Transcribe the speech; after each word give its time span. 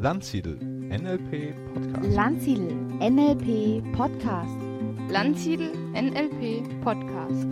Landsiedel 0.00 0.56
NLP 0.60 1.56
Podcast. 1.74 2.14
Landsiedel 2.14 2.72
NLP 3.00 3.82
Podcast. 3.96 4.56
Landsiedel 5.10 5.72
NLP 5.92 6.62
Podcast. 6.84 7.46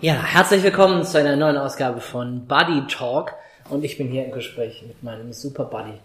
Ja, 0.00 0.14
herzlich 0.14 0.64
willkommen 0.64 1.04
zu 1.04 1.20
einer 1.20 1.36
neuen 1.36 1.56
Ausgabe 1.56 2.00
von 2.00 2.44
Buddy 2.48 2.88
Talk 2.88 3.34
und 3.70 3.84
ich 3.84 3.96
bin 3.96 4.08
hier 4.08 4.24
im 4.24 4.32
Gespräch 4.32 4.82
mit 4.84 5.00
meinem 5.04 5.32
Super 5.32 5.66
Buddy, 5.66 6.00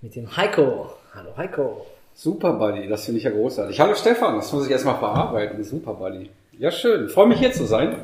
mit 0.00 0.16
dem 0.16 0.36
Heiko. 0.36 0.94
Hallo 1.14 1.30
Heiko. 1.36 1.86
Super 2.12 2.54
Buddy, 2.54 2.88
das 2.88 3.04
finde 3.04 3.18
ich 3.18 3.24
ja 3.24 3.30
großartig. 3.30 3.78
Hallo 3.78 3.94
Stefan, 3.94 4.34
das 4.34 4.52
muss 4.52 4.66
ich 4.66 4.72
erstmal 4.72 4.98
verarbeiten. 4.98 5.62
Super 5.62 5.94
Buddy. 5.94 6.28
Ja, 6.58 6.72
schön. 6.72 7.08
Freue 7.08 7.28
mich 7.28 7.38
hier 7.38 7.52
zu 7.52 7.66
sein. 7.66 7.94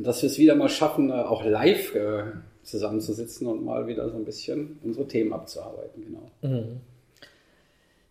Und 0.00 0.06
dass 0.06 0.22
wir 0.22 0.30
es 0.30 0.38
wieder 0.38 0.54
mal 0.54 0.70
schaffen, 0.70 1.10
äh, 1.10 1.12
auch 1.12 1.44
live 1.44 1.94
äh, 1.94 2.22
zusammenzusitzen 2.62 3.46
und 3.46 3.62
mal 3.62 3.86
wieder 3.86 4.08
so 4.08 4.16
ein 4.16 4.24
bisschen 4.24 4.78
unsere 4.82 5.06
Themen 5.06 5.34
abzuarbeiten. 5.34 6.02
Genau. 6.06 6.30
Mhm. 6.40 6.80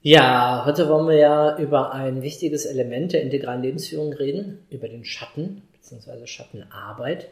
Ja, 0.03 0.65
heute 0.67 0.87
wollen 0.87 1.07
wir 1.07 1.15
ja 1.15 1.57
über 1.57 1.91
ein 1.91 2.21
wichtiges 2.21 2.67
Element 2.67 3.13
der 3.13 3.23
integralen 3.23 3.63
Lebensführung 3.63 4.13
reden, 4.13 4.59
über 4.69 4.87
den 4.87 5.03
Schatten 5.03 5.63
bzw. 5.71 6.27
Schattenarbeit. 6.27 7.29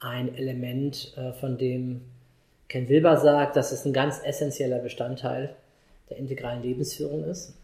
Ein 0.00 0.34
Element, 0.34 1.14
äh, 1.16 1.32
von 1.32 1.56
dem 1.56 2.02
Ken 2.68 2.90
Wilber 2.90 3.16
sagt, 3.16 3.56
dass 3.56 3.72
es 3.72 3.86
ein 3.86 3.94
ganz 3.94 4.20
essentieller 4.22 4.80
Bestandteil 4.80 5.56
der 6.10 6.18
integralen 6.18 6.62
Lebensführung 6.62 7.24
ist. 7.24 7.54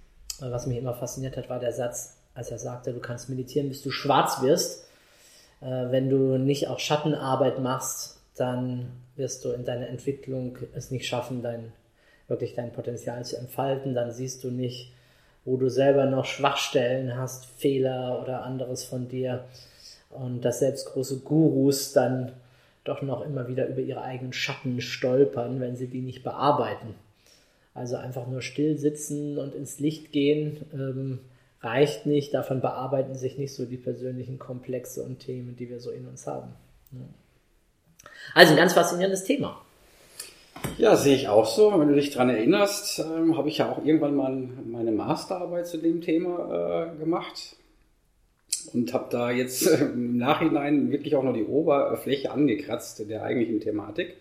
Was 0.41 0.67
mich 0.67 0.79
immer 0.79 0.95
fasziniert 0.95 1.37
hat, 1.37 1.51
war 1.51 1.61
der 1.61 1.73
Satz, 1.73 2.17
als 2.33 2.51
er 2.51 2.59
sagte, 2.59 2.95
du 2.95 3.01
kannst 3.01 3.29
meditieren, 3.29 3.69
bis 3.69 3.83
du 3.83 3.91
schwarz 3.91 4.41
wirst. 4.41 4.88
Äh, 5.61 5.91
wenn 5.91 6.11
du 6.11 6.39
nicht 6.39 6.69
auch 6.69 6.79
Schattenarbeit 6.79 7.61
machst, 7.61 8.21
dann 8.37 8.91
wirst 9.17 9.45
du 9.45 9.51
in 9.51 9.65
deiner 9.65 9.89
Entwicklung 9.89 10.59
es 10.75 10.91
nicht 10.91 11.07
schaffen, 11.07 11.43
dein, 11.43 11.73
wirklich 12.29 12.55
dein 12.55 12.73
Potenzial 12.73 13.25
zu 13.25 13.37
entfalten. 13.37 13.95
Dann 13.95 14.13
siehst 14.13 14.45
du 14.45 14.51
nicht, 14.51 14.93
wo 15.45 15.57
du 15.57 15.69
selber 15.69 16.07
noch 16.07 16.25
Schwachstellen 16.25 17.17
hast, 17.17 17.47
Fehler 17.47 18.21
oder 18.23 18.45
anderes 18.45 18.85
von 18.85 19.09
dir. 19.09 19.45
Und 20.11 20.43
dass 20.43 20.61
selbst 20.61 20.87
große 20.87 21.21
Gurus 21.21 21.93
dann 21.93 22.33
doch 22.85 23.03
noch 23.03 23.23
immer 23.23 23.49
wieder 23.49 23.67
über 23.67 23.81
ihre 23.81 24.03
eigenen 24.03 24.33
Schatten 24.33 24.81
stolpern, 24.81 25.61
wenn 25.61 25.77
sie 25.77 25.89
die 25.89 26.01
nicht 26.01 26.23
bearbeiten. 26.23 26.95
Also 27.75 27.97
einfach 27.97 28.27
nur 28.27 28.41
still 28.43 28.79
sitzen 28.79 29.39
und 29.39 29.55
ins 29.55 29.79
Licht 29.79 30.11
gehen 30.11 30.65
ähm, 30.73 31.21
reicht 31.61 32.07
nicht. 32.07 32.35
Davon 32.35 32.61
bearbeiten 32.61 33.15
sich 33.15 33.39
nicht 33.39 33.55
so 33.55 33.65
die 33.65 33.77
persönlichen 33.77 34.39
Komplexe 34.39 35.03
und 35.03 35.19
Themen, 35.21 35.57
die 35.57 35.69
wir 35.69 35.81
so 35.81 35.91
in 35.91 36.07
uns 36.07 36.27
haben. 36.27 36.53
Also 38.35 38.53
ein 38.53 38.57
ganz 38.57 38.75
faszinierendes 38.75 39.25
Thema. 39.25 39.61
Ja, 40.77 40.97
sehe 40.97 41.15
ich 41.15 41.29
auch 41.29 41.47
so. 41.47 41.79
Wenn 41.79 41.89
du 41.89 41.95
dich 41.95 42.11
daran 42.11 42.31
erinnerst, 42.31 43.01
ähm, 43.01 43.37
habe 43.37 43.49
ich 43.49 43.59
ja 43.59 43.71
auch 43.71 43.85
irgendwann 43.85 44.17
mal 44.17 44.33
meine 44.67 44.93
Masterarbeit 44.93 45.67
zu 45.67 45.79
dem 45.79 46.01
Thema 46.01 46.93
äh, 46.93 46.99
gemacht 46.99 47.57
und 48.73 48.93
habe 48.93 49.07
da 49.11 49.31
jetzt 49.31 49.67
äh, 49.67 49.85
im 49.85 50.17
Nachhinein 50.17 50.91
wirklich 50.91 51.17
auch 51.17 51.23
noch 51.23 51.35
die 51.35 51.45
Oberfläche 51.45 52.31
angekratzt 52.31 53.09
der 53.09 53.23
eigentlichen 53.23 53.61
Thematik. 53.61 54.17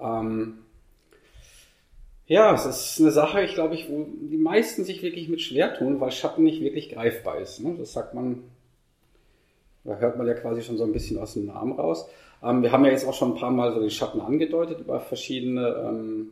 Ähm, 0.00 0.58
ja, 2.30 2.54
es 2.54 2.64
ist 2.64 3.00
eine 3.00 3.10
Sache, 3.10 3.42
ich 3.42 3.54
glaube, 3.54 3.74
ich, 3.74 3.90
wo 3.90 4.06
die 4.06 4.36
meisten 4.36 4.84
sich 4.84 5.02
wirklich 5.02 5.28
mit 5.28 5.40
schwer 5.40 5.74
tun, 5.74 5.98
weil 5.98 6.12
Schatten 6.12 6.44
nicht 6.44 6.60
wirklich 6.62 6.88
greifbar 6.88 7.40
ist. 7.40 7.58
Ne? 7.58 7.74
Das 7.76 7.92
sagt 7.92 8.14
man, 8.14 8.44
da 9.82 9.96
hört 9.96 10.16
man 10.16 10.28
ja 10.28 10.34
quasi 10.34 10.62
schon 10.62 10.78
so 10.78 10.84
ein 10.84 10.92
bisschen 10.92 11.18
aus 11.18 11.34
dem 11.34 11.46
Namen 11.46 11.72
raus. 11.72 12.08
Ähm, 12.40 12.62
wir 12.62 12.70
haben 12.70 12.84
ja 12.84 12.92
jetzt 12.92 13.04
auch 13.04 13.14
schon 13.14 13.32
ein 13.32 13.36
paar 13.36 13.50
Mal 13.50 13.72
so 13.74 13.80
den 13.80 13.90
Schatten 13.90 14.20
angedeutet 14.20 14.78
über 14.78 15.00
verschiedene 15.00 15.74
ähm, 15.88 16.28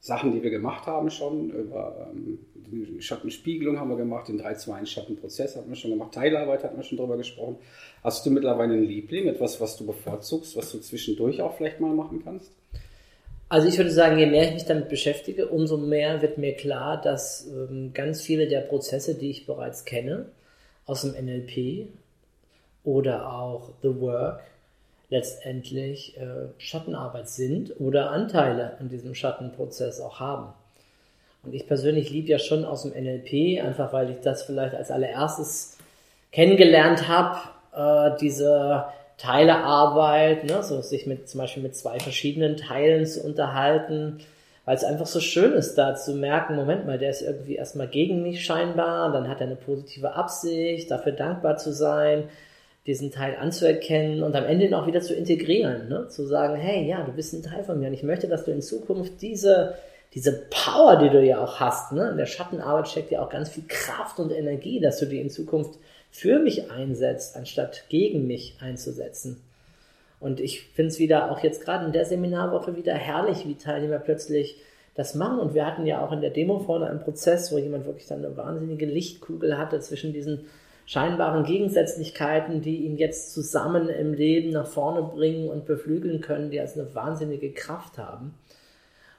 Sachen, 0.00 0.32
die 0.32 0.42
wir 0.42 0.48
gemacht 0.48 0.86
haben 0.86 1.10
schon. 1.10 1.50
Über 1.50 2.08
ähm, 2.14 2.38
die 2.54 3.02
Schattenspiegelung 3.02 3.78
haben 3.78 3.90
wir 3.90 3.98
gemacht, 3.98 4.28
den 4.28 4.40
3-2-1-Schattenprozess 4.40 5.56
hatten 5.56 5.68
wir 5.68 5.76
schon 5.76 5.90
gemacht, 5.90 6.14
Teilarbeit 6.14 6.64
hatten 6.64 6.78
wir 6.78 6.82
schon 6.82 6.96
drüber 6.96 7.18
gesprochen. 7.18 7.56
Hast 8.02 8.24
du 8.24 8.30
mittlerweile 8.30 8.72
einen 8.72 8.84
Liebling, 8.84 9.26
etwas, 9.26 9.60
was 9.60 9.76
du 9.76 9.84
bevorzugst, 9.84 10.56
was 10.56 10.72
du 10.72 10.78
zwischendurch 10.78 11.42
auch 11.42 11.58
vielleicht 11.58 11.78
mal 11.78 11.94
machen 11.94 12.22
kannst? 12.24 12.52
Also 13.48 13.68
ich 13.68 13.76
würde 13.78 13.92
sagen, 13.92 14.18
je 14.18 14.26
mehr 14.26 14.48
ich 14.48 14.54
mich 14.54 14.64
damit 14.64 14.88
beschäftige, 14.88 15.46
umso 15.46 15.76
mehr 15.76 16.20
wird 16.20 16.36
mir 16.36 16.54
klar, 16.54 17.00
dass 17.00 17.46
ähm, 17.46 17.92
ganz 17.94 18.20
viele 18.20 18.48
der 18.48 18.60
Prozesse, 18.60 19.14
die 19.14 19.30
ich 19.30 19.46
bereits 19.46 19.84
kenne, 19.84 20.26
aus 20.84 21.02
dem 21.02 21.12
NLP 21.12 21.88
oder 22.82 23.32
auch 23.32 23.70
The 23.82 24.00
Work, 24.00 24.40
letztendlich 25.08 26.16
äh, 26.16 26.48
Schattenarbeit 26.58 27.28
sind 27.28 27.78
oder 27.80 28.10
Anteile 28.10 28.76
an 28.80 28.88
diesem 28.88 29.14
Schattenprozess 29.14 30.00
auch 30.00 30.18
haben. 30.18 30.52
Und 31.44 31.54
ich 31.54 31.68
persönlich 31.68 32.10
liebe 32.10 32.28
ja 32.28 32.40
schon 32.40 32.64
aus 32.64 32.82
dem 32.82 32.90
NLP, 32.90 33.62
einfach 33.64 33.92
weil 33.92 34.10
ich 34.10 34.16
das 34.20 34.42
vielleicht 34.42 34.74
als 34.74 34.90
allererstes 34.90 35.78
kennengelernt 36.32 37.06
habe, 37.06 37.38
äh, 37.72 38.18
diese 38.20 38.86
Teilearbeit, 39.18 40.44
ne, 40.44 40.62
so 40.62 40.80
sich 40.82 41.06
mit 41.06 41.28
zum 41.28 41.40
Beispiel 41.40 41.62
mit 41.62 41.74
zwei 41.74 41.98
verschiedenen 41.98 42.56
Teilen 42.56 43.06
zu 43.06 43.24
unterhalten, 43.24 44.18
weil 44.66 44.76
es 44.76 44.84
einfach 44.84 45.06
so 45.06 45.20
schön 45.20 45.52
ist, 45.52 45.76
da 45.76 45.94
zu 45.94 46.14
merken, 46.14 46.56
Moment 46.56 46.86
mal, 46.86 46.98
der 46.98 47.10
ist 47.10 47.22
irgendwie 47.22 47.54
erstmal 47.54 47.88
gegen 47.88 48.22
mich 48.22 48.44
scheinbar, 48.44 49.12
dann 49.12 49.28
hat 49.28 49.40
er 49.40 49.46
eine 49.46 49.56
positive 49.56 50.14
Absicht, 50.14 50.90
dafür 50.90 51.12
dankbar 51.12 51.56
zu 51.56 51.72
sein, 51.72 52.24
diesen 52.86 53.10
Teil 53.10 53.36
anzuerkennen 53.36 54.22
und 54.22 54.36
am 54.36 54.44
Ende 54.44 54.66
ihn 54.66 54.74
auch 54.74 54.86
wieder 54.86 55.00
zu 55.00 55.14
integrieren, 55.14 55.88
ne? 55.88 56.08
zu 56.08 56.26
sagen, 56.26 56.56
hey, 56.56 56.86
ja, 56.86 57.02
du 57.02 57.12
bist 57.12 57.32
ein 57.32 57.42
Teil 57.42 57.64
von 57.64 57.80
mir 57.80 57.88
und 57.88 57.94
ich 57.94 58.02
möchte, 58.02 58.28
dass 58.28 58.44
du 58.44 58.52
in 58.52 58.62
Zukunft 58.62 59.22
diese, 59.22 59.74
diese 60.14 60.46
Power, 60.50 60.96
die 60.96 61.10
du 61.10 61.24
ja 61.24 61.42
auch 61.42 61.58
hast, 61.58 61.92
ne? 61.92 62.10
in 62.10 62.16
der 62.16 62.26
Schattenarbeit 62.26 62.88
steckt 62.88 63.10
ja 63.10 63.22
auch 63.22 63.30
ganz 63.30 63.48
viel 63.48 63.64
Kraft 63.66 64.18
und 64.20 64.30
Energie, 64.30 64.78
dass 64.78 64.98
du 64.98 65.06
die 65.06 65.20
in 65.20 65.30
Zukunft 65.30 65.78
für 66.10 66.38
mich 66.38 66.70
einsetzt, 66.70 67.36
anstatt 67.36 67.84
gegen 67.88 68.26
mich 68.26 68.56
einzusetzen. 68.60 69.42
Und 70.18 70.40
ich 70.40 70.62
finde 70.62 70.88
es 70.88 70.98
wieder 70.98 71.30
auch 71.30 71.40
jetzt 71.40 71.62
gerade 71.62 71.84
in 71.84 71.92
der 71.92 72.04
Seminarwoche 72.04 72.76
wieder 72.76 72.94
herrlich, 72.94 73.46
wie 73.46 73.56
Teilnehmer 73.56 73.98
plötzlich 73.98 74.56
das 74.94 75.14
machen. 75.14 75.38
Und 75.38 75.54
wir 75.54 75.66
hatten 75.66 75.86
ja 75.86 76.04
auch 76.04 76.12
in 76.12 76.22
der 76.22 76.30
Demo 76.30 76.58
vorne 76.58 76.86
einen 76.86 77.00
Prozess, 77.00 77.52
wo 77.52 77.58
jemand 77.58 77.84
wirklich 77.84 78.06
dann 78.06 78.24
eine 78.24 78.36
wahnsinnige 78.36 78.86
Lichtkugel 78.86 79.58
hatte 79.58 79.80
zwischen 79.80 80.12
diesen 80.12 80.46
scheinbaren 80.86 81.44
Gegensätzlichkeiten, 81.44 82.62
die 82.62 82.86
ihn 82.86 82.96
jetzt 82.96 83.34
zusammen 83.34 83.88
im 83.88 84.14
Leben 84.14 84.50
nach 84.50 84.66
vorne 84.66 85.02
bringen 85.02 85.48
und 85.50 85.66
beflügeln 85.66 86.20
können, 86.20 86.50
die 86.50 86.60
als 86.60 86.78
eine 86.78 86.94
wahnsinnige 86.94 87.52
Kraft 87.52 87.98
haben. 87.98 88.34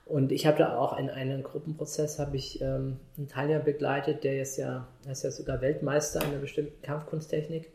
Und 0.08 0.32
ich 0.32 0.46
habe 0.46 0.58
da 0.58 0.78
auch 0.78 0.98
in 0.98 1.10
einem 1.10 1.44
Gruppenprozess 1.44 2.18
habe 2.20 2.38
ich 2.38 2.62
ähm, 2.62 2.98
einen 3.18 3.28
Teilnehmer 3.28 3.60
begleitet, 3.60 4.24
der 4.24 4.42
ist 4.42 4.58
ja, 4.58 4.88
der 5.04 5.12
ist 5.12 5.24
ja 5.24 5.32
sogar 5.32 5.62
Weltmeister 5.62 6.22
in 6.22 6.28
einer 6.28 6.40
bestimmten 6.40 6.82
Kampfkunsttechnik, 6.82 7.70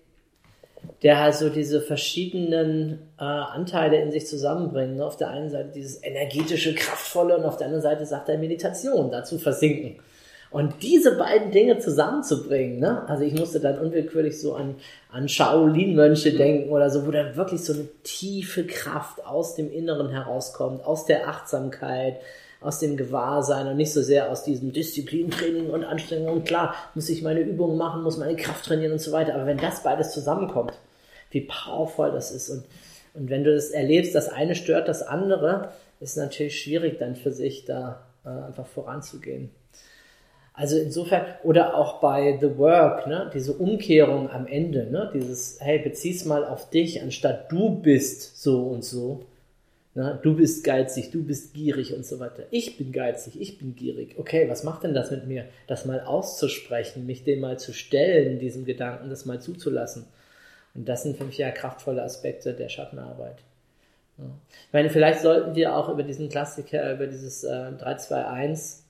der 1.03 1.21
halt 1.21 1.35
so 1.35 1.51
diese 1.51 1.83
verschiedenen 1.83 3.11
äh, 3.19 3.25
Anteile 3.25 4.01
in 4.01 4.11
sich 4.11 4.27
zusammenbringt. 4.27 4.97
Ne? 4.97 5.05
Auf 5.05 5.17
der 5.17 5.29
einen 5.29 5.51
Seite 5.51 5.73
dieses 5.75 6.03
energetische, 6.03 6.75
kraftvolle 6.75 7.37
und 7.37 7.45
auf 7.45 7.59
der 7.59 7.67
anderen 7.67 7.83
Seite 7.83 8.07
sagt 8.07 8.29
er 8.31 8.39
Meditation, 8.39 9.11
dazu 9.11 9.39
versinken. 9.39 9.99
Und 10.53 10.83
diese 10.83 11.17
beiden 11.17 11.51
Dinge 11.51 11.79
zusammenzubringen, 11.79 12.79
ne? 12.79 13.09
also 13.09 13.25
ich 13.25 13.33
musste 13.33 13.59
dann 13.59 13.79
unwillkürlich 13.79 14.39
so 14.39 14.55
an, 14.55 14.75
an 15.11 15.27
Shaolin-Mönche 15.27 16.35
denken 16.37 16.71
oder 16.71 16.91
so, 16.91 17.07
wo 17.07 17.11
dann 17.11 17.37
wirklich 17.37 17.65
so 17.65 17.73
eine 17.73 17.89
tiefe 18.03 18.67
Kraft 18.67 19.25
aus 19.25 19.55
dem 19.55 19.73
Inneren 19.73 20.11
herauskommt, 20.11 20.85
aus 20.85 21.07
der 21.07 21.27
Achtsamkeit, 21.27 22.17
aus 22.61 22.79
dem 22.81 22.99
Gewahrsein 22.99 23.67
und 23.67 23.79
nicht 23.79 23.95
so 23.95 24.03
sehr 24.03 24.31
aus 24.31 24.45
diesem 24.45 24.75
Disziplintraining 24.75 25.71
und 25.71 25.85
Anstrengung. 25.85 26.35
Und 26.35 26.45
klar, 26.45 26.75
muss 26.95 27.09
ich 27.09 27.23
meine 27.23 27.41
Übungen 27.41 27.79
machen, 27.79 28.03
muss 28.03 28.19
meine 28.19 28.37
Kraft 28.37 28.67
trainieren 28.67 28.93
und 28.93 29.01
so 29.01 29.11
weiter. 29.11 29.35
Aber 29.35 29.47
wenn 29.47 29.59
das 29.59 29.83
beides 29.83 30.13
zusammenkommt, 30.13 30.75
wie 31.31 31.41
powerful 31.41 32.13
das 32.13 32.31
ist 32.31 32.51
und, 32.51 32.65
und 33.15 33.31
wenn 33.31 33.43
du 33.43 33.55
das 33.55 33.71
erlebst, 33.71 34.15
das 34.15 34.29
eine 34.29 34.55
stört 34.55 34.87
das 34.87 35.03
andere, 35.03 35.73
ist 35.99 36.19
natürlich 36.19 36.61
schwierig 36.61 36.99
dann 36.99 37.17
für 37.17 37.33
sich 37.33 37.65
da 37.65 38.03
äh, 38.25 38.29
einfach 38.29 38.67
voranzugehen. 38.67 39.51
Also 40.55 40.77
insofern, 40.77 41.25
oder 41.45 41.77
auch 41.77 42.01
bei 42.01 42.37
The 42.39 42.59
Work, 42.59 43.07
ne, 43.07 43.31
diese 43.33 43.55
Umkehrung 43.55 44.29
am 44.31 44.47
Ende, 44.47 44.87
ne, 44.91 45.11
dieses, 45.15 45.59
hey, 45.61 45.79
bezieh's 45.79 46.27
mal 46.27 46.45
auf 46.45 46.69
dich, 46.69 47.01
anstatt 47.01 47.51
du 47.51 47.71
bist 47.81 48.43
so 48.43 48.67
und 48.67 48.85
so. 48.85 49.25
Ne, 49.95 50.19
du 50.23 50.35
bist 50.35 50.65
geizig, 50.65 51.11
du 51.11 51.23
bist 51.23 51.55
gierig 51.55 51.95
und 51.95 52.05
so 52.05 52.19
weiter. 52.19 52.45
Ich 52.51 52.79
bin 52.79 52.93
geizig, 52.93 53.41
ich 53.41 53.59
bin 53.59 53.77
gierig. 53.77 54.19
Okay, 54.19 54.49
was 54.49 54.63
macht 54.63 54.85
denn 54.85 54.95
das 54.95 55.11
mit 55.11 55.27
mir? 55.27 55.47
Das 55.67 55.85
mal 55.85 56.01
auszusprechen, 56.01 57.07
mich 57.07 57.25
dem 57.25 57.41
mal 57.41 57.59
zu 57.59 57.73
stellen, 57.73 58.39
diesem 58.39 58.65
Gedanken, 58.65 59.11
das 59.11 59.27
mal 59.27 59.41
zuzulassen. 59.41 60.07
Und 60.75 60.89
das 60.89 61.03
sind 61.03 61.17
für 61.17 61.25
mich 61.25 61.39
ja 61.39 61.51
kraftvolle 61.51 62.03
Aspekte 62.03 62.55
der 62.55 62.69
Schattenarbeit. 62.69 63.37
Ja. 64.19 64.25
Ich 64.67 64.73
meine, 64.73 64.91
vielleicht 64.91 65.21
sollten 65.21 65.55
wir 65.55 65.77
auch 65.77 65.91
über 65.91 66.03
diesen 66.03 66.29
Klassiker, 66.29 66.95
über 66.95 67.07
dieses 67.07 67.45
äh, 67.45 67.73
321 67.73 68.83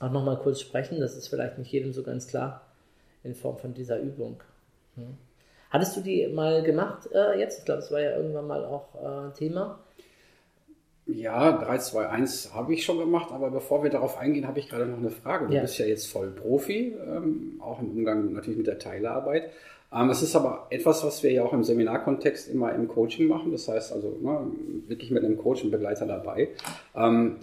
auch 0.00 0.10
nochmal 0.10 0.38
kurz 0.38 0.60
sprechen. 0.60 0.98
Das 1.00 1.14
ist 1.16 1.28
vielleicht 1.28 1.58
nicht 1.58 1.70
jedem 1.70 1.92
so 1.92 2.02
ganz 2.02 2.26
klar 2.26 2.62
in 3.22 3.34
Form 3.34 3.58
von 3.58 3.74
dieser 3.74 4.00
Übung. 4.00 4.42
Hattest 5.70 5.96
du 5.96 6.00
die 6.00 6.26
mal 6.26 6.62
gemacht 6.62 7.08
äh, 7.14 7.38
jetzt? 7.38 7.60
Ich 7.60 7.64
glaube, 7.64 7.80
es 7.80 7.92
war 7.92 8.00
ja 8.00 8.16
irgendwann 8.16 8.46
mal 8.48 8.64
auch 8.64 8.88
äh, 8.96 9.32
Thema. 9.38 9.78
Ja, 11.06 11.52
3, 11.58 11.78
2, 11.78 12.08
1 12.08 12.54
habe 12.54 12.72
ich 12.74 12.84
schon 12.84 12.98
gemacht, 12.98 13.32
aber 13.32 13.50
bevor 13.50 13.82
wir 13.82 13.90
darauf 13.90 14.16
eingehen, 14.18 14.46
habe 14.46 14.58
ich 14.58 14.68
gerade 14.68 14.86
noch 14.86 14.98
eine 14.98 15.10
Frage. 15.10 15.46
Du 15.48 15.54
Ja. 15.54 15.62
bist 15.62 15.78
ja 15.78 15.86
jetzt 15.86 16.06
voll 16.06 16.30
Profi, 16.30 16.94
ähm, 17.04 17.60
auch 17.60 17.80
im 17.80 17.90
Umgang 17.90 18.32
natürlich 18.32 18.58
mit 18.58 18.66
der 18.68 18.78
Teilearbeit. 18.78 19.50
Ähm, 19.92 20.08
es 20.10 20.22
ist 20.22 20.36
aber 20.36 20.66
etwas, 20.70 21.04
was 21.04 21.22
wir 21.24 21.32
ja 21.32 21.42
auch 21.42 21.52
im 21.52 21.64
Seminarkontext 21.64 22.48
immer 22.48 22.72
im 22.74 22.86
Coaching 22.86 23.26
machen. 23.26 23.50
Das 23.50 23.66
heißt 23.66 23.92
also 23.92 24.16
ne, 24.20 24.40
wirklich 24.86 25.10
mit 25.10 25.24
einem 25.24 25.36
Coach 25.36 25.64
und 25.64 25.70
Begleiter 25.72 26.06
dabei. 26.06 26.48
Ähm, 26.94 27.36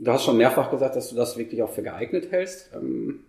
du 0.00 0.10
hast 0.10 0.24
schon 0.24 0.36
mehrfach 0.36 0.70
gesagt, 0.70 0.96
dass 0.96 1.10
du 1.10 1.16
das 1.16 1.36
wirklich 1.36 1.62
auch 1.62 1.70
für 1.70 1.82
geeignet 1.82 2.32
hältst. 2.32 2.70
Ähm, 2.74 3.20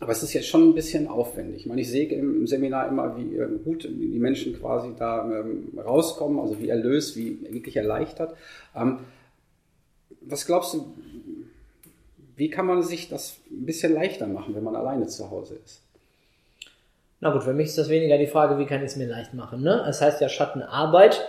aber 0.00 0.12
es 0.12 0.22
ist 0.22 0.32
jetzt 0.32 0.46
schon 0.46 0.68
ein 0.68 0.74
bisschen 0.74 1.08
aufwendig. 1.08 1.62
Ich 1.62 1.66
meine, 1.66 1.80
ich 1.80 1.90
sehe 1.90 2.08
im, 2.08 2.46
Seminar 2.46 2.88
immer, 2.88 3.16
wie 3.16 3.36
äh, 3.36 3.48
gut 3.64 3.84
die 3.84 4.18
Menschen 4.18 4.56
quasi 4.58 4.92
da 4.96 5.24
ähm, 5.24 5.76
rauskommen, 5.76 6.38
also 6.38 6.60
wie 6.60 6.68
erlöst, 6.68 7.16
wie 7.16 7.38
wirklich 7.50 7.76
erleichtert. 7.76 8.36
Ähm, 8.76 9.00
was 10.20 10.46
glaubst 10.46 10.74
du, 10.74 10.94
wie 12.36 12.50
kann 12.50 12.66
man 12.66 12.82
sich 12.82 13.08
das 13.08 13.38
ein 13.50 13.66
bisschen 13.66 13.92
leichter 13.92 14.28
machen, 14.28 14.54
wenn 14.54 14.62
man 14.62 14.76
alleine 14.76 15.08
zu 15.08 15.30
Hause 15.30 15.58
ist? 15.64 15.82
Na 17.20 17.32
gut, 17.32 17.42
für 17.42 17.52
mich 17.52 17.66
ist 17.68 17.78
das 17.78 17.88
weniger 17.88 18.18
die 18.18 18.28
Frage, 18.28 18.58
wie 18.58 18.66
kann 18.66 18.78
ich 18.78 18.92
es 18.92 18.96
mir 18.96 19.08
leicht 19.08 19.34
machen. 19.34 19.62
Ne? 19.62 19.84
Es 19.88 20.00
heißt 20.00 20.20
ja 20.20 20.28
Schattenarbeit, 20.28 21.26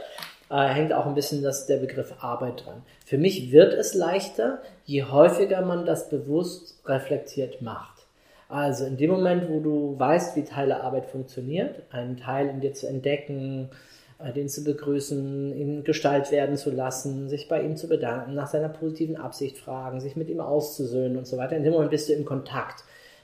äh, 0.50 0.68
hängt 0.68 0.94
auch 0.94 1.06
ein 1.06 1.16
bisschen 1.16 1.44
das, 1.44 1.68
der 1.68 1.78
Begriff 1.78 2.14
Arbeit 2.20 2.66
dran. 2.66 2.82
Für 3.06 3.18
mich 3.18 3.52
wird 3.52 3.74
es 3.74 3.94
leichter, 3.94 4.60
je 4.86 5.04
häufiger 5.04 5.62
man 5.62 5.86
das 5.86 6.10
bewusst 6.10 6.80
reflektiert 6.86 7.62
macht. 7.62 8.06
Also 8.48 8.86
in 8.86 8.98
dem 8.98 9.12
Moment, 9.12 9.48
wo 9.48 9.60
du 9.60 10.00
weißt, 10.00 10.36
wie 10.36 10.44
Teilearbeit 10.44 11.06
funktioniert, 11.06 11.84
einen 11.92 12.18
Teil 12.18 12.48
in 12.48 12.62
dir 12.62 12.74
zu 12.74 12.88
entdecken, 12.88 13.70
äh, 14.18 14.34
den 14.34 14.50
zu 14.50 14.64
begrüßen, 14.64 15.56
ihn 15.56 15.84
Gestalt 15.84 16.32
werden 16.32 16.58
zu 16.58 16.72
lassen, 16.72 17.30
sich 17.30 17.48
bei 17.48 17.62
ihm 17.62 17.78
zu 17.78 17.88
bedanken, 17.88 18.34
nach 18.34 18.48
seiner 18.48 18.70
positiven 18.70 19.18
Absicht 19.18 19.60
fragen, 19.60 20.02
sich 20.02 20.16
mit 20.16 20.30
ihm 20.30 20.40
auszusöhnen 20.40 21.18
und 21.18 21.28
so 21.28 21.38
weiter. 21.38 21.56
In 21.58 21.64
dem 21.64 21.74
Moment 21.74 21.92
bist 21.92 22.10
du 22.10 22.14
in 22.14 22.26
Kontakt 22.26 22.84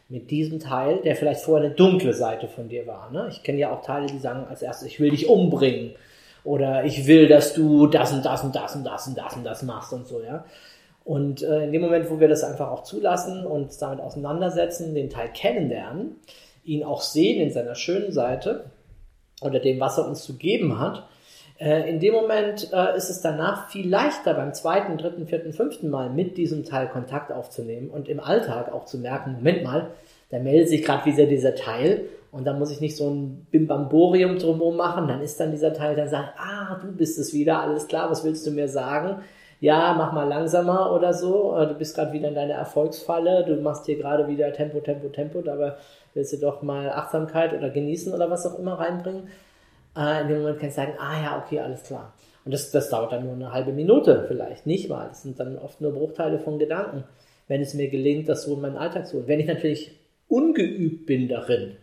mit 0.10 0.30
diesem 0.30 0.60
Teil, 0.60 1.02
der 1.04 1.16
vielleicht 1.16 1.42
vorher 1.42 1.66
eine 1.66 1.74
dunkle 1.74 2.14
Seite 2.14 2.48
von 2.48 2.70
dir 2.70 2.86
war. 2.86 3.10
Ne? 3.10 3.28
Ich 3.32 3.42
kenne 3.42 3.58
ja 3.58 3.72
auch 3.72 3.82
Teile, 3.82 4.06
die 4.06 4.20
sagen 4.20 4.46
als 4.48 4.62
erstes, 4.62 4.88
ich 4.88 5.00
will 5.00 5.10
dich 5.10 5.28
umbringen 5.28 5.96
oder 6.46 6.86
ich 6.86 7.08
will, 7.08 7.28
dass 7.28 7.54
du 7.54 7.88
das 7.88 8.14
und 8.14 8.24
das 8.24 8.44
und 8.44 8.56
das 8.56 8.76
und 8.76 8.86
das 8.86 9.08
und 9.08 9.18
das 9.18 9.36
und 9.36 9.44
das 9.44 9.64
machst 9.64 9.92
und 9.92 10.08
so, 10.08 10.22
ja. 10.22 10.46
Und 11.04 11.44
äh, 11.44 11.66
in 11.66 11.72
dem 11.72 11.82
Moment, 11.82 12.10
wo 12.10 12.20
wir 12.20 12.28
das 12.28 12.44
einfach 12.44 12.70
auch 12.72 12.84
zulassen 12.84 13.46
und 13.46 13.80
damit 13.80 14.00
auseinandersetzen, 14.00 14.96
den 14.96 15.10
Teil 15.10 15.30
kennenlernen, 15.34 16.16
ihn 16.64 16.84
auch 16.84 17.02
sehen 17.02 17.42
in 17.42 17.52
seiner 17.52 17.76
schönen 17.76 18.12
Seite 18.12 18.72
oder 19.42 19.60
dem, 19.60 19.80
was 19.80 19.98
er 19.98 20.08
uns 20.08 20.24
zu 20.24 20.38
geben 20.38 20.80
hat, 20.80 21.08
äh, 21.58 21.90
in 21.90 22.00
dem 22.00 22.14
Moment 22.14 22.72
äh, 22.74 22.98
ist 22.98 23.10
es 23.10 23.22
danach 23.22 23.70
viel 23.70 23.90
leichter 23.90 24.34
beim 24.34 24.54
zweiten, 24.54 24.98
dritten, 24.98 25.26
vierten, 25.26 25.54
fünften 25.54 25.90
Mal 25.90 26.10
mit 26.10 26.38
diesem 26.38 26.66
Teil 26.66 26.90
Kontakt 26.90 27.32
aufzunehmen 27.32 27.90
und 27.90 28.10
im 28.10 28.20
Alltag 28.20 28.72
auch 28.74 28.86
zu 28.86 28.98
merken, 28.98 29.34
Moment 29.34 29.64
mal, 29.64 29.92
da 30.32 30.40
meldet 30.40 30.70
sich 30.70 30.84
gerade 30.84 31.06
wieder 31.06 31.26
dieser 31.26 31.56
Teil 31.56 32.06
und 32.32 32.46
da 32.46 32.54
muss 32.54 32.72
ich 32.72 32.82
nicht 32.82 32.98
so 32.98 33.10
ein 33.10 33.48
Bimbamborium 33.52 34.38
drumherum 34.38 34.76
machen, 34.76 35.08
dann 35.08 35.22
ist 35.22 35.40
dann 35.40 35.52
dieser 35.52 35.74
Teil, 35.74 35.96
der 35.96 36.10
sagt, 36.10 36.34
ah, 36.38 36.78
du 36.82 36.92
bist 36.92 37.18
es 37.18 37.34
wieder, 37.34 37.62
alles 37.62 37.88
klar, 37.88 38.12
was 38.12 38.26
willst 38.26 38.46
du 38.46 38.52
mir 38.52 38.68
sagen? 38.68 39.22
Ja, 39.62 39.96
mach 39.98 40.12
mal 40.12 40.28
langsamer 40.28 40.92
oder 40.92 41.14
so, 41.14 41.56
äh, 41.58 41.68
du 41.68 41.76
bist 41.76 41.96
gerade 41.96 42.12
wieder 42.12 42.28
in 42.28 42.36
deiner 42.36 42.56
Erfolgsfalle, 42.56 43.46
du 43.46 43.56
machst 43.62 43.86
hier 43.86 43.98
gerade 43.98 44.28
wieder 44.28 44.52
Tempo, 44.52 44.82
Tempo, 44.82 45.08
Tempo, 45.08 45.42
dabei 45.42 45.76
willst 46.14 46.34
du 46.34 46.38
doch 46.38 46.62
mal 46.62 46.90
Achtsamkeit 46.90 47.54
oder 47.54 47.70
genießen 47.70 48.14
oder 48.14 48.30
was 48.30 48.46
auch 48.46 48.60
immer 48.60 48.74
reinbringen. 48.74 49.30
Äh, 49.96 50.22
in 50.22 50.28
dem 50.28 50.38
Moment 50.40 50.60
kannst 50.60 50.78
du 50.78 50.82
sagen, 50.82 50.94
ah 51.00 51.22
ja, 51.22 51.44
okay, 51.44 51.60
alles 51.60 51.84
klar. 51.84 52.14
Und 52.44 52.54
das, 52.54 52.72
das 52.72 52.90
dauert 52.90 53.12
dann 53.12 53.24
nur 53.24 53.34
eine 53.34 53.52
halbe 53.52 53.74
Minute 53.74 54.26
vielleicht, 54.28 54.68
nicht 54.68 54.90
mal. 54.90 55.08
Das 55.08 55.24
sind 55.24 55.40
dann 55.40 55.58
oft 55.58 55.82
nur 55.82 55.94
Bruchteile 55.94 56.40
von 56.40 56.60
Gedanken, 56.60 57.04
wenn 57.48 57.62
es 57.62 57.74
mir 57.74 57.90
gelingt, 57.90 58.30
das 58.30 58.44
so 58.44 58.54
in 58.54 58.62
meinen 58.62 58.78
Alltag 58.78 59.08
zu 59.08 59.18
holen. 59.18 59.28
Wenn 59.28 59.40
ich 59.40 59.48
natürlich 59.48 59.92
ungeübt 60.28 61.06
bin 61.06 61.28
darin, 61.28 61.78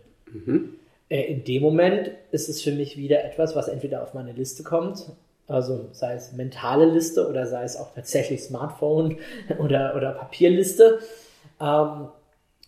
äh, 1.08 1.22
in 1.32 1.44
dem 1.44 1.62
Moment 1.62 2.10
ist 2.30 2.48
es 2.48 2.62
für 2.62 2.72
mich 2.72 2.96
wieder 2.96 3.24
etwas, 3.24 3.56
was 3.56 3.68
entweder 3.68 4.02
auf 4.02 4.14
meine 4.14 4.32
Liste 4.32 4.62
kommt, 4.62 5.06
also 5.48 5.88
sei 5.92 6.14
es 6.14 6.32
mentale 6.32 6.86
Liste 6.86 7.28
oder 7.28 7.46
sei 7.46 7.64
es 7.64 7.76
auch 7.76 7.92
tatsächlich 7.94 8.42
Smartphone 8.42 9.18
oder, 9.58 9.94
oder 9.96 10.12
Papierliste. 10.12 11.00
Ähm, 11.60 12.08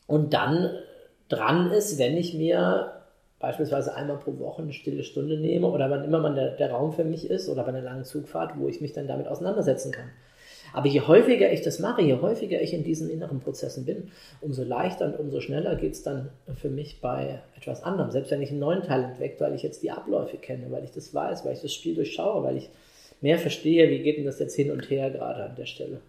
und 0.06 0.34
dann 0.34 0.70
dran 1.28 1.70
ist, 1.70 1.98
wenn 1.98 2.16
ich 2.16 2.34
mir 2.34 2.93
beispielsweise 3.44 3.94
einmal 3.94 4.16
pro 4.16 4.38
Woche 4.38 4.62
eine 4.62 4.72
stille 4.72 5.04
Stunde 5.04 5.38
nehme 5.38 5.66
oder 5.66 5.90
wann 5.90 6.02
immer 6.02 6.18
man 6.18 6.34
der, 6.34 6.52
der 6.52 6.70
Raum 6.70 6.94
für 6.94 7.04
mich 7.04 7.28
ist 7.28 7.50
oder 7.50 7.62
bei 7.62 7.68
einer 7.68 7.82
langen 7.82 8.04
Zugfahrt, 8.04 8.58
wo 8.58 8.68
ich 8.68 8.80
mich 8.80 8.94
dann 8.94 9.06
damit 9.06 9.28
auseinandersetzen 9.28 9.92
kann. 9.92 10.08
Aber 10.72 10.88
je 10.88 11.02
häufiger 11.02 11.52
ich 11.52 11.60
das 11.60 11.78
mache, 11.78 12.00
je 12.00 12.14
häufiger 12.14 12.60
ich 12.62 12.72
in 12.72 12.84
diesen 12.84 13.10
inneren 13.10 13.40
Prozessen 13.40 13.84
bin, 13.84 14.10
umso 14.40 14.64
leichter 14.64 15.04
und 15.04 15.18
umso 15.20 15.40
schneller 15.40 15.76
geht 15.76 15.92
es 15.92 16.02
dann 16.02 16.30
für 16.56 16.70
mich 16.70 17.02
bei 17.02 17.40
etwas 17.54 17.82
anderem. 17.82 18.10
Selbst 18.10 18.30
wenn 18.30 18.40
ich 18.40 18.50
einen 18.50 18.60
neuen 18.60 18.82
Teil 18.82 19.04
entdecke, 19.04 19.40
weil 19.40 19.54
ich 19.54 19.62
jetzt 19.62 19.82
die 19.82 19.90
Abläufe 19.90 20.38
kenne, 20.38 20.70
weil 20.70 20.84
ich 20.84 20.90
das 20.90 21.12
weiß, 21.12 21.44
weil 21.44 21.52
ich 21.52 21.60
das 21.60 21.72
Spiel 21.74 21.94
durchschaue, 21.94 22.42
weil 22.42 22.56
ich 22.56 22.70
mehr 23.20 23.38
verstehe, 23.38 23.90
wie 23.90 23.98
geht 23.98 24.16
denn 24.16 24.24
das 24.24 24.38
jetzt 24.38 24.56
hin 24.56 24.70
und 24.70 24.88
her 24.88 25.10
gerade 25.10 25.44
an 25.44 25.54
der 25.54 25.66
Stelle. 25.66 26.00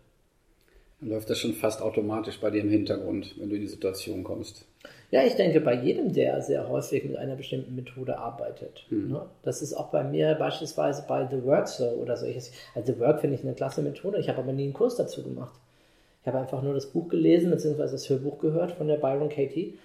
Dann 1.02 1.10
läuft 1.10 1.30
das 1.30 1.38
schon 1.38 1.54
fast 1.54 1.82
automatisch 1.82 2.40
bei 2.40 2.50
dir 2.50 2.62
im 2.62 2.70
Hintergrund, 2.70 3.36
wenn 3.38 3.50
du 3.50 3.56
in 3.56 3.62
die 3.62 3.68
Situation 3.68 4.24
kommst. 4.24 4.66
Ja, 5.12 5.24
ich 5.24 5.36
denke, 5.36 5.62
bei 5.62 5.76
jedem, 5.76 6.14
der 6.14 6.42
sehr 6.42 6.68
häufig 6.68 7.06
mit 7.06 7.16
einer 7.16 7.36
bestimmten 7.36 7.76
Methode 7.76 8.18
arbeitet. 8.18 8.86
Ne? 9.12 9.22
Das 9.44 9.62
ist 9.62 9.74
auch 9.74 9.88
bei 9.88 10.04
mir 10.04 10.36
beispielsweise 10.36 11.06
bei 11.08 11.28
The 11.30 11.44
Work 11.44 11.68
so 11.68 11.86
oder 11.86 12.18
solches. 12.18 12.52
Also 12.74 12.94
The 12.94 13.00
Work 13.00 13.22
finde 13.22 13.36
ich 13.36 13.44
eine 13.44 13.54
klasse 13.54 13.82
Methode. 13.82 14.20
Ich 14.20 14.30
habe 14.30 14.40
aber 14.40 14.52
nie 14.52 14.64
einen 14.64 14.74
Kurs 14.74 14.96
dazu 14.96 15.24
gemacht. 15.24 15.54
Ich 16.22 16.28
habe 16.28 16.40
einfach 16.40 16.64
nur 16.64 16.74
das 16.74 16.88
Buch 16.88 17.08
gelesen, 17.08 17.52
beziehungsweise 17.52 17.94
das 17.94 18.10
Hörbuch 18.10 18.40
gehört 18.40 18.72
von 18.72 18.88
der 18.88 18.98
Byron 18.98 19.30
Katie. 19.30 19.78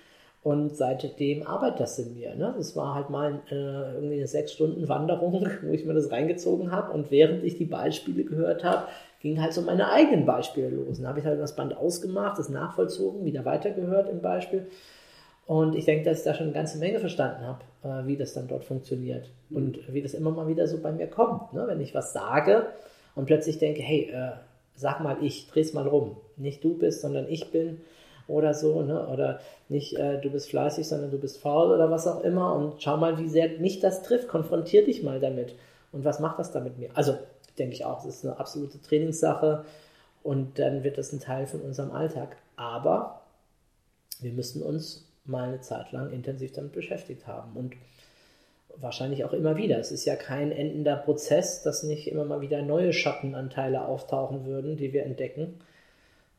Und 0.43 0.75
seitdem 0.75 1.47
arbeitet 1.47 1.81
das 1.81 1.99
in 1.99 2.15
mir. 2.15 2.35
Ne? 2.35 2.55
Das 2.57 2.75
war 2.75 2.95
halt 2.95 3.11
mal 3.11 3.41
äh, 3.51 3.95
irgendwie 3.95 4.17
eine 4.17 4.27
sechs 4.27 4.55
Stunden 4.55 4.89
Wanderung, 4.89 5.47
wo 5.63 5.73
ich 5.73 5.85
mir 5.85 5.93
das 5.93 6.11
reingezogen 6.11 6.73
habe. 6.73 6.93
Und 6.93 7.11
während 7.11 7.45
ich 7.45 7.59
die 7.59 7.67
Beispiele 7.67 8.25
gehört 8.25 8.65
habe, 8.65 8.89
gingen 9.21 9.43
halt 9.43 9.53
so 9.53 9.61
meine 9.61 9.91
eigenen 9.91 10.25
Beispiele 10.25 10.71
los. 10.71 10.97
Dann 10.97 11.09
habe 11.09 11.21
ich 11.21 11.27
halt 11.27 11.39
das 11.39 11.57
Band 11.57 11.77
ausgemacht, 11.77 12.39
das 12.39 12.49
nachvollzogen, 12.49 13.27
wieder 13.27 13.45
weitergehört 13.45 14.09
im 14.09 14.23
Beispiel. 14.23 14.67
Und 15.51 15.75
ich 15.75 15.85
denke, 15.85 16.05
dass 16.05 16.19
ich 16.19 16.25
da 16.25 16.33
schon 16.33 16.45
eine 16.45 16.53
ganze 16.53 16.79
Menge 16.79 17.01
verstanden 17.01 17.45
habe, 17.45 17.65
äh, 17.83 18.07
wie 18.07 18.17
das 18.17 18.35
dann 18.35 18.47
dort 18.47 18.65
funktioniert. 18.65 19.33
Und 19.51 19.81
wie 19.93 20.01
das 20.01 20.15
immer 20.15 20.31
mal 20.31 20.47
wieder 20.47 20.69
so 20.69 20.79
bei 20.79 20.93
mir 20.93 21.09
kommt. 21.09 21.53
Ne? 21.53 21.65
Wenn 21.67 21.81
ich 21.81 21.93
was 21.93 22.13
sage 22.13 22.67
und 23.17 23.25
plötzlich 23.25 23.59
denke, 23.59 23.83
hey, 23.83 24.13
äh, 24.13 24.31
sag 24.77 25.01
mal 25.01 25.17
ich, 25.21 25.49
dreh's 25.49 25.73
mal 25.73 25.89
rum. 25.89 26.17
Nicht 26.37 26.63
du 26.63 26.79
bist, 26.79 27.01
sondern 27.01 27.27
ich 27.29 27.51
bin 27.51 27.81
oder 28.29 28.55
so, 28.55 28.83
ne? 28.83 29.09
Oder 29.09 29.41
nicht 29.69 29.97
äh, 29.97 30.21
du 30.21 30.31
bist 30.31 30.51
fleißig, 30.51 30.87
sondern 30.87 31.11
du 31.11 31.19
bist 31.19 31.39
faul 31.39 31.73
oder 31.73 31.91
was 31.91 32.07
auch 32.07 32.23
immer. 32.23 32.55
Und 32.55 32.81
schau 32.81 32.97
mal, 32.97 33.19
wie 33.19 33.29
sehr 33.29 33.59
mich 33.59 33.81
das 33.81 34.05
trifft. 34.05 34.29
Konfrontier 34.29 34.85
dich 34.85 35.03
mal 35.03 35.19
damit. 35.19 35.57
Und 35.91 36.05
was 36.05 36.21
macht 36.21 36.39
das 36.39 36.53
da 36.53 36.61
mit 36.61 36.79
mir? 36.79 36.91
Also, 36.95 37.19
denke 37.59 37.75
ich 37.75 37.85
auch, 37.85 38.05
das 38.05 38.19
ist 38.19 38.25
eine 38.25 38.39
absolute 38.39 38.81
Trainingssache 38.81 39.65
und 40.23 40.61
dann 40.61 40.85
wird 40.85 40.97
das 40.97 41.13
ein 41.13 41.19
Teil 41.19 41.49
von 41.49 41.61
unserem 41.61 41.91
Alltag. 41.91 42.37
Aber 42.55 43.23
wir 44.21 44.33
müssen 44.33 44.63
uns 44.63 45.10
mal 45.25 45.49
eine 45.49 45.61
Zeit 45.61 45.93
lang 45.93 46.13
intensiv 46.13 46.53
damit 46.53 46.73
beschäftigt 46.73 47.27
haben 47.27 47.57
und 47.57 47.75
wahrscheinlich 48.77 49.25
auch 49.25 49.33
immer 49.33 49.57
wieder. 49.57 49.79
Es 49.79 49.91
ist 49.91 50.05
ja 50.05 50.17
kein 50.17 50.53
endender 50.53 50.97
Prozess, 50.97 51.63
dass 51.63 51.83
nicht 51.83 52.11
immer 52.11 52.25
mal 52.25 52.41
wieder 52.41 52.63
neue 52.63 52.93
Schattenanteile 52.93 53.85
auftauchen 53.85 54.47
würden, 54.47 54.77
die 54.77 54.93
wir 54.93 55.05
entdecken. 55.05 55.61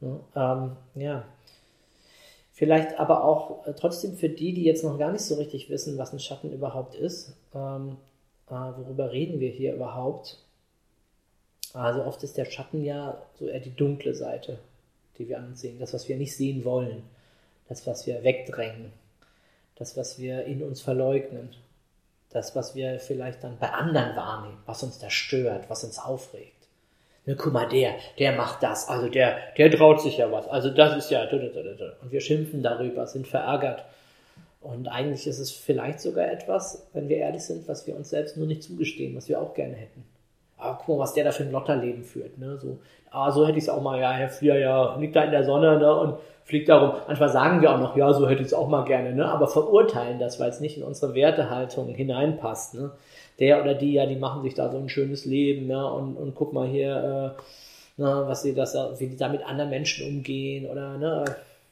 Ähm, 0.02 0.72
ja. 0.96 1.26
Vielleicht 2.54 3.00
aber 3.00 3.24
auch 3.24 3.66
äh, 3.66 3.74
trotzdem 3.74 4.18
für 4.18 4.30
die, 4.30 4.54
die 4.54 4.64
jetzt 4.64 4.84
noch 4.84 4.98
gar 4.98 5.12
nicht 5.12 5.24
so 5.24 5.36
richtig 5.36 5.70
wissen, 5.70 5.98
was 5.98 6.14
ein 6.14 6.20
Schatten 6.20 6.52
überhaupt 6.52 6.96
ist. 6.96 7.34
Ähm, 7.56 7.98
äh, 8.48 8.54
worüber 8.54 9.12
reden 9.12 9.40
wir 9.40 9.50
hier 9.50 9.74
überhaupt? 9.74 10.38
Also 11.74 12.04
oft 12.04 12.22
ist 12.24 12.38
der 12.38 12.46
Schatten 12.46 12.84
ja 12.84 13.22
so 13.40 13.48
eher 13.48 13.62
die 13.62 13.76
dunkle 13.76 14.14
Seite, 14.14 14.60
die 15.18 15.30
wir 15.30 15.38
an 15.38 15.48
uns 15.48 15.62
sehen. 15.62 15.80
Das, 15.80 15.94
was 15.94 16.10
wir 16.10 16.18
nicht 16.18 16.36
sehen 16.36 16.66
wollen. 16.66 17.04
Das, 17.72 17.88
was 17.88 18.06
wir 18.06 18.22
wegdrängen. 18.22 18.92
Das, 19.78 19.96
was 19.96 20.20
wir 20.20 20.44
in 20.44 20.62
uns 20.62 20.82
verleugnen. 20.82 21.56
Das, 22.30 22.54
was 22.54 22.76
wir 22.76 23.00
vielleicht 23.00 23.46
dann 23.46 23.60
bei 23.60 23.70
anderen 23.70 24.14
wahrnehmen, 24.18 24.58
was 24.66 24.84
uns 24.84 25.00
da 25.00 25.10
stört, 25.10 25.70
was 25.70 25.86
uns 25.86 25.98
aufregt. 25.98 26.68
Ne, 27.26 27.38
guck 27.38 27.54
mal, 27.54 27.70
der, 27.70 27.94
der 28.20 28.34
macht 28.34 28.62
das, 28.62 28.90
also 28.90 29.08
der, 29.08 29.38
der 29.58 29.72
traut 29.72 30.02
sich 30.02 30.18
ja 30.18 30.30
was, 30.34 30.50
also 30.50 30.70
das 30.70 30.98
ist 30.98 31.12
ja, 31.12 31.24
und 31.30 32.12
wir 32.12 32.20
schimpfen 32.20 32.62
darüber, 32.62 33.08
sind 33.08 33.26
verärgert. 33.26 33.86
Und 34.60 34.90
eigentlich 34.90 35.26
ist 35.26 35.40
es 35.40 35.52
vielleicht 35.52 36.02
sogar 36.02 36.30
etwas, 36.30 36.90
wenn 36.92 37.08
wir 37.08 37.18
ehrlich 37.18 37.44
sind, 37.44 37.70
was 37.70 37.88
wir 37.88 37.96
uns 37.96 38.10
selbst 38.10 38.36
nur 38.36 38.48
nicht 38.48 38.64
zugestehen, 38.64 39.16
was 39.16 39.30
wir 39.30 39.40
auch 39.40 39.54
gerne 39.54 39.76
hätten. 39.76 40.04
ah, 40.58 40.78
guck 40.78 40.98
mal, 40.98 41.04
was 41.04 41.14
der 41.14 41.24
da 41.24 41.32
für 41.32 41.44
ein 41.44 41.54
Lotterleben 41.54 42.04
führt. 42.04 42.38
Ne? 42.38 42.58
So, 42.58 42.80
ah, 43.12 43.32
so 43.32 43.46
hätte 43.46 43.58
ich 43.58 43.66
es 43.66 43.70
auch 43.70 43.82
mal, 43.82 44.00
ja, 44.00 44.12
Herr 44.12 44.30
Flieger, 44.30 44.58
ja, 44.58 44.96
liegt 44.98 45.16
da 45.16 45.24
in 45.24 45.32
der 45.32 45.44
Sonne 45.44 45.78
ne? 45.78 45.96
und 45.96 46.16
fliegt 46.46 46.70
darum. 46.70 47.00
Manchmal 47.08 47.30
sagen 47.30 47.62
wir 47.62 47.72
auch 47.72 47.80
noch, 47.80 47.96
ja, 47.96 48.12
so 48.14 48.28
hätte 48.28 48.42
ich 48.42 48.48
es 48.48 48.54
auch 48.54 48.68
mal 48.68 48.84
gerne, 48.86 49.14
ne? 49.14 49.26
aber 49.26 49.48
verurteilen 49.48 50.20
das, 50.20 50.40
weil 50.40 50.50
es 50.50 50.60
nicht 50.60 50.78
in 50.78 50.84
unsere 50.84 51.14
Wertehaltung 51.14 51.94
hineinpasst. 51.94 52.74
Ne? 52.74 52.92
Der 53.40 53.62
oder 53.62 53.74
die, 53.74 53.94
ja, 53.94 54.06
die 54.06 54.16
machen 54.16 54.44
sich 54.44 54.54
da 54.54 54.72
so 54.72 54.78
ein 54.78 54.90
schönes 54.90 55.26
Leben 55.26 55.68
ne? 55.68 55.92
und, 55.92 56.16
und 56.16 56.36
guck 56.36 56.54
mal 56.54 56.68
hier, 56.68 57.36
äh, 57.38 58.02
ne, 58.02 58.24
was 58.26 58.44
sie 58.44 58.54
das, 58.54 58.76
wie 59.00 59.08
die 59.08 59.18
da 59.18 59.30
mit 59.30 59.46
anderen 59.46 59.70
Menschen 59.70 60.08
umgehen 60.08 60.70
oder 60.70 60.98
ne, 60.98 61.26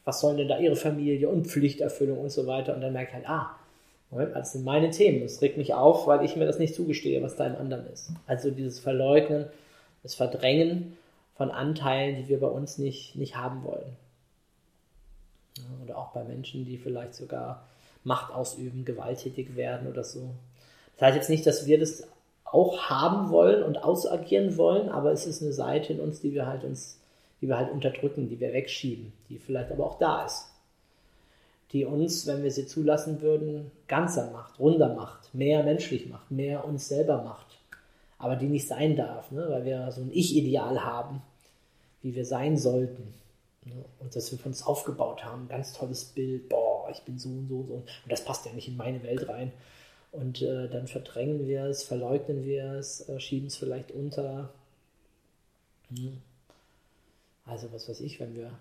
was 0.05 0.21
sollen 0.21 0.37
denn 0.37 0.47
da 0.47 0.57
ihre 0.59 0.75
Familie 0.75 1.29
und 1.29 1.47
Pflichterfüllung 1.47 2.19
und 2.19 2.31
so 2.31 2.47
weiter. 2.47 2.73
Und 2.73 2.81
dann 2.81 2.93
merkt 2.93 3.13
halt, 3.13 3.29
ah, 3.29 3.51
das 4.33 4.53
sind 4.53 4.65
meine 4.65 4.89
Themen. 4.89 5.21
Das 5.21 5.41
regt 5.41 5.57
mich 5.57 5.73
auf, 5.73 6.07
weil 6.07 6.25
ich 6.25 6.35
mir 6.35 6.45
das 6.45 6.57
nicht 6.57 6.73
zugestehe, 6.73 7.21
was 7.21 7.35
da 7.35 7.45
im 7.45 7.55
anderen 7.55 7.85
ist. 7.93 8.11
Also 8.25 8.49
dieses 8.49 8.79
Verleugnen, 8.79 9.45
das 10.01 10.15
Verdrängen 10.15 10.97
von 11.39 11.49
Anteilen, 11.49 12.17
die 12.17 12.27
wir 12.27 12.39
bei 12.39 12.47
uns 12.47 12.77
nicht, 12.77 13.15
nicht 13.15 13.37
haben 13.37 13.63
wollen. 13.63 13.95
Oder 15.83 15.97
auch 15.97 16.11
bei 16.11 16.23
Menschen, 16.23 16.65
die 16.65 16.77
vielleicht 16.77 17.15
sogar 17.15 17.65
Macht 18.03 18.33
ausüben, 18.33 18.85
gewalttätig 18.85 19.55
werden 19.55 19.87
oder 19.87 20.03
so. 20.03 20.35
Das 20.97 21.07
heißt 21.07 21.15
jetzt 21.15 21.29
nicht, 21.29 21.47
dass 21.47 21.65
wir 21.65 21.79
das 21.79 22.03
auch 22.43 22.89
haben 22.89 23.29
wollen 23.29 23.63
und 23.63 23.83
ausagieren 23.83 24.57
wollen, 24.57 24.89
aber 24.89 25.11
es 25.11 25.25
ist 25.25 25.41
eine 25.41 25.53
Seite 25.53 25.93
in 25.93 25.99
uns, 25.99 26.19
die 26.19 26.33
wir 26.33 26.45
halt 26.45 26.63
uns, 26.63 26.99
die 27.41 27.47
wir 27.47 27.57
halt 27.57 27.71
unterdrücken, 27.71 28.29
die 28.29 28.39
wir 28.39 28.53
wegschieben, 28.53 29.13
die 29.29 29.39
vielleicht 29.39 29.71
aber 29.71 29.85
auch 29.85 29.97
da 29.97 30.25
ist 30.25 30.49
die 31.71 31.85
uns, 31.85 32.25
wenn 32.25 32.43
wir 32.43 32.51
sie 32.51 32.65
zulassen 32.65 33.21
würden, 33.21 33.71
ganzer 33.87 34.31
macht, 34.31 34.59
runder 34.59 34.95
macht, 34.95 35.33
mehr 35.35 35.63
menschlich 35.63 36.09
macht, 36.09 36.31
mehr 36.31 36.65
uns 36.65 36.87
selber 36.87 37.21
macht. 37.21 37.45
Aber 38.17 38.35
die 38.35 38.47
nicht 38.47 38.67
sein 38.67 38.95
darf, 38.95 39.31
ne? 39.31 39.45
weil 39.49 39.65
wir 39.65 39.91
so 39.91 40.01
ein 40.01 40.11
Ich-Ideal 40.11 40.83
haben, 40.83 41.21
wie 42.01 42.15
wir 42.15 42.25
sein 42.25 42.57
sollten. 42.57 43.13
Ne? 43.65 43.85
Und 43.99 44.15
das 44.15 44.31
wir 44.31 44.39
von 44.39 44.51
uns 44.51 44.63
aufgebaut 44.63 45.23
haben, 45.23 45.47
ganz 45.47 45.73
tolles 45.73 46.05
Bild, 46.05 46.49
boah, 46.49 46.89
ich 46.91 47.01
bin 47.01 47.17
so 47.19 47.29
und 47.29 47.47
so 47.49 47.55
und 47.57 47.67
so. 47.67 47.73
Und 47.73 48.11
das 48.11 48.23
passt 48.23 48.45
ja 48.45 48.53
nicht 48.53 48.67
in 48.67 48.77
meine 48.77 49.03
Welt 49.03 49.27
rein. 49.27 49.51
Und 50.11 50.41
äh, 50.41 50.67
dann 50.69 50.87
verdrängen 50.87 51.45
wir 51.47 51.65
es, 51.65 51.83
verleugnen 51.83 52.43
wir 52.43 52.73
es, 52.73 53.07
äh, 53.09 53.19
schieben 53.19 53.47
es 53.47 53.57
vielleicht 53.57 53.91
unter. 53.91 54.49
Hm. 55.89 56.21
Also 57.45 57.71
was 57.71 57.89
weiß 57.89 58.01
ich, 58.01 58.19
wenn 58.19 58.35
wir 58.35 58.51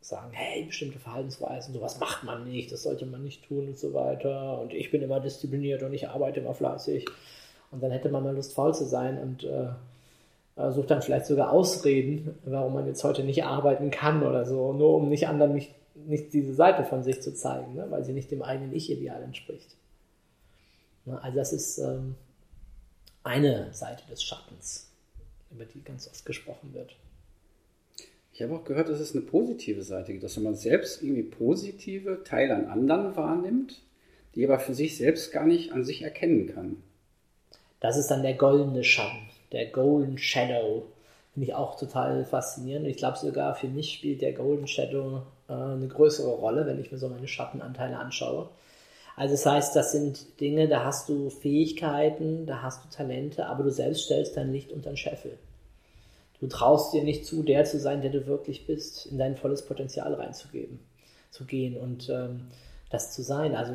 sagen, 0.00 0.30
hey, 0.32 0.64
bestimmte 0.64 0.98
Verhaltensweisen, 0.98 1.74
sowas 1.74 1.98
macht 1.98 2.24
man 2.24 2.44
nicht, 2.44 2.70
das 2.72 2.84
sollte 2.84 3.06
man 3.06 3.22
nicht 3.22 3.46
tun 3.46 3.68
und 3.68 3.78
so 3.78 3.92
weiter. 3.94 4.60
Und 4.60 4.72
ich 4.72 4.90
bin 4.90 5.02
immer 5.02 5.20
diszipliniert 5.20 5.82
und 5.82 5.92
ich 5.92 6.08
arbeite 6.08 6.40
immer 6.40 6.54
fleißig. 6.54 7.06
Und 7.70 7.82
dann 7.82 7.90
hätte 7.90 8.08
man 8.08 8.22
mal 8.22 8.34
Lust, 8.34 8.54
faul 8.54 8.74
zu 8.74 8.86
sein 8.86 9.18
und 9.18 9.44
äh, 9.44 9.68
sucht 10.58 10.90
dann 10.90 11.02
vielleicht 11.02 11.26
sogar 11.26 11.52
Ausreden, 11.52 12.34
warum 12.44 12.74
man 12.74 12.86
jetzt 12.86 13.04
heute 13.04 13.22
nicht 13.22 13.44
arbeiten 13.44 13.90
kann 13.90 14.22
oder 14.24 14.44
so, 14.44 14.72
nur 14.72 14.96
um 14.96 15.08
nicht 15.08 15.28
anderen 15.28 15.54
nicht, 15.54 15.72
nicht 15.94 16.32
diese 16.32 16.54
Seite 16.54 16.84
von 16.84 17.02
sich 17.04 17.22
zu 17.22 17.32
zeigen, 17.34 17.74
ne? 17.74 17.86
weil 17.90 18.04
sie 18.04 18.12
nicht 18.12 18.30
dem 18.30 18.42
eigenen 18.42 18.74
Ich-Ideal 18.74 19.22
entspricht. 19.22 19.76
Ne? 21.04 21.22
Also 21.22 21.36
das 21.36 21.52
ist 21.52 21.78
ähm, 21.78 22.16
eine 23.22 23.72
Seite 23.72 24.02
des 24.10 24.22
Schattens, 24.22 24.90
über 25.50 25.64
die 25.64 25.82
ganz 25.82 26.08
oft 26.08 26.24
gesprochen 26.26 26.74
wird. 26.74 26.96
Ich 28.32 28.42
habe 28.42 28.54
auch 28.54 28.64
gehört, 28.64 28.88
dass 28.88 29.00
es 29.00 29.14
eine 29.14 29.24
positive 29.24 29.82
Seite 29.82 30.12
gibt, 30.12 30.24
dass 30.24 30.36
man 30.38 30.54
selbst 30.54 31.02
irgendwie 31.02 31.24
positive 31.24 32.22
Teile 32.24 32.54
an 32.54 32.66
anderen 32.66 33.16
wahrnimmt, 33.16 33.82
die 34.34 34.44
aber 34.44 34.58
für 34.58 34.74
sich 34.74 34.96
selbst 34.96 35.32
gar 35.32 35.44
nicht 35.44 35.72
an 35.72 35.84
sich 35.84 36.02
erkennen 36.02 36.52
kann. 36.52 36.82
Das 37.80 37.96
ist 37.96 38.08
dann 38.08 38.22
der 38.22 38.34
goldene 38.34 38.82
Schatten, 38.84 39.27
der 39.52 39.66
Golden 39.66 40.18
Shadow. 40.18 40.86
Finde 41.32 41.48
ich 41.48 41.54
auch 41.54 41.78
total 41.78 42.24
faszinierend. 42.24 42.86
Ich 42.86 42.96
glaube 42.96 43.18
sogar 43.18 43.54
für 43.54 43.68
mich 43.68 43.92
spielt 43.92 44.22
der 44.22 44.32
Golden 44.32 44.66
Shadow 44.66 45.22
äh, 45.48 45.52
eine 45.52 45.88
größere 45.88 46.30
Rolle, 46.30 46.66
wenn 46.66 46.80
ich 46.80 46.90
mir 46.90 46.98
so 46.98 47.08
meine 47.08 47.28
Schattenanteile 47.28 47.98
anschaue. 47.98 48.48
Also 49.16 49.34
das 49.34 49.46
heißt, 49.46 49.76
das 49.76 49.92
sind 49.92 50.40
Dinge, 50.40 50.68
da 50.68 50.84
hast 50.84 51.08
du 51.08 51.28
Fähigkeiten, 51.28 52.46
da 52.46 52.62
hast 52.62 52.84
du 52.84 52.88
Talente, 52.88 53.46
aber 53.46 53.64
du 53.64 53.70
selbst 53.70 54.04
stellst 54.04 54.36
dein 54.36 54.52
Licht 54.52 54.70
unter 54.70 54.90
den 54.90 54.96
Scheffel. 54.96 55.36
Du 56.40 56.46
traust 56.46 56.94
dir 56.94 57.02
nicht 57.02 57.26
zu, 57.26 57.42
der 57.42 57.64
zu 57.64 57.80
sein, 57.80 58.00
der 58.00 58.12
du 58.12 58.26
wirklich 58.26 58.66
bist, 58.66 59.06
in 59.06 59.18
dein 59.18 59.36
volles 59.36 59.62
Potenzial 59.62 60.14
reinzugeben, 60.14 60.78
zu 61.32 61.44
gehen 61.44 61.76
und 61.76 62.08
ähm, 62.08 62.42
das 62.90 63.12
zu 63.12 63.22
sein. 63.22 63.56
Also 63.56 63.74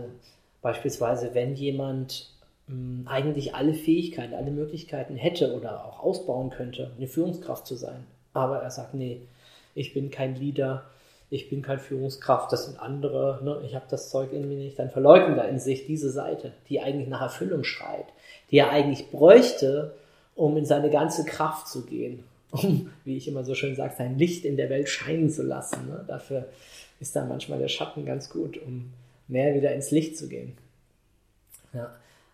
beispielsweise, 0.61 1.33
wenn 1.33 1.55
jemand 1.55 2.29
ähm, 2.69 3.03
eigentlich 3.05 3.55
alle 3.55 3.73
Fähigkeiten, 3.73 4.33
alle 4.33 4.51
Möglichkeiten 4.51 5.15
hätte 5.15 5.53
oder 5.53 5.85
auch 5.85 6.03
ausbauen 6.03 6.49
könnte, 6.49 6.91
eine 6.97 7.07
Führungskraft 7.07 7.67
zu 7.67 7.75
sein, 7.75 8.05
aber 8.33 8.59
er 8.59 8.71
sagt, 8.71 8.93
nee, 8.93 9.21
ich 9.75 9.93
bin 9.93 10.11
kein 10.11 10.35
Leader, 10.35 10.83
ich 11.29 11.49
bin 11.49 11.61
kein 11.61 11.79
Führungskraft, 11.79 12.51
das 12.51 12.65
sind 12.65 12.79
andere, 12.79 13.39
ne? 13.43 13.61
ich 13.65 13.75
habe 13.75 13.85
das 13.89 14.09
Zeug 14.09 14.33
in 14.33 14.47
mir 14.47 14.57
nicht, 14.57 14.77
dann 14.77 14.91
verleugnet 14.91 15.37
er 15.37 15.49
in 15.49 15.59
sich 15.59 15.85
diese 15.85 16.11
Seite, 16.11 16.53
die 16.69 16.79
eigentlich 16.79 17.09
nach 17.09 17.21
Erfüllung 17.21 17.63
schreit, 17.63 18.05
die 18.51 18.57
er 18.57 18.69
eigentlich 18.69 19.09
bräuchte, 19.09 19.93
um 20.35 20.57
in 20.57 20.65
seine 20.65 20.89
ganze 20.89 21.25
Kraft 21.25 21.67
zu 21.67 21.85
gehen 21.85 22.23
um, 22.53 22.91
wie 23.03 23.17
ich 23.17 23.27
immer 23.27 23.43
so 23.43 23.55
schön 23.55 23.75
sage, 23.75 23.95
sein 23.97 24.17
Licht 24.17 24.45
in 24.45 24.57
der 24.57 24.69
Welt 24.69 24.87
scheinen 24.87 25.29
zu 25.29 25.43
lassen. 25.43 25.87
Ne? 25.87 26.05
Dafür 26.07 26.47
ist 26.99 27.15
dann 27.15 27.27
manchmal 27.27 27.59
der 27.59 27.67
Schatten 27.67 28.05
ganz 28.05 28.29
gut, 28.29 28.57
um 28.57 28.93
mehr 29.27 29.55
wieder 29.55 29.73
ins 29.73 29.91
Licht 29.91 30.17
zu 30.17 30.29
gehen. 30.29 30.55
Ja, 31.73 31.91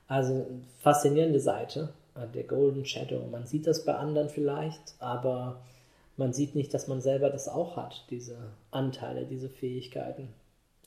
also 0.09 0.47
faszinierende 0.79 1.39
Seite, 1.39 1.93
äh, 2.15 2.27
der 2.33 2.43
Golden 2.43 2.83
Shadow. 2.83 3.25
Man 3.31 3.45
sieht 3.45 3.67
das 3.67 3.85
bei 3.85 3.93
anderen 3.93 4.27
vielleicht, 4.27 4.95
aber 4.99 5.61
man 6.17 6.33
sieht 6.33 6.55
nicht, 6.55 6.73
dass 6.73 6.87
man 6.87 6.99
selber 6.99 7.29
das 7.29 7.47
auch 7.47 7.77
hat, 7.77 8.03
diese 8.09 8.35
Anteile, 8.71 9.25
diese 9.25 9.49
Fähigkeiten. 9.49 10.27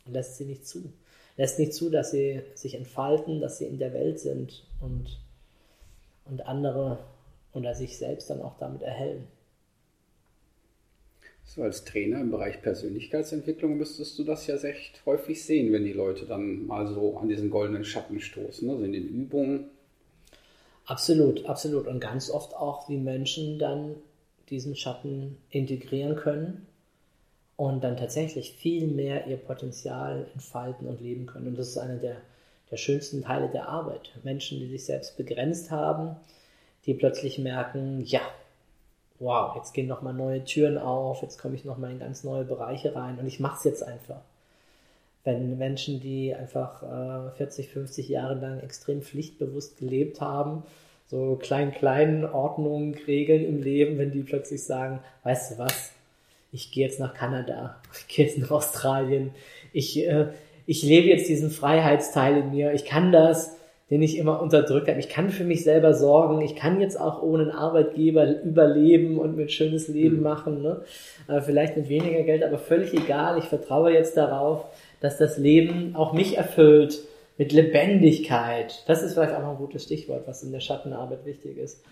Lässt 0.05 0.37
sie 0.37 0.45
nicht 0.45 0.67
zu. 0.67 0.93
Lässt 1.37 1.59
nicht 1.59 1.73
zu, 1.73 1.89
dass 1.89 2.11
sie 2.11 2.43
sich 2.55 2.75
entfalten, 2.75 3.41
dass 3.41 3.59
sie 3.59 3.65
in 3.65 3.79
der 3.79 3.95
Welt 3.95 4.19
sind 4.19 4.65
und, 4.81 5.21
und 6.27 6.45
andere 6.47 6.99
oder 7.55 7.75
sich 7.75 7.97
selbst 7.97 8.29
dann 8.29 8.43
auch 8.43 8.59
damit 8.59 8.83
erhellen. 8.83 9.29
So 11.55 11.63
als 11.63 11.85
Trainer 11.85 12.23
im 12.23 12.31
Bereich 12.31 12.63
Persönlichkeitsentwicklung 12.63 13.77
müsstest 13.77 14.19
du 14.19 14.25
das 14.25 14.47
ja 14.47 14.55
recht 14.55 15.03
häufig 15.05 15.45
sehen, 15.45 15.71
wenn 15.71 15.85
die 15.85 15.93
Leute 15.93 16.25
dann 16.25 16.67
mal 16.67 16.87
so 16.87 17.19
an 17.19 17.29
diesen 17.29 17.51
goldenen 17.51 17.85
Schatten 17.85 18.21
stoßen, 18.21 18.71
also 18.71 18.83
in 18.85 18.95
den 18.95 19.07
Übungen. 19.07 19.69
Absolut, 20.87 21.45
absolut. 21.45 21.89
Und 21.89 22.01
ganz 22.01 22.31
oft 22.31 22.57
auch, 22.57 22.89
wie 22.89 22.97
Menschen 22.97 23.59
dann 23.59 23.97
diesen 24.49 24.77
Schatten 24.77 25.37
integrieren 25.51 26.17
können 26.17 26.67
und 27.57 27.85
dann 27.85 27.99
tatsächlich 27.99 28.55
viel 28.55 28.87
mehr 28.87 29.27
ihr 29.27 29.37
Potenzial 29.37 30.29
entfalten 30.33 30.87
und 30.87 31.03
leben 31.03 31.27
können. 31.27 31.49
Und 31.49 31.59
das 31.59 31.69
ist 31.69 31.77
einer 31.77 31.99
der, 31.99 32.17
der 32.71 32.79
schönsten 32.79 33.25
Teile 33.25 33.51
der 33.51 33.69
Arbeit. 33.69 34.11
Menschen, 34.23 34.59
die 34.59 34.69
sich 34.69 34.87
selbst 34.87 35.19
begrenzt 35.19 35.71
haben, 35.71 36.17
die 36.87 36.95
plötzlich 36.95 37.39
merken, 37.39 38.01
ja, 38.07 38.23
wow, 39.23 39.55
jetzt 39.57 39.73
gehen 39.73 39.87
nochmal 39.87 40.13
neue 40.13 40.45
Türen 40.45 40.77
auf, 40.77 41.23
jetzt 41.23 41.39
komme 41.39 41.55
ich 41.55 41.65
nochmal 41.65 41.93
in 41.93 42.01
ganz 42.01 42.25
neue 42.25 42.45
Bereiche 42.45 42.95
rein 42.95 43.19
und 43.19 43.27
ich 43.27 43.41
mache 43.41 43.57
es 43.59 43.65
jetzt 43.65 43.83
einfach. 43.83 44.21
Wenn 45.25 45.57
Menschen, 45.57 46.01
die 46.01 46.35
einfach 46.35 46.83
äh, 46.83 47.31
40, 47.37 47.69
50 47.69 48.09
Jahre 48.09 48.35
lang 48.35 48.59
extrem 48.61 49.03
pflichtbewusst 49.03 49.79
gelebt 49.79 50.21
haben, 50.21 50.65
so 51.07 51.37
klein, 51.41 51.73
kleinen 51.73 52.25
Ordnungen, 52.25 52.95
Regeln 53.07 53.45
im 53.45 53.63
Leben, 53.63 53.99
wenn 53.99 54.11
die 54.11 54.23
plötzlich 54.23 54.65
sagen, 54.65 55.01
weißt 55.23 55.53
du 55.53 55.59
was, 55.59 55.93
ich 56.51 56.73
gehe 56.73 56.85
jetzt 56.87 56.99
nach 56.99 57.15
Kanada, 57.15 57.77
ich 57.99 58.09
gehe 58.09 58.27
jetzt 58.27 58.39
nach 58.39 58.51
Australien, 58.51 59.31
ich, 59.73 60.05
äh, 60.05 60.29
ich 60.67 60.83
lebe 60.83 61.09
jetzt 61.09 61.29
diesen 61.29 61.51
Freiheitsteil 61.51 62.39
in 62.39 62.51
mir, 62.51 62.73
ich 62.73 62.85
kann 62.85 63.13
das, 63.13 63.57
den 63.93 64.01
ich 64.01 64.17
immer 64.17 64.41
unterdrückt 64.41 64.89
habe. 64.89 64.99
Ich 65.01 65.11
kann 65.11 65.29
für 65.29 65.45
mich 65.45 65.65
selber 65.65 65.93
sorgen. 65.93 66.41
Ich 66.41 66.57
kann 66.57 66.81
jetzt 66.81 66.99
auch 66.99 67.23
ohne 67.23 67.43
einen 67.43 67.53
Arbeitgeber 67.53 68.41
überleben 68.43 69.19
und 69.19 69.37
mir 69.37 69.43
ein 69.43 69.49
schönes 69.51 69.87
Leben 69.87 70.17
mhm. 70.17 70.23
machen. 70.23 70.63
Ne? 70.63 70.81
Äh, 71.29 71.43
vielleicht 71.43 71.77
mit 71.77 71.91
weniger 71.91 72.23
Geld, 72.23 72.43
aber 72.43 72.57
völlig 72.57 72.95
egal. 72.95 73.37
Ich 73.37 73.45
vertraue 73.45 73.93
jetzt 73.93 74.17
darauf, 74.17 74.65
dass 75.01 75.19
das 75.19 75.37
Leben 75.37 75.95
auch 75.95 76.15
mich 76.15 76.39
erfüllt 76.39 77.01
mit 77.37 77.53
Lebendigkeit. 77.53 78.83
Das 78.87 79.03
ist 79.03 79.13
vielleicht 79.13 79.35
auch 79.35 79.43
noch 79.43 79.51
ein 79.51 79.57
gutes 79.59 79.85
Stichwort, 79.85 80.23
was 80.25 80.43
in 80.43 80.53
der 80.53 80.61
Schattenarbeit 80.61 81.27
wichtig 81.27 81.59
ist. 81.59 81.85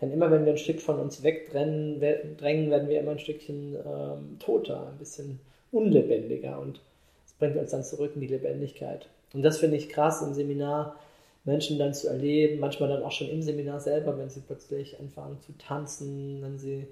Denn 0.00 0.12
immer 0.12 0.30
wenn 0.30 0.44
wir 0.44 0.52
ein 0.52 0.58
Stück 0.58 0.80
von 0.80 1.00
uns 1.00 1.24
wegdrängen, 1.24 2.00
drängen, 2.38 2.70
werden 2.70 2.88
wir 2.88 3.00
immer 3.00 3.10
ein 3.10 3.18
Stückchen 3.18 3.74
ähm, 3.74 4.38
toter, 4.38 4.86
ein 4.92 4.98
bisschen 4.98 5.40
unlebendiger 5.72 6.60
und 6.60 6.80
das 7.24 7.32
bringt 7.36 7.56
uns 7.56 7.72
dann 7.72 7.82
zurück 7.82 8.12
in 8.14 8.20
die 8.20 8.28
Lebendigkeit. 8.28 9.08
Und 9.34 9.42
das 9.42 9.58
finde 9.58 9.76
ich 9.76 9.88
krass 9.88 10.22
im 10.22 10.34
Seminar 10.34 10.94
Menschen 11.48 11.78
dann 11.78 11.94
zu 11.94 12.08
erleben, 12.08 12.60
manchmal 12.60 12.88
dann 12.88 13.02
auch 13.02 13.10
schon 13.10 13.28
im 13.28 13.42
Seminar 13.42 13.80
selber, 13.80 14.16
wenn 14.18 14.30
sie 14.30 14.40
plötzlich 14.40 15.00
anfangen 15.00 15.38
zu 15.40 15.52
tanzen, 15.58 16.40
wenn 16.42 16.58
sie 16.58 16.86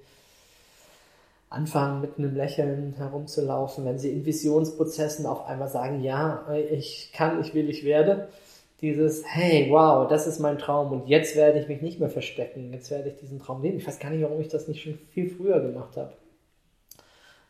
anfangen 1.49 2.01
mit 2.01 2.19
einem 2.19 2.35
Lächeln 2.35 2.95
herumzulaufen, 2.97 3.85
wenn 3.85 3.99
sie 3.99 4.11
in 4.11 4.27
Visionsprozessen 4.27 5.27
auf 5.27 5.47
einmal 5.47 5.69
sagen, 5.69 6.03
ja, 6.03 6.45
ich 6.73 7.11
kann, 7.13 7.41
ich 7.41 7.55
will, 7.55 7.71
ich 7.71 7.85
werde, 7.85 8.29
dieses, 8.81 9.25
hey, 9.27 9.69
wow, 9.71 10.07
das 10.09 10.27
ist 10.27 10.39
mein 10.39 10.59
Traum 10.59 10.93
und 10.93 11.09
jetzt 11.09 11.37
werde 11.37 11.61
ich 11.61 11.69
mich 11.69 11.81
nicht 11.81 12.01
mehr 12.01 12.11
verstecken, 12.11 12.73
jetzt 12.73 12.91
werde 12.91 13.09
ich 13.09 13.17
diesen 13.17 13.39
Traum 13.39 13.63
leben. 13.63 13.79
Ich 13.79 13.87
weiß 13.87 13.99
gar 13.99 14.11
nicht, 14.11 14.23
warum 14.23 14.41
ich 14.41 14.49
das 14.49 14.69
nicht 14.69 14.83
schon 14.83 14.99
viel 15.13 15.31
früher 15.31 15.61
gemacht 15.61 15.97
habe. 15.97 16.13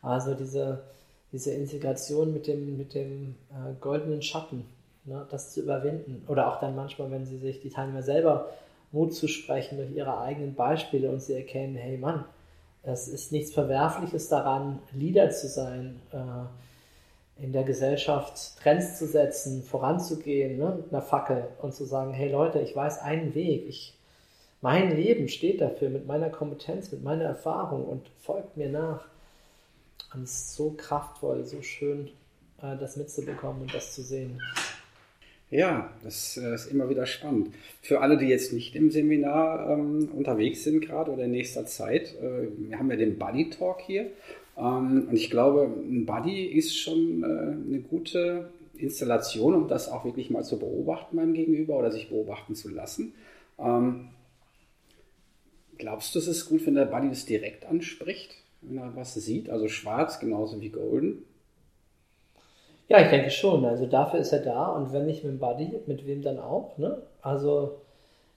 Also 0.01 0.35
diese, 0.35 0.83
diese 1.31 1.51
Integration 1.51 2.31
mit 2.31 2.47
dem, 2.47 2.77
mit 2.77 2.93
dem 2.93 3.35
äh, 3.49 3.73
goldenen 3.81 4.21
Schatten, 4.21 4.65
ne, 5.07 5.25
das 5.31 5.53
zu 5.53 5.61
überwinden. 5.61 6.23
Oder 6.27 6.47
auch 6.47 6.59
dann 6.59 6.75
manchmal, 6.75 7.09
wenn 7.09 7.25
sie 7.25 7.37
sich 7.37 7.59
die 7.59 7.69
Teilnehmer 7.69 8.03
selber 8.03 8.49
Mut 8.91 9.13
zu 9.13 9.27
sprechen 9.27 9.77
durch 9.77 9.91
ihre 9.91 10.19
eigenen 10.19 10.55
Beispiele 10.55 11.09
und 11.09 11.21
sie 11.21 11.33
erkennen, 11.33 11.75
hey 11.75 11.97
Mann, 11.97 12.25
es 12.83 13.07
ist 13.07 13.31
nichts 13.31 13.53
Verwerfliches 13.53 14.29
daran, 14.29 14.79
Leader 14.93 15.29
zu 15.29 15.47
sein, 15.47 15.99
äh, 16.11 17.43
in 17.43 17.51
der 17.51 17.63
Gesellschaft 17.63 18.57
Trends 18.61 18.97
zu 18.97 19.05
setzen, 19.05 19.61
voranzugehen 19.61 20.57
ne, 20.57 20.77
mit 20.77 20.93
einer 20.93 21.01
Fackel 21.01 21.47
und 21.61 21.73
zu 21.73 21.85
sagen, 21.85 22.13
hey 22.13 22.31
Leute, 22.31 22.59
ich 22.59 22.75
weiß 22.75 22.99
einen 23.01 23.35
Weg, 23.35 23.67
ich, 23.67 23.97
mein 24.61 24.95
Leben 24.95 25.27
steht 25.27 25.61
dafür 25.61 25.89
mit 25.89 26.07
meiner 26.07 26.29
Kompetenz, 26.29 26.91
mit 26.91 27.03
meiner 27.03 27.25
Erfahrung 27.25 27.85
und 27.85 28.09
folgt 28.19 28.57
mir 28.57 28.69
nach. 28.69 29.05
Und 30.13 30.23
es 30.23 30.31
ist 30.31 30.55
so 30.55 30.73
kraftvoll, 30.75 31.45
so 31.45 31.61
schön, 31.61 32.09
äh, 32.61 32.77
das 32.77 32.95
mitzubekommen 32.95 33.63
und 33.63 33.73
das 33.73 33.93
zu 33.93 34.01
sehen. 34.01 34.41
Ja, 35.49 35.93
das 36.03 36.35
äh, 36.35 36.55
ist 36.55 36.65
immer 36.65 36.89
wieder 36.89 37.05
spannend. 37.05 37.53
Für 37.81 38.01
alle, 38.01 38.17
die 38.17 38.25
jetzt 38.25 38.51
nicht 38.51 38.75
im 38.75 38.91
Seminar 38.91 39.69
ähm, 39.69 40.09
unterwegs 40.13 40.63
sind 40.63 40.81
gerade 40.81 41.11
oder 41.11 41.23
in 41.23 41.31
nächster 41.31 41.65
Zeit, 41.65 42.15
äh, 42.21 42.47
wir 42.57 42.77
haben 42.77 42.91
ja 42.91 42.97
den 42.97 43.17
Buddy 43.17 43.49
Talk 43.49 43.79
hier. 43.81 44.11
Ähm, 44.57 45.07
und 45.09 45.13
ich 45.13 45.29
glaube, 45.29 45.63
ein 45.63 46.05
Buddy 46.05 46.47
ist 46.47 46.77
schon 46.77 47.23
äh, 47.23 47.27
eine 47.27 47.79
gute 47.79 48.49
Installation, 48.75 49.53
um 49.53 49.67
das 49.69 49.89
auch 49.89 50.03
wirklich 50.03 50.29
mal 50.29 50.43
zu 50.43 50.59
beobachten 50.59 51.15
beim 51.15 51.33
Gegenüber 51.33 51.77
oder 51.77 51.91
sich 51.91 52.09
beobachten 52.09 52.53
zu 52.53 52.69
lassen. 52.69 53.13
Ähm, 53.57 54.09
glaubst 55.77 56.13
du, 56.13 56.19
es 56.19 56.27
ist 56.27 56.49
gut, 56.49 56.65
wenn 56.65 56.75
der 56.75 56.85
Buddy 56.85 57.07
es 57.07 57.25
direkt 57.25 57.65
anspricht, 57.65 58.35
wenn 58.61 58.79
er 58.79 58.97
was 58.97 59.13
sieht? 59.13 59.49
Also 59.49 59.69
schwarz 59.69 60.19
genauso 60.19 60.59
wie 60.59 60.69
golden? 60.69 61.23
Ja, 62.87 63.01
ich 63.01 63.09
denke 63.09 63.29
schon. 63.29 63.65
Also 63.65 63.85
dafür 63.85 64.19
ist 64.19 64.31
er 64.31 64.39
da 64.39 64.67
und 64.67 64.93
wenn 64.93 65.05
nicht 65.05 65.23
mit 65.23 65.33
dem 65.33 65.39
Buddy, 65.39 65.81
mit 65.87 66.05
wem 66.07 66.21
dann 66.21 66.39
auch. 66.39 66.77
Ne? 66.77 67.01
Also 67.21 67.81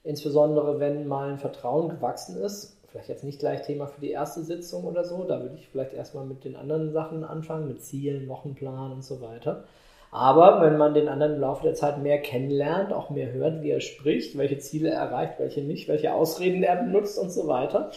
insbesondere 0.03 0.81
wenn 0.81 1.07
mal 1.07 1.31
ein 1.31 1.39
Vertrauen 1.39 1.89
gewachsen 1.89 2.41
ist, 2.43 2.77
vielleicht 2.89 3.09
jetzt 3.09 3.25
nicht 3.25 3.39
gleich 3.39 3.63
Thema 3.63 3.87
für 3.87 4.01
die 4.01 4.11
erste 4.11 4.43
Sitzung 4.43 4.85
oder 4.85 5.05
so, 5.05 5.25
da 5.25 5.41
würde 5.41 5.55
ich 5.55 5.69
vielleicht 5.69 5.95
erstmal 5.95 6.25
mit 6.25 6.45
den 6.45 6.57
anderen 6.57 6.91
Sachen 6.93 7.23
anfangen, 7.23 7.69
mit 7.69 7.85
Zielen, 7.85 8.29
Wochenplan 8.29 8.93
und 8.93 9.05
so 9.05 9.21
weiter. 9.21 9.65
Aber 10.11 10.61
wenn 10.61 10.77
man 10.77 10.95
den 10.95 11.09
anderen 11.09 11.35
im 11.35 11.41
Laufe 11.41 11.63
der 11.63 11.75
Zeit 11.75 11.99
mehr 11.99 12.21
kennenlernt, 12.21 12.93
auch 12.93 13.11
mehr 13.11 13.31
hört, 13.31 13.63
wie 13.63 13.71
er 13.71 13.81
spricht, 13.81 14.37
welche 14.37 14.59
Ziele 14.59 14.91
er 14.91 15.03
erreicht, 15.03 15.35
welche 15.39 15.61
nicht, 15.61 15.87
welche 15.87 16.13
Ausreden 16.13 16.65
er 16.65 16.77
benutzt 16.83 17.17
und 17.17 17.31
so 17.31 17.47
weiter, 17.47 17.93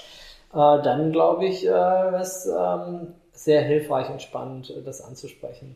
äh, 0.54 0.56
dann 0.84 1.12
glaube 1.12 1.46
ich, 1.46 1.68
äh, 1.68 2.22
ist 2.22 2.46
ähm, 2.46 3.16
sehr 3.32 3.64
hilfreich 3.64 4.12
und 4.12 4.22
spannend, 4.22 4.72
das 4.86 5.02
anzusprechen. 5.02 5.76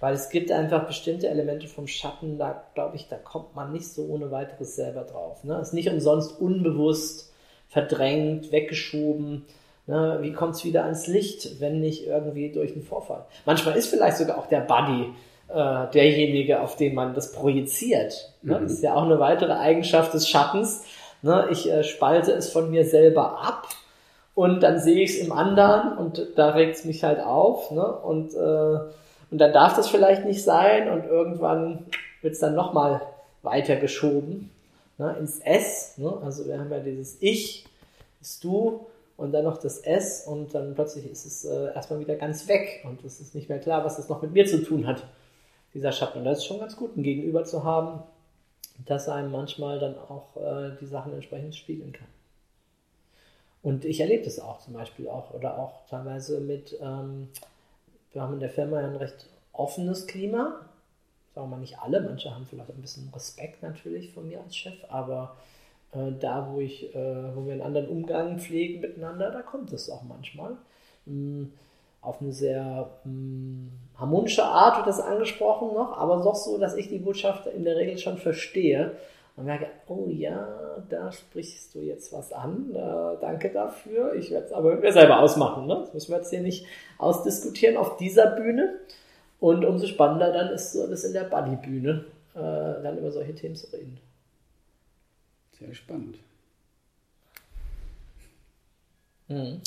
Weil 0.00 0.14
es 0.14 0.28
gibt 0.28 0.52
einfach 0.52 0.86
bestimmte 0.86 1.28
Elemente 1.28 1.66
vom 1.66 1.88
Schatten, 1.88 2.38
da 2.38 2.64
glaube 2.74 2.96
ich, 2.96 3.08
da 3.08 3.16
kommt 3.16 3.56
man 3.56 3.72
nicht 3.72 3.88
so 3.88 4.06
ohne 4.06 4.30
weiteres 4.30 4.76
selber 4.76 5.02
drauf. 5.02 5.42
Ne? 5.42 5.58
Ist 5.60 5.74
nicht 5.74 5.90
umsonst 5.90 6.40
unbewusst 6.40 7.32
verdrängt, 7.68 8.52
weggeschoben. 8.52 9.46
Ne? 9.86 10.18
Wie 10.20 10.32
kommt 10.32 10.54
es 10.54 10.64
wieder 10.64 10.84
ans 10.84 11.08
Licht, 11.08 11.60
wenn 11.60 11.80
nicht 11.80 12.06
irgendwie 12.06 12.52
durch 12.52 12.72
einen 12.72 12.82
Vorfall? 12.82 13.26
Manchmal 13.44 13.76
ist 13.76 13.88
vielleicht 13.88 14.18
sogar 14.18 14.38
auch 14.38 14.46
der 14.46 14.60
Buddy 14.60 15.12
äh, 15.48 15.90
derjenige, 15.92 16.60
auf 16.60 16.76
den 16.76 16.94
man 16.94 17.14
das 17.14 17.32
projiziert. 17.32 18.34
Ne? 18.42 18.58
Mhm. 18.58 18.62
Das 18.62 18.72
ist 18.72 18.82
ja 18.82 18.94
auch 18.94 19.02
eine 19.02 19.18
weitere 19.18 19.52
Eigenschaft 19.52 20.14
des 20.14 20.28
Schattens. 20.28 20.84
Ne? 21.22 21.48
Ich 21.50 21.68
äh, 21.68 21.82
spalte 21.82 22.32
es 22.32 22.50
von 22.50 22.70
mir 22.70 22.84
selber 22.84 23.40
ab 23.40 23.66
und 24.34 24.62
dann 24.62 24.78
sehe 24.78 25.02
ich 25.02 25.10
es 25.10 25.26
im 25.26 25.32
anderen 25.32 25.98
und 25.98 26.24
da 26.36 26.50
regt 26.50 26.76
es 26.76 26.84
mich 26.84 27.02
halt 27.02 27.18
auf. 27.18 27.72
Ne? 27.72 27.84
Und 27.84 28.34
äh, 28.34 28.92
und 29.30 29.38
dann 29.38 29.52
darf 29.52 29.76
das 29.76 29.88
vielleicht 29.88 30.24
nicht 30.24 30.42
sein 30.42 30.88
und 30.90 31.04
irgendwann 31.04 31.86
wird 32.22 32.34
es 32.34 32.40
dann 32.40 32.54
nochmal 32.54 33.02
weitergeschoben 33.42 34.50
ne, 34.98 35.16
ins 35.18 35.38
S. 35.40 35.98
Ne? 35.98 36.12
Also 36.24 36.46
wir 36.46 36.58
haben 36.58 36.70
ja 36.70 36.80
dieses 36.80 37.16
Ich, 37.20 37.66
ist 38.20 38.42
du 38.44 38.86
und 39.16 39.32
dann 39.32 39.44
noch 39.44 39.58
das 39.58 39.78
S 39.78 40.26
und 40.26 40.54
dann 40.54 40.74
plötzlich 40.74 41.10
ist 41.10 41.26
es 41.26 41.44
äh, 41.44 41.74
erstmal 41.74 42.00
wieder 42.00 42.16
ganz 42.16 42.48
weg 42.48 42.84
und 42.84 43.04
es 43.04 43.20
ist 43.20 43.34
nicht 43.34 43.48
mehr 43.48 43.58
klar, 43.58 43.84
was 43.84 43.96
das 43.96 44.08
noch 44.08 44.22
mit 44.22 44.32
mir 44.32 44.46
zu 44.46 44.62
tun 44.62 44.86
hat, 44.86 45.04
dieser 45.74 45.92
Schatten. 45.92 46.18
Und 46.18 46.24
das 46.24 46.38
ist 46.38 46.46
schon 46.46 46.60
ganz 46.60 46.76
gut, 46.76 46.96
ein 46.96 47.02
Gegenüber 47.02 47.44
zu 47.44 47.64
haben, 47.64 48.02
das 48.86 49.08
einem 49.08 49.30
manchmal 49.30 49.78
dann 49.78 49.96
auch 49.98 50.36
äh, 50.36 50.70
die 50.80 50.86
Sachen 50.86 51.12
entsprechend 51.12 51.54
spiegeln 51.54 51.92
kann. 51.92 52.06
Und 53.62 53.84
ich 53.84 54.00
erlebe 54.00 54.24
das 54.24 54.38
auch 54.38 54.60
zum 54.60 54.74
Beispiel 54.74 55.08
auch 55.08 55.34
oder 55.34 55.58
auch 55.58 55.84
teilweise 55.90 56.40
mit 56.40 56.76
ähm, 56.80 57.28
wir 58.18 58.22
haben 58.22 58.34
in 58.34 58.40
der 58.40 58.50
Firma 58.50 58.78
ein 58.78 58.96
recht 58.96 59.28
offenes 59.52 60.08
Klima. 60.08 60.60
Sagen 61.34 61.50
wir 61.50 61.56
nicht 61.56 61.78
alle, 61.78 62.00
manche 62.00 62.34
haben 62.34 62.46
vielleicht 62.46 62.70
ein 62.70 62.80
bisschen 62.80 63.08
Respekt 63.14 63.62
natürlich 63.62 64.12
von 64.12 64.26
mir 64.26 64.40
als 64.40 64.56
Chef, 64.56 64.74
aber 64.88 65.36
äh, 65.92 66.10
da, 66.18 66.48
wo, 66.50 66.58
ich, 66.58 66.94
äh, 66.96 67.36
wo 67.36 67.46
wir 67.46 67.52
einen 67.52 67.62
anderen 67.62 67.88
Umgang 67.88 68.40
pflegen 68.40 68.80
miteinander, 68.80 69.30
da 69.30 69.42
kommt 69.42 69.72
es 69.72 69.88
auch 69.88 70.02
manchmal. 70.02 70.56
Mhm 71.06 71.52
auf 72.00 72.20
eine 72.20 72.32
sehr 72.32 72.90
mh, 73.04 73.10
hm, 73.10 73.70
harmonische 73.98 74.44
Art 74.44 74.76
wird 74.76 74.86
das 74.86 75.00
angesprochen 75.00 75.74
noch, 75.74 75.96
aber 75.98 76.22
doch 76.22 76.36
so, 76.36 76.58
dass 76.58 76.76
ich 76.76 76.88
die 76.88 76.98
Botschaft 76.98 77.46
in 77.46 77.64
der 77.64 77.76
Regel 77.76 77.98
schon 77.98 78.18
verstehe 78.18 78.96
und 79.36 79.44
merke, 79.44 79.66
oh 79.88 80.06
ja, 80.08 80.48
da 80.88 81.12
sprichst 81.12 81.74
du 81.74 81.80
jetzt 81.80 82.12
was 82.12 82.32
an, 82.32 82.74
äh, 82.74 83.20
danke 83.20 83.50
dafür. 83.50 84.14
Ich 84.14 84.30
werde 84.30 84.46
es 84.46 84.52
aber 84.52 84.72
mit 84.72 84.82
mir 84.82 84.92
selber 84.92 85.20
ausmachen. 85.20 85.66
Ne? 85.66 85.80
Das 85.80 85.94
müssen 85.94 86.10
wir 86.10 86.18
jetzt 86.18 86.30
hier 86.30 86.40
nicht 86.40 86.66
ausdiskutieren 86.98 87.76
auf 87.76 87.96
dieser 87.96 88.26
Bühne. 88.36 88.74
Und 89.40 89.64
umso 89.64 89.86
spannender 89.86 90.32
dann 90.32 90.48
ist 90.50 90.72
so 90.72 90.86
das 90.88 91.04
in 91.04 91.12
der 91.12 91.24
Buddy-Bühne, 91.24 92.04
äh, 92.34 92.38
dann 92.82 92.98
über 92.98 93.12
solche 93.12 93.34
Themen 93.34 93.54
zu 93.56 93.68
reden. 93.72 93.98
Sehr 95.58 95.74
spannend. 95.74 96.18
Mhm. 99.28 99.60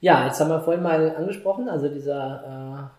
Ja, 0.00 0.26
jetzt 0.26 0.40
haben 0.40 0.48
wir 0.48 0.60
vorhin 0.60 0.82
mal 0.82 1.14
angesprochen, 1.14 1.68
also 1.68 1.88
dieser 1.88 2.90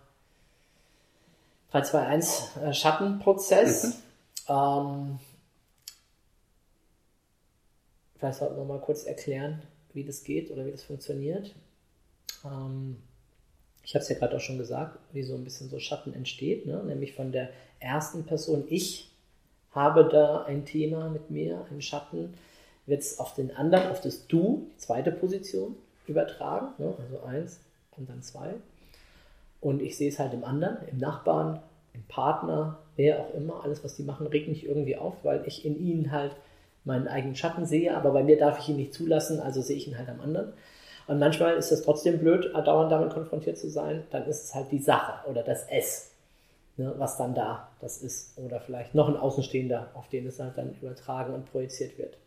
äh, 1.71 1.71
321 1.71 2.63
äh, 2.63 2.73
Schattenprozess. 2.73 3.83
Mhm. 4.47 4.53
Ähm, 4.53 5.19
Vielleicht 8.21 8.37
sollten 8.37 8.57
wir 8.57 8.65
mal 8.65 8.79
kurz 8.79 9.05
erklären, 9.05 9.63
wie 9.93 10.03
das 10.03 10.23
geht 10.23 10.51
oder 10.51 10.63
wie 10.63 10.71
das 10.71 10.83
funktioniert. 10.83 11.55
Ähm, 12.45 12.97
ich 13.83 13.95
habe 13.95 14.03
es 14.03 14.09
ja 14.09 14.15
gerade 14.15 14.37
auch 14.37 14.41
schon 14.41 14.59
gesagt, 14.59 14.99
wie 15.11 15.23
so 15.23 15.33
ein 15.33 15.43
bisschen 15.43 15.69
so 15.69 15.79
Schatten 15.79 16.13
entsteht, 16.13 16.67
ne? 16.67 16.83
nämlich 16.83 17.13
von 17.13 17.31
der 17.31 17.49
ersten 17.79 18.23
Person, 18.23 18.65
ich 18.69 19.09
habe 19.71 20.07
da 20.07 20.43
ein 20.43 20.65
Thema 20.65 21.09
mit 21.09 21.31
mir, 21.31 21.65
einen 21.71 21.81
Schatten, 21.81 22.35
wird 22.85 23.01
es 23.01 23.17
auf 23.17 23.33
den 23.33 23.55
anderen, 23.55 23.89
auf 23.89 24.01
das 24.01 24.27
Du, 24.27 24.67
zweite 24.77 25.11
Position, 25.11 25.75
übertragen, 26.05 26.75
ne? 26.77 26.93
also 26.99 27.23
eins 27.23 27.59
und 27.97 28.07
dann 28.07 28.21
zwei. 28.21 28.53
Und 29.61 29.81
ich 29.81 29.97
sehe 29.97 30.09
es 30.09 30.19
halt 30.19 30.35
im 30.35 30.43
anderen, 30.43 30.77
im 30.91 30.99
Nachbarn, 30.99 31.59
im 31.95 32.03
Partner, 32.03 32.77
wer 32.97 33.19
auch 33.21 33.33
immer, 33.33 33.63
alles, 33.63 33.83
was 33.83 33.95
die 33.95 34.03
machen, 34.03 34.27
regt 34.27 34.47
mich 34.47 34.63
irgendwie 34.63 34.95
auf, 34.95 35.15
weil 35.23 35.43
ich 35.47 35.65
in 35.65 35.83
ihnen 35.83 36.11
halt 36.11 36.35
meinen 36.83 37.07
eigenen 37.07 37.35
Schatten 37.35 37.65
sehe, 37.65 37.95
aber 37.95 38.11
bei 38.11 38.23
mir 38.23 38.37
darf 38.37 38.59
ich 38.59 38.69
ihn 38.69 38.77
nicht 38.77 38.93
zulassen, 38.93 39.39
also 39.39 39.61
sehe 39.61 39.77
ich 39.77 39.87
ihn 39.87 39.97
halt 39.97 40.09
am 40.09 40.21
anderen. 40.21 40.53
Und 41.07 41.19
manchmal 41.19 41.55
ist 41.55 41.71
es 41.71 41.83
trotzdem 41.83 42.19
blöd, 42.19 42.51
dauernd 42.53 42.91
damit 42.91 43.13
konfrontiert 43.13 43.57
zu 43.57 43.69
sein, 43.69 44.03
dann 44.11 44.25
ist 44.27 44.45
es 44.45 44.55
halt 44.55 44.71
die 44.71 44.79
Sache 44.79 45.27
oder 45.29 45.43
das 45.43 45.65
S, 45.69 46.11
ne, 46.77 46.93
was 46.97 47.17
dann 47.17 47.35
da 47.35 47.69
das 47.81 48.01
ist. 48.01 48.37
Oder 48.37 48.59
vielleicht 48.59 48.95
noch 48.95 49.09
ein 49.09 49.17
Außenstehender, 49.17 49.91
auf 49.93 50.07
den 50.09 50.27
es 50.27 50.39
halt 50.39 50.57
dann 50.57 50.75
übertragen 50.81 51.33
und 51.33 51.51
projiziert 51.51 51.97
wird. 51.97 52.17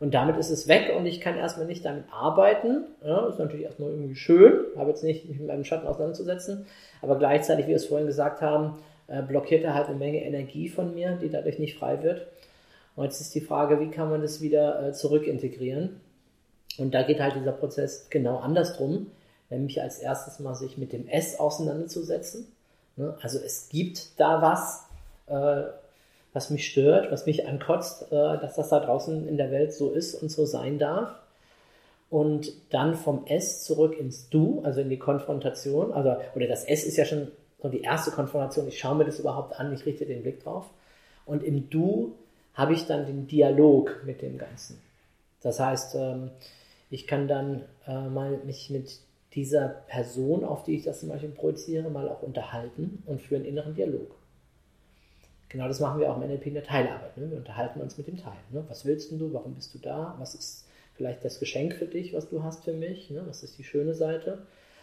Und 0.00 0.14
damit 0.14 0.38
ist 0.38 0.50
es 0.50 0.66
weg 0.66 0.94
und 0.96 1.04
ich 1.04 1.20
kann 1.20 1.36
erstmal 1.36 1.66
nicht 1.66 1.84
damit 1.84 2.04
arbeiten. 2.10 2.86
Ja, 3.04 3.28
ist 3.28 3.38
natürlich 3.38 3.66
erstmal 3.66 3.90
irgendwie 3.90 4.16
schön, 4.16 4.64
habe 4.76 4.90
jetzt 4.90 5.04
nicht 5.04 5.28
mich 5.28 5.38
mit 5.38 5.48
meinem 5.48 5.64
Schatten 5.64 5.86
auseinanderzusetzen, 5.86 6.66
aber 7.02 7.18
gleichzeitig, 7.18 7.66
wie 7.66 7.70
wir 7.70 7.76
es 7.76 7.86
vorhin 7.86 8.06
gesagt 8.06 8.40
haben, 8.40 8.78
äh, 9.08 9.22
blockiert 9.22 9.62
er 9.62 9.74
halt 9.74 9.88
eine 9.88 9.96
Menge 9.98 10.24
Energie 10.24 10.68
von 10.68 10.94
mir, 10.94 11.18
die 11.20 11.28
dadurch 11.28 11.58
nicht 11.58 11.78
frei 11.78 12.02
wird. 12.02 12.26
Und 13.00 13.06
jetzt 13.06 13.22
ist 13.22 13.34
die 13.34 13.40
Frage, 13.40 13.80
wie 13.80 13.88
kann 13.88 14.10
man 14.10 14.20
das 14.20 14.42
wieder 14.42 14.88
äh, 14.88 14.92
zurück 14.92 15.26
integrieren? 15.26 16.02
Und 16.76 16.92
da 16.92 17.02
geht 17.02 17.18
halt 17.18 17.34
dieser 17.34 17.52
Prozess 17.52 18.08
genau 18.10 18.40
andersrum, 18.40 19.06
nämlich 19.48 19.80
als 19.80 20.00
erstes 20.00 20.38
mal 20.38 20.54
sich 20.54 20.76
mit 20.76 20.92
dem 20.92 21.08
S 21.08 21.40
auseinanderzusetzen. 21.40 22.52
Ne? 22.96 23.16
Also 23.22 23.38
es 23.38 23.70
gibt 23.70 24.20
da 24.20 24.42
was, 24.42 24.84
äh, 25.28 25.70
was 26.34 26.50
mich 26.50 26.70
stört, 26.70 27.10
was 27.10 27.24
mich 27.24 27.48
ankotzt, 27.48 28.12
äh, 28.12 28.38
dass 28.38 28.56
das 28.56 28.68
da 28.68 28.80
draußen 28.80 29.26
in 29.26 29.38
der 29.38 29.50
Welt 29.50 29.72
so 29.72 29.92
ist 29.92 30.14
und 30.14 30.30
so 30.30 30.44
sein 30.44 30.78
darf. 30.78 31.14
Und 32.10 32.52
dann 32.68 32.94
vom 32.94 33.24
S 33.24 33.64
zurück 33.64 33.98
ins 33.98 34.28
Du, 34.28 34.60
also 34.62 34.82
in 34.82 34.90
die 34.90 34.98
Konfrontation. 34.98 35.94
Also, 35.94 36.16
oder 36.34 36.48
das 36.48 36.64
S 36.64 36.84
ist 36.84 36.98
ja 36.98 37.06
schon 37.06 37.28
so 37.62 37.70
die 37.70 37.80
erste 37.80 38.10
Konfrontation. 38.10 38.68
Ich 38.68 38.78
schaue 38.78 38.96
mir 38.96 39.06
das 39.06 39.18
überhaupt 39.18 39.58
an, 39.58 39.72
ich 39.72 39.86
richte 39.86 40.04
den 40.04 40.20
Blick 40.20 40.44
drauf. 40.44 40.66
Und 41.24 41.42
im 41.42 41.70
Du 41.70 42.14
habe 42.60 42.74
ich 42.74 42.86
dann 42.86 43.06
den 43.06 43.26
Dialog 43.26 44.02
mit 44.04 44.20
dem 44.20 44.36
Ganzen. 44.36 44.78
Das 45.40 45.58
heißt, 45.58 45.94
ähm, 45.94 46.30
ich 46.90 47.06
kann 47.06 47.26
dann 47.26 47.64
äh, 47.86 48.06
mal 48.08 48.36
mich 48.44 48.68
mit 48.68 49.00
dieser 49.32 49.68
Person, 49.88 50.44
auf 50.44 50.64
die 50.64 50.76
ich 50.76 50.82
das 50.82 51.00
zum 51.00 51.08
Beispiel 51.08 51.30
projiziere, 51.30 51.88
mal 51.88 52.06
auch 52.06 52.20
unterhalten 52.20 53.02
und 53.06 53.22
für 53.22 53.36
einen 53.36 53.46
inneren 53.46 53.74
Dialog. 53.74 54.14
Genau 55.48 55.68
das 55.68 55.80
machen 55.80 56.00
wir 56.00 56.12
auch 56.12 56.20
im 56.20 56.28
NLP 56.28 56.48
in 56.48 56.54
der 56.54 56.64
Teilarbeit. 56.64 57.16
Ne? 57.16 57.30
Wir 57.30 57.38
unterhalten 57.38 57.80
uns 57.80 57.96
mit 57.96 58.08
dem 58.08 58.18
Teil. 58.18 58.36
Ne? 58.50 58.62
Was 58.68 58.84
willst 58.84 59.10
du? 59.10 59.32
Warum 59.32 59.54
bist 59.54 59.74
du 59.74 59.78
da? 59.78 60.14
Was 60.18 60.34
ist 60.34 60.66
vielleicht 60.96 61.24
das 61.24 61.40
Geschenk 61.40 61.72
für 61.72 61.86
dich, 61.86 62.12
was 62.12 62.28
du 62.28 62.42
hast 62.42 62.64
für 62.64 62.74
mich? 62.74 63.08
Ne? 63.08 63.22
Was 63.26 63.42
ist 63.42 63.56
die 63.56 63.64
schöne 63.64 63.94
Seite? 63.94 64.42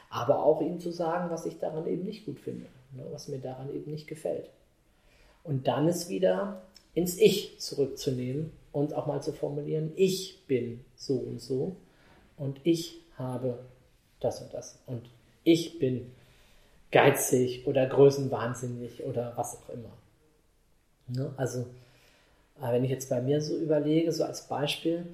Aber 0.09 0.43
auch 0.43 0.61
ihm 0.61 0.79
zu 0.79 0.89
sagen, 0.89 1.29
was 1.29 1.45
ich 1.45 1.59
daran 1.59 1.85
eben 1.85 2.05
nicht 2.05 2.25
gut 2.25 2.39
finde, 2.39 2.65
was 3.11 3.27
mir 3.27 3.37
daran 3.37 3.69
eben 3.71 3.91
nicht 3.91 4.07
gefällt. 4.07 4.49
Und 5.43 5.67
dann 5.67 5.87
ist 5.87 6.09
wieder 6.09 6.63
ins 6.97 7.19
Ich 7.19 7.59
zurückzunehmen 7.59 8.51
und 8.71 8.95
auch 8.95 9.05
mal 9.05 9.21
zu 9.21 9.31
formulieren, 9.31 9.91
ich 9.95 10.43
bin 10.47 10.83
so 10.95 11.13
und 11.13 11.39
so 11.39 11.75
und 12.37 12.59
ich 12.63 12.99
habe 13.17 13.59
das 14.19 14.41
und 14.41 14.51
das 14.51 14.79
und 14.87 15.03
ich 15.43 15.77
bin 15.77 16.11
geizig 16.91 17.67
oder 17.67 17.85
größenwahnsinnig 17.85 19.03
oder 19.03 19.33
was 19.35 19.57
auch 19.57 19.69
immer. 19.69 19.93
Ne? 21.07 21.31
Also, 21.37 21.67
äh, 22.59 22.71
wenn 22.71 22.83
ich 22.83 22.89
jetzt 22.89 23.11
bei 23.11 23.21
mir 23.21 23.41
so 23.41 23.55
überlege, 23.55 24.11
so 24.11 24.23
als 24.23 24.47
Beispiel, 24.47 25.05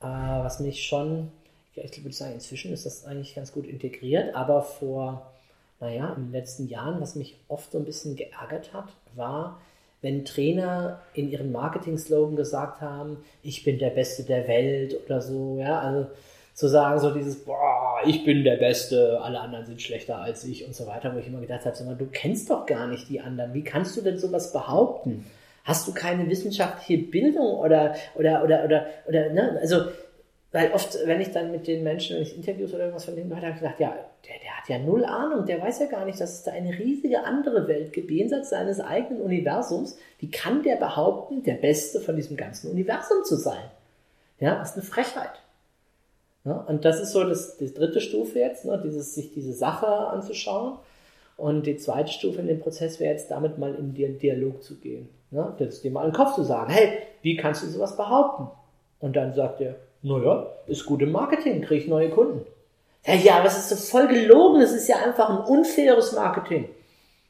äh, 0.00 0.06
was 0.06 0.58
mich 0.60 0.86
schon, 0.86 1.30
ich 1.74 2.02
würde 2.02 2.16
sagen, 2.16 2.32
inzwischen 2.32 2.72
ist 2.72 2.86
das 2.86 3.04
eigentlich 3.04 3.34
ganz 3.34 3.52
gut 3.52 3.66
integriert, 3.66 4.34
aber 4.34 4.62
vor, 4.62 5.30
naja, 5.80 6.14
in 6.14 6.24
den 6.24 6.32
letzten 6.32 6.66
Jahren, 6.66 6.98
was 7.02 7.14
mich 7.14 7.36
oft 7.48 7.72
so 7.72 7.78
ein 7.78 7.84
bisschen 7.84 8.16
geärgert 8.16 8.72
hat, 8.72 8.88
war, 9.14 9.60
wenn 10.02 10.24
Trainer 10.24 11.00
in 11.14 11.30
ihren 11.30 11.52
Marketing-Slogan 11.52 12.36
gesagt 12.36 12.80
haben, 12.80 13.18
ich 13.42 13.64
bin 13.64 13.78
der 13.78 13.90
Beste 13.90 14.24
der 14.24 14.46
Welt 14.46 14.96
oder 15.04 15.20
so, 15.20 15.58
ja, 15.58 15.80
also 15.80 16.06
zu 16.54 16.68
sagen, 16.68 16.98
so 17.00 17.10
dieses, 17.10 17.44
boah, 17.44 18.00
ich 18.06 18.24
bin 18.24 18.42
der 18.42 18.56
Beste, 18.56 19.20
alle 19.20 19.40
anderen 19.40 19.66
sind 19.66 19.82
schlechter 19.82 20.18
als 20.18 20.44
ich 20.44 20.66
und 20.66 20.74
so 20.74 20.86
weiter, 20.86 21.14
wo 21.14 21.18
ich 21.18 21.26
immer 21.26 21.40
gedacht 21.40 21.66
habe, 21.66 21.76
sag 21.76 21.98
du 21.98 22.06
kennst 22.06 22.48
doch 22.48 22.64
gar 22.66 22.86
nicht 22.86 23.08
die 23.08 23.20
anderen, 23.20 23.52
wie 23.52 23.64
kannst 23.64 23.96
du 23.96 24.00
denn 24.00 24.18
sowas 24.18 24.52
behaupten? 24.52 25.26
Hast 25.64 25.86
du 25.86 25.92
keine 25.92 26.30
wissenschaftliche 26.30 27.02
Bildung 27.02 27.56
oder, 27.56 27.94
oder, 28.14 28.42
oder, 28.42 28.64
oder, 28.64 28.86
oder, 29.06 29.30
ne, 29.30 29.58
also, 29.60 29.86
weil 30.56 30.72
oft, 30.72 30.96
wenn 31.04 31.20
ich 31.20 31.32
dann 31.32 31.50
mit 31.50 31.66
den 31.66 31.82
Menschen, 31.82 32.16
wenn 32.16 32.22
ich 32.22 32.34
Interviews 32.34 32.70
oder 32.72 32.84
irgendwas 32.84 33.04
von 33.04 33.14
denen 33.14 33.28
gehört 33.28 33.44
habe, 33.44 33.56
ich 33.56 33.60
gedacht, 33.60 33.78
ja, 33.78 33.90
der, 33.90 34.38
der 34.42 34.56
hat 34.56 34.66
ja 34.70 34.78
null 34.78 35.04
Ahnung, 35.04 35.44
der 35.44 35.60
weiß 35.60 35.80
ja 35.80 35.86
gar 35.86 36.06
nicht, 36.06 36.18
dass 36.18 36.32
es 36.32 36.44
da 36.44 36.52
eine 36.52 36.78
riesige 36.78 37.24
andere 37.24 37.68
Welt 37.68 37.92
gibt, 37.92 38.10
jenseits 38.10 38.48
seines 38.48 38.80
eigenen 38.80 39.20
Universums. 39.20 39.98
Wie 40.18 40.30
kann 40.30 40.62
der 40.62 40.76
behaupten, 40.76 41.42
der 41.42 41.56
Beste 41.56 42.00
von 42.00 42.16
diesem 42.16 42.38
ganzen 42.38 42.70
Universum 42.70 43.22
zu 43.22 43.36
sein? 43.36 43.64
Ja, 44.40 44.54
das 44.54 44.70
ist 44.70 44.76
eine 44.76 44.86
Frechheit. 44.86 45.42
Ja, 46.46 46.52
und 46.52 46.86
das 46.86 47.00
ist 47.00 47.12
so 47.12 47.22
das, 47.24 47.58
die 47.58 47.74
dritte 47.74 48.00
Stufe 48.00 48.38
jetzt, 48.38 48.64
ne, 48.64 48.80
dieses, 48.82 49.14
sich 49.14 49.34
diese 49.34 49.52
Sache 49.52 49.86
anzuschauen. 49.86 50.78
Und 51.36 51.66
die 51.66 51.76
zweite 51.76 52.12
Stufe 52.12 52.40
in 52.40 52.46
dem 52.46 52.60
Prozess 52.60 52.98
wäre 52.98 53.12
jetzt 53.12 53.30
damit 53.30 53.58
mal 53.58 53.74
in 53.74 53.92
den 53.92 54.18
Dialog 54.18 54.62
zu 54.62 54.76
gehen. 54.76 55.10
Ne, 55.30 55.54
das 55.58 55.82
dir 55.82 55.90
mal 55.90 56.06
in 56.06 56.12
den 56.12 56.16
Kopf 56.16 56.34
zu 56.34 56.44
sagen, 56.44 56.72
hey, 56.72 57.00
wie 57.20 57.36
kannst 57.36 57.62
du 57.62 57.66
sowas 57.66 57.94
behaupten? 57.94 58.48
Und 59.00 59.16
dann 59.16 59.34
sagt 59.34 59.60
er, 59.60 59.76
naja, 60.06 60.46
ist 60.68 60.86
gut 60.86 61.02
im 61.02 61.10
Marketing, 61.10 61.62
kriege 61.62 61.82
ich 61.82 61.88
neue 61.88 62.10
Kunden. 62.10 62.46
Ja, 63.04 63.14
ja, 63.14 63.36
aber 63.38 63.46
es 63.46 63.58
ist 63.58 63.68
so 63.70 63.76
voll 63.76 64.06
gelogen, 64.06 64.60
es 64.60 64.72
ist 64.72 64.88
ja 64.88 64.96
einfach 65.04 65.28
ein 65.30 65.38
unfaires 65.38 66.12
Marketing. 66.12 66.68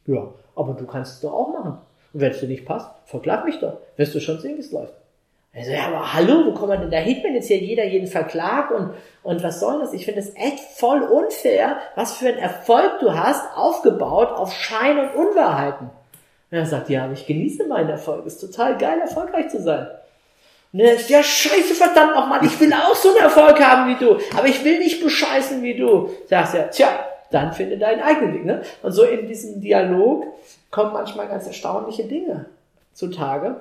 Ja, 0.07 0.29
aber 0.55 0.75
du 0.75 0.87
kannst 0.87 1.15
es 1.15 1.21
doch 1.23 1.33
auch 1.33 1.53
machen. 1.53 1.79
Und 2.13 2.21
wenn 2.21 2.33
es 2.33 2.41
dir 2.41 2.49
nicht 2.49 2.67
passt, 2.67 2.91
verklag 3.07 3.47
mich 3.47 3.59
doch. 3.61 3.79
Wirst 3.97 4.15
du 4.15 4.21
schon 4.21 4.41
sehen, 4.41 4.57
wie 4.57 4.61
es 4.61 4.73
läuft. 4.73 4.93
Also, 5.55 5.71
ja, 5.71 5.87
aber 5.87 6.13
hallo, 6.13 6.45
wo 6.45 6.53
kommt 6.53 6.69
man 6.69 6.81
denn 6.83 6.91
da 6.91 6.99
hin, 6.99 7.21
wenn 7.23 7.35
jetzt 7.35 7.47
hier 7.47 7.57
jeder 7.57 7.87
jeden 7.87 8.09
verklagt 8.09 8.73
und, 8.73 8.91
und 9.23 9.43
was 9.43 9.59
soll 9.59 9.81
das? 9.81 9.95
Ich 9.95 10.05
finde 10.05 10.21
das 10.21 10.35
echt 10.35 10.61
voll 10.77 11.01
unfair, 11.01 11.79
was 11.95 12.13
für 12.19 12.29
ein 12.29 12.37
Erfolg 12.37 13.01
du 13.01 13.15
hast, 13.15 13.57
aufgebaut 13.57 14.29
auf 14.29 14.53
Schein 14.53 14.99
und 14.99 15.15
Unwahrheiten. 15.15 15.89
Und 16.51 16.59
er 16.59 16.67
sagt, 16.67 16.91
ja, 16.91 17.05
aber 17.05 17.15
ich 17.15 17.27
genieße 17.27 17.67
meinen 17.69 17.89
Erfolg, 17.89 18.27
ist 18.27 18.39
total 18.39 18.77
geil, 18.77 19.01
erfolgreich 19.01 19.49
zu 19.49 19.63
sein. 19.63 19.89
Sagt, 20.77 21.11
ja, 21.11 21.23
scheiße, 21.23 21.75
verdammt 21.75 22.15
nochmal, 22.15 22.45
ich 22.45 22.59
will 22.61 22.73
auch 22.73 22.95
so 22.95 23.11
einen 23.11 23.19
Erfolg 23.19 23.61
haben 23.61 23.91
wie 23.91 24.05
du, 24.05 24.19
aber 24.37 24.47
ich 24.47 24.65
will 24.65 24.79
nicht 24.79 25.03
bescheißen 25.03 25.63
wie 25.63 25.77
du. 25.77 26.11
Sagst 26.29 26.55
ja, 26.55 26.65
tja, 26.65 26.89
dann 27.31 27.53
finde 27.53 27.79
deinen 27.79 28.03
eigenen 28.03 28.35
Weg, 28.35 28.45
ne? 28.45 28.63
Und 28.83 28.93
so 28.93 29.03
in 29.05 29.27
diesem 29.27 29.61
Dialog 29.61 30.25
kommen 30.71 30.93
manchmal 30.93 31.29
ganz 31.29 31.47
erstaunliche 31.47 32.05
Dinge 32.05 32.47
zutage 32.93 33.61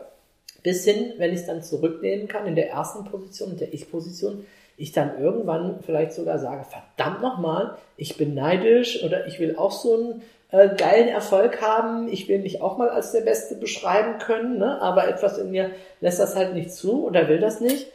bis 0.65 0.84
hin, 0.84 1.13
wenn 1.17 1.32
ich 1.32 1.41
es 1.41 1.45
dann 1.45 1.62
zurücknehmen 1.62 2.28
kann 2.28 2.47
in 2.47 2.56
der 2.56 2.71
ersten 2.71 3.06
Position, 3.06 3.51
in 3.51 3.58
der 3.60 3.71
Ich-Position, 3.71 4.47
ich 4.78 4.91
dann 4.91 5.19
irgendwann 5.19 5.80
vielleicht 5.86 6.13
sogar 6.13 6.39
sage, 6.39 6.65
verdammt 6.65 7.21
nochmal, 7.21 7.78
ich 7.97 8.17
bin 8.17 8.34
neidisch 8.34 9.04
oder 9.04 9.28
ich 9.28 9.39
will 9.39 9.58
auch 9.58 9.71
so 9.71 9.93
einen 9.95 10.21
äh, 10.56 10.76
geilen 10.76 11.10
Erfolg 11.10 11.62
haben, 11.62 12.08
ich 12.08 12.30
will 12.30 12.39
mich 12.39 12.62
auch 12.62 12.78
mal 12.78 12.89
als 12.89 13.12
der 13.12 13.22
Beste 13.22 13.56
beschreiben 13.56 14.20
können, 14.20 14.58
ne? 14.58 14.82
aber 14.82 15.08
etwas 15.08 15.38
in 15.38 15.52
mir 15.52 15.72
lässt 16.00 16.20
das 16.20 16.36
halt 16.36 16.54
nicht 16.54 16.72
zu 16.72 17.06
oder 17.06 17.28
will 17.28 17.39
das 17.39 17.60
nicht. 17.60 17.88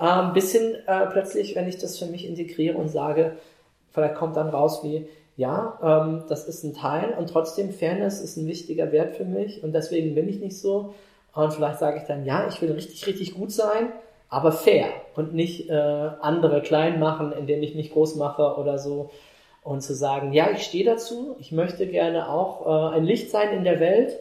Ähm, 0.00 0.32
bis 0.32 0.52
hin 0.52 0.76
äh, 0.86 1.06
plötzlich, 1.06 1.54
wenn 1.56 1.68
ich 1.68 1.78
das 1.78 1.98
für 1.98 2.06
mich 2.06 2.26
integriere 2.26 2.76
und 2.76 2.88
sage, 2.88 3.32
vielleicht 3.92 4.14
kommt 4.14 4.36
dann 4.36 4.48
raus 4.48 4.82
wie, 4.82 5.08
ja, 5.36 5.78
ähm, 5.82 6.24
das 6.28 6.48
ist 6.48 6.64
ein 6.64 6.74
Teil 6.74 7.14
und 7.18 7.28
trotzdem 7.28 7.70
Fairness 7.70 8.20
ist 8.22 8.36
ein 8.36 8.46
wichtiger 8.46 8.92
Wert 8.92 9.16
für 9.16 9.24
mich 9.24 9.62
und 9.62 9.72
deswegen 9.74 10.14
bin 10.14 10.28
ich 10.28 10.40
nicht 10.40 10.58
so 10.58 10.94
und 11.34 11.52
vielleicht 11.52 11.78
sage 11.78 11.98
ich 11.98 12.04
dann, 12.04 12.24
ja, 12.24 12.46
ich 12.48 12.62
will 12.62 12.72
richtig, 12.72 13.06
richtig 13.06 13.34
gut 13.34 13.52
sein, 13.52 13.92
aber 14.28 14.52
fair 14.52 14.86
und 15.14 15.34
nicht 15.34 15.68
äh, 15.68 15.72
andere 15.74 16.62
klein 16.62 16.98
machen, 16.98 17.32
indem 17.32 17.62
ich 17.62 17.74
mich 17.74 17.92
groß 17.92 18.16
mache 18.16 18.56
oder 18.56 18.78
so. 18.78 19.10
Und 19.66 19.80
zu 19.80 19.94
sagen, 19.94 20.32
ja, 20.32 20.50
ich 20.52 20.62
stehe 20.62 20.84
dazu, 20.84 21.34
ich 21.40 21.50
möchte 21.50 21.88
gerne 21.88 22.28
auch 22.28 22.92
äh, 22.92 22.96
ein 22.96 23.04
Licht 23.04 23.32
sein 23.32 23.50
in 23.50 23.64
der 23.64 23.80
Welt, 23.80 24.16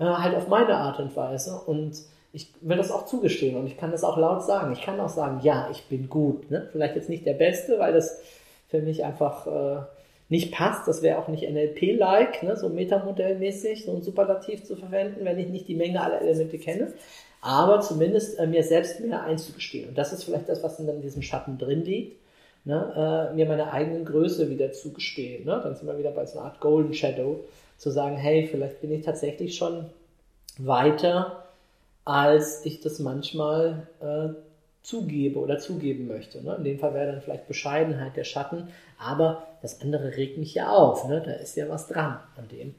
äh, 0.00 0.04
halt 0.04 0.34
auf 0.34 0.48
meine 0.48 0.74
Art 0.74 0.98
und 0.98 1.14
Weise. 1.14 1.60
Und 1.66 2.02
ich 2.32 2.48
will 2.62 2.78
das 2.78 2.90
auch 2.90 3.06
zugestehen 3.06 3.56
und 3.56 3.68
ich 3.68 3.76
kann 3.76 3.92
das 3.92 4.02
auch 4.02 4.16
laut 4.16 4.42
sagen. 4.42 4.72
Ich 4.72 4.82
kann 4.82 4.98
auch 4.98 5.08
sagen, 5.08 5.38
ja, 5.44 5.68
ich 5.70 5.84
bin 5.84 6.08
gut. 6.08 6.50
Ne? 6.50 6.68
Vielleicht 6.72 6.96
jetzt 6.96 7.08
nicht 7.08 7.24
der 7.24 7.34
Beste, 7.34 7.78
weil 7.78 7.92
das 7.92 8.22
für 8.70 8.80
mich 8.80 9.04
einfach 9.04 9.46
äh, 9.46 9.82
nicht 10.28 10.50
passt. 10.50 10.88
Das 10.88 11.00
wäre 11.00 11.18
auch 11.18 11.28
nicht 11.28 11.48
NLP-like, 11.48 12.42
ne, 12.42 12.56
so 12.56 12.68
Metamodellmäßig, 12.68 13.84
so 13.84 13.94
ein 13.94 14.02
Superlativ 14.02 14.64
zu 14.64 14.74
verwenden, 14.74 15.24
wenn 15.24 15.38
ich 15.38 15.48
nicht 15.48 15.68
die 15.68 15.76
Menge 15.76 16.02
aller 16.02 16.22
Elemente 16.22 16.58
kenne. 16.58 16.92
Aber 17.40 17.82
zumindest 17.82 18.36
äh, 18.40 18.48
mir 18.48 18.64
selbst 18.64 18.98
mehr 18.98 19.22
einzugestehen. 19.22 19.90
Und 19.90 19.98
das 19.98 20.12
ist 20.12 20.24
vielleicht 20.24 20.48
das, 20.48 20.62
was 20.64 20.80
in 20.80 21.02
diesem 21.02 21.22
Schatten 21.22 21.56
drin 21.56 21.84
liegt. 21.84 22.21
Ne, 22.64 23.30
äh, 23.32 23.34
mir 23.34 23.46
meine 23.46 23.72
eigenen 23.72 24.04
Größe 24.04 24.48
wieder 24.48 24.70
zugestehen. 24.72 25.44
Ne? 25.44 25.60
Dann 25.62 25.74
sind 25.74 25.88
wir 25.88 25.98
wieder 25.98 26.12
bei 26.12 26.24
so 26.26 26.38
einer 26.38 26.46
Art 26.48 26.60
Golden 26.60 26.94
Shadow, 26.94 27.40
zu 27.76 27.90
sagen, 27.90 28.16
hey, 28.16 28.46
vielleicht 28.48 28.80
bin 28.80 28.92
ich 28.92 29.04
tatsächlich 29.04 29.56
schon 29.56 29.86
weiter, 30.58 31.44
als 32.04 32.64
ich 32.64 32.80
das 32.80 33.00
manchmal 33.00 33.88
äh, 34.00 34.28
zugebe 34.82 35.40
oder 35.40 35.58
zugeben 35.58 36.06
möchte. 36.06 36.42
Ne? 36.44 36.54
In 36.56 36.64
dem 36.64 36.78
Fall 36.78 36.94
wäre 36.94 37.10
dann 37.10 37.22
vielleicht 37.22 37.48
Bescheidenheit 37.48 38.16
der 38.16 38.24
Schatten, 38.24 38.68
aber 38.98 39.46
das 39.62 39.80
andere 39.80 40.16
regt 40.16 40.38
mich 40.38 40.54
ja 40.54 40.70
auf. 40.70 41.08
Ne? 41.08 41.20
Da 41.24 41.32
ist 41.32 41.56
ja 41.56 41.68
was 41.68 41.88
dran 41.88 42.20
an 42.36 42.48
dem. 42.48 42.74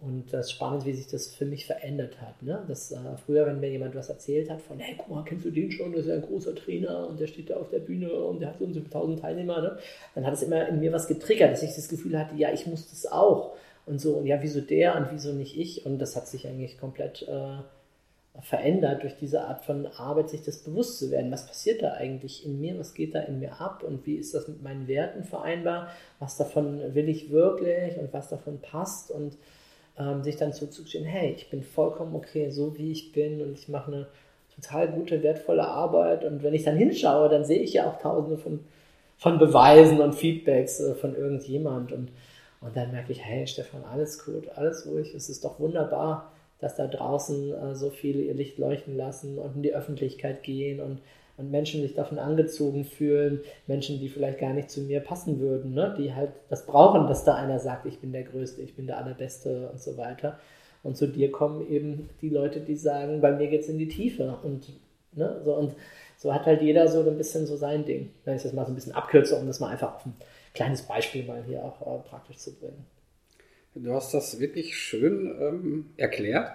Und 0.00 0.32
das 0.32 0.46
ist 0.46 0.52
spannend, 0.52 0.84
wie 0.86 0.92
sich 0.92 1.08
das 1.08 1.34
für 1.34 1.44
mich 1.44 1.66
verändert 1.66 2.20
hat. 2.20 2.40
Ne? 2.42 2.62
Das, 2.68 2.92
äh, 2.92 2.96
früher, 3.24 3.46
wenn 3.46 3.58
mir 3.58 3.70
jemand 3.70 3.94
was 3.96 4.08
erzählt 4.08 4.48
hat 4.48 4.62
von, 4.62 4.78
hey, 4.78 4.94
guck 4.96 5.08
mal, 5.08 5.24
kennst 5.24 5.44
du 5.44 5.50
den 5.50 5.72
schon? 5.72 5.92
Das 5.92 6.02
ist 6.02 6.08
ja 6.08 6.14
ein 6.14 6.22
großer 6.22 6.54
Trainer 6.54 7.08
und 7.08 7.18
der 7.18 7.26
steht 7.26 7.50
da 7.50 7.56
auf 7.56 7.70
der 7.70 7.80
Bühne 7.80 8.12
und 8.12 8.40
der 8.40 8.50
hat 8.50 8.58
so 8.58 8.64
und 8.64 8.74
so 8.74 8.80
tausend 8.80 9.20
Teilnehmer. 9.20 9.60
Ne? 9.60 9.78
Dann 10.14 10.24
hat 10.24 10.34
es 10.34 10.42
immer 10.42 10.68
in 10.68 10.78
mir 10.78 10.92
was 10.92 11.08
getriggert, 11.08 11.52
dass 11.52 11.62
ich 11.62 11.74
das 11.74 11.88
Gefühl 11.88 12.18
hatte, 12.18 12.36
ja, 12.36 12.52
ich 12.52 12.66
muss 12.66 12.88
das 12.90 13.10
auch. 13.10 13.56
Und 13.86 14.00
so, 14.00 14.14
und 14.14 14.26
ja, 14.26 14.38
wieso 14.40 14.60
der 14.60 14.96
und 14.96 15.08
wieso 15.12 15.32
nicht 15.32 15.58
ich? 15.58 15.84
Und 15.84 15.98
das 15.98 16.14
hat 16.14 16.28
sich 16.28 16.46
eigentlich 16.46 16.78
komplett 16.78 17.22
äh, 17.22 17.56
verändert 18.40 19.02
durch 19.02 19.16
diese 19.16 19.42
Art 19.42 19.64
von 19.64 19.86
Arbeit, 19.86 20.30
sich 20.30 20.42
das 20.42 20.58
bewusst 20.58 20.98
zu 20.98 21.10
werden. 21.10 21.32
Was 21.32 21.46
passiert 21.46 21.82
da 21.82 21.94
eigentlich 21.94 22.46
in 22.46 22.60
mir? 22.60 22.78
Was 22.78 22.94
geht 22.94 23.14
da 23.14 23.20
in 23.20 23.40
mir 23.40 23.60
ab? 23.60 23.82
Und 23.82 24.06
wie 24.06 24.14
ist 24.14 24.34
das 24.34 24.46
mit 24.46 24.62
meinen 24.62 24.86
Werten 24.86 25.24
vereinbar? 25.24 25.88
Was 26.18 26.36
davon 26.36 26.94
will 26.94 27.08
ich 27.08 27.30
wirklich 27.30 27.98
und 27.98 28.12
was 28.12 28.28
davon 28.28 28.60
passt? 28.60 29.10
Und 29.10 29.36
ähm, 29.98 30.22
sich 30.22 30.36
dann 30.36 30.52
zuzugestehen, 30.52 31.04
hey, 31.04 31.34
ich 31.36 31.50
bin 31.50 31.62
vollkommen 31.62 32.14
okay, 32.14 32.50
so 32.50 32.76
wie 32.76 32.92
ich 32.92 33.12
bin 33.12 33.42
und 33.42 33.52
ich 33.52 33.68
mache 33.68 33.92
eine 33.92 34.06
total 34.54 34.88
gute, 34.88 35.22
wertvolle 35.22 35.66
Arbeit. 35.66 36.24
Und 36.24 36.42
wenn 36.42 36.54
ich 36.54 36.64
dann 36.64 36.76
hinschaue, 36.76 37.28
dann 37.28 37.44
sehe 37.44 37.60
ich 37.60 37.74
ja 37.74 37.88
auch 37.88 37.98
tausende 38.00 38.38
von, 38.38 38.60
von 39.16 39.38
Beweisen 39.38 40.00
und 40.00 40.14
Feedbacks 40.14 40.80
äh, 40.80 40.94
von 40.94 41.14
irgendjemand. 41.14 41.92
Und, 41.92 42.10
und 42.60 42.76
dann 42.76 42.92
merke 42.92 43.12
ich, 43.12 43.24
hey, 43.24 43.46
Stefan, 43.46 43.84
alles 43.84 44.24
gut, 44.24 44.48
alles 44.56 44.86
ruhig, 44.86 45.14
es 45.14 45.28
ist 45.28 45.44
doch 45.44 45.60
wunderbar 45.60 46.32
dass 46.58 46.76
da 46.76 46.86
draußen 46.86 47.52
äh, 47.54 47.74
so 47.74 47.90
viele 47.90 48.22
ihr 48.22 48.34
Licht 48.34 48.58
leuchten 48.58 48.96
lassen 48.96 49.38
und 49.38 49.56
in 49.56 49.62
die 49.62 49.74
Öffentlichkeit 49.74 50.42
gehen 50.42 50.80
und, 50.80 51.00
und 51.38 51.50
Menschen 51.50 51.80
sich 51.82 51.94
davon 51.94 52.18
angezogen 52.18 52.84
fühlen, 52.84 53.40
Menschen, 53.66 54.00
die 54.00 54.08
vielleicht 54.08 54.40
gar 54.40 54.52
nicht 54.52 54.70
zu 54.70 54.80
mir 54.82 55.00
passen 55.00 55.40
würden, 55.40 55.72
ne? 55.72 55.94
die 55.96 56.12
halt 56.12 56.32
das 56.50 56.66
brauchen, 56.66 57.06
dass 57.06 57.24
da 57.24 57.36
einer 57.36 57.60
sagt, 57.60 57.86
ich 57.86 58.00
bin 58.00 58.12
der 58.12 58.24
Größte, 58.24 58.60
ich 58.60 58.74
bin 58.74 58.86
der 58.86 58.98
Allerbeste 58.98 59.70
und 59.72 59.80
so 59.80 59.96
weiter. 59.96 60.38
Und 60.82 60.96
zu 60.96 61.06
dir 61.06 61.30
kommen 61.30 61.68
eben 61.70 62.10
die 62.20 62.28
Leute, 62.28 62.60
die 62.60 62.76
sagen, 62.76 63.20
bei 63.20 63.32
mir 63.32 63.48
geht 63.48 63.62
es 63.62 63.68
in 63.68 63.78
die 63.78 63.88
Tiefe. 63.88 64.38
Und, 64.42 64.68
ne, 65.12 65.40
so, 65.44 65.54
und 65.54 65.74
so 66.16 66.34
hat 66.34 66.44
halt 66.44 66.60
jeder 66.60 66.88
so 66.88 67.08
ein 67.08 67.16
bisschen 67.16 67.46
so 67.46 67.56
sein 67.56 67.84
Ding. 67.84 68.10
Wenn 68.24 68.36
ich 68.36 68.42
das 68.42 68.52
mal 68.52 68.64
so 68.64 68.72
ein 68.72 68.74
bisschen 68.74 68.94
abkürze, 68.94 69.36
um 69.36 69.46
das 69.46 69.60
mal 69.60 69.68
einfach 69.68 69.94
auf 69.94 70.06
ein 70.06 70.14
kleines 70.54 70.82
Beispiel 70.82 71.24
mal 71.24 71.42
hier 71.46 71.64
auch 71.64 71.80
äh, 71.82 72.08
praktisch 72.08 72.38
zu 72.38 72.52
bringen. 72.54 72.84
Du 73.74 73.92
hast 73.92 74.12
das 74.12 74.40
wirklich 74.40 74.76
schön 74.76 75.36
ähm, 75.40 75.86
erklärt. 75.96 76.50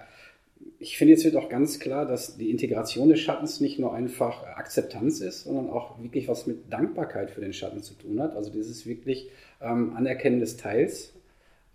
Ich 0.78 0.96
finde, 0.96 1.12
jetzt 1.12 1.24
wird 1.24 1.36
auch 1.36 1.48
ganz 1.48 1.78
klar, 1.78 2.06
dass 2.06 2.36
die 2.36 2.50
Integration 2.50 3.08
des 3.08 3.20
Schattens 3.20 3.60
nicht 3.60 3.78
nur 3.78 3.94
einfach 3.94 4.44
Akzeptanz 4.44 5.20
ist, 5.20 5.44
sondern 5.44 5.70
auch 5.70 6.00
wirklich 6.02 6.28
was 6.28 6.46
mit 6.46 6.72
Dankbarkeit 6.72 7.30
für 7.30 7.40
den 7.40 7.52
Schatten 7.52 7.82
zu 7.82 7.94
tun 7.94 8.20
hat. 8.20 8.36
Also 8.36 8.50
dieses 8.50 8.86
wirklich 8.86 9.30
ähm, 9.60 9.94
Anerkennen 9.96 10.40
des 10.40 10.56
Teils 10.56 11.12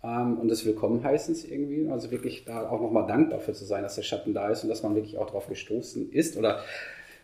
ähm, 0.02 0.38
und 0.38 0.48
des 0.48 0.64
Willkommenheißens 0.64 1.44
irgendwie. 1.44 1.88
Also 1.88 2.10
wirklich 2.10 2.44
da 2.44 2.68
auch 2.68 2.80
nochmal 2.80 3.06
dankbar 3.06 3.40
für 3.40 3.52
zu 3.52 3.64
sein, 3.64 3.82
dass 3.82 3.96
der 3.96 4.02
Schatten 4.02 4.34
da 4.34 4.48
ist 4.48 4.62
und 4.62 4.68
dass 4.68 4.82
man 4.82 4.94
wirklich 4.94 5.18
auch 5.18 5.30
drauf 5.30 5.48
gestoßen 5.48 6.12
ist 6.12 6.36
oder 6.36 6.62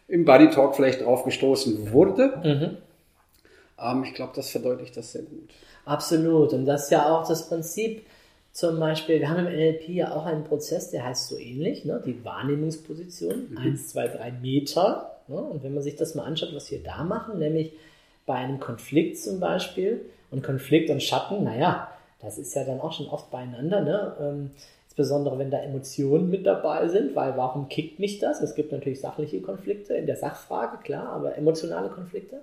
im 0.09 0.25
Body 0.25 0.51
Talk 0.51 0.77
vielleicht 0.77 1.03
drauf 1.03 1.25
gestoßen 1.25 1.93
wurde. 1.93 2.37
Mhm. 2.45 2.77
Ähm, 3.79 4.05
ich 4.05 4.15
glaube, 4.15 4.33
das 4.35 4.51
verdeutlicht 4.51 4.97
das 4.97 5.13
sehr 5.13 5.23
gut. 5.23 5.51
Absolut. 5.85 6.53
Und 6.53 6.67
das 6.67 6.85
ist 6.85 6.91
ja 6.91 7.09
auch 7.09 7.27
das 7.27 7.49
Prinzip, 7.49 8.05
zum 8.57 8.81
Beispiel, 8.81 9.21
wir 9.21 9.29
haben 9.29 9.47
im 9.47 9.53
NLP 9.53 9.91
ja 9.91 10.17
auch 10.17 10.25
einen 10.25 10.45
Prozess, 10.45 10.91
der 10.91 11.05
heißt 11.05 11.29
so 11.29 11.37
ähnlich, 11.37 11.85
ne? 11.85 12.03
die 12.07 12.25
Wahrnehmungsposition, 12.25 13.51
mhm. 13.51 13.59
1, 13.59 13.89
2, 13.89 14.09
3 14.09 14.33
Meter. 14.33 15.19
Ne? 15.29 15.37
Und 15.37 15.63
wenn 15.63 15.75
man 15.75 15.83
sich 15.83 15.97
das 15.97 16.15
mal 16.15 16.25
anschaut, 16.25 16.55
was 16.55 16.71
wir 16.71 16.83
da 16.83 17.05
machen, 17.05 17.39
nämlich 17.39 17.73
bei 18.25 18.37
einem 18.37 18.59
Konflikt 18.59 19.19
zum 19.19 19.41
Beispiel, 19.41 20.01
und 20.31 20.43
Konflikt 20.43 20.89
und 20.89 21.03
Schatten, 21.03 21.45
naja, 21.45 21.91
das 22.21 22.39
ist 22.39 22.55
ja 22.55 22.65
dann 22.65 22.81
auch 22.81 22.95
schon 22.95 23.09
oft 23.09 23.31
beieinander, 23.31 23.83
ne? 23.83 24.17
Ähm, 24.21 24.51
insbesondere 24.87 25.39
wenn 25.39 25.51
da 25.51 25.59
Emotionen 25.59 26.31
mit 26.31 26.47
dabei 26.47 26.89
sind, 26.89 27.15
weil 27.15 27.37
warum 27.37 27.69
kickt 27.69 27.99
mich 27.99 28.21
das? 28.21 28.41
Es 28.41 28.55
gibt 28.55 28.73
natürlich 28.73 29.03
sachliche 29.03 29.43
Konflikte 29.43 29.93
in 29.95 30.07
der 30.07 30.17
Sachfrage, 30.17 30.79
klar, 30.83 31.11
aber 31.11 31.37
emotionale 31.37 31.91
Konflikte. 31.91 32.41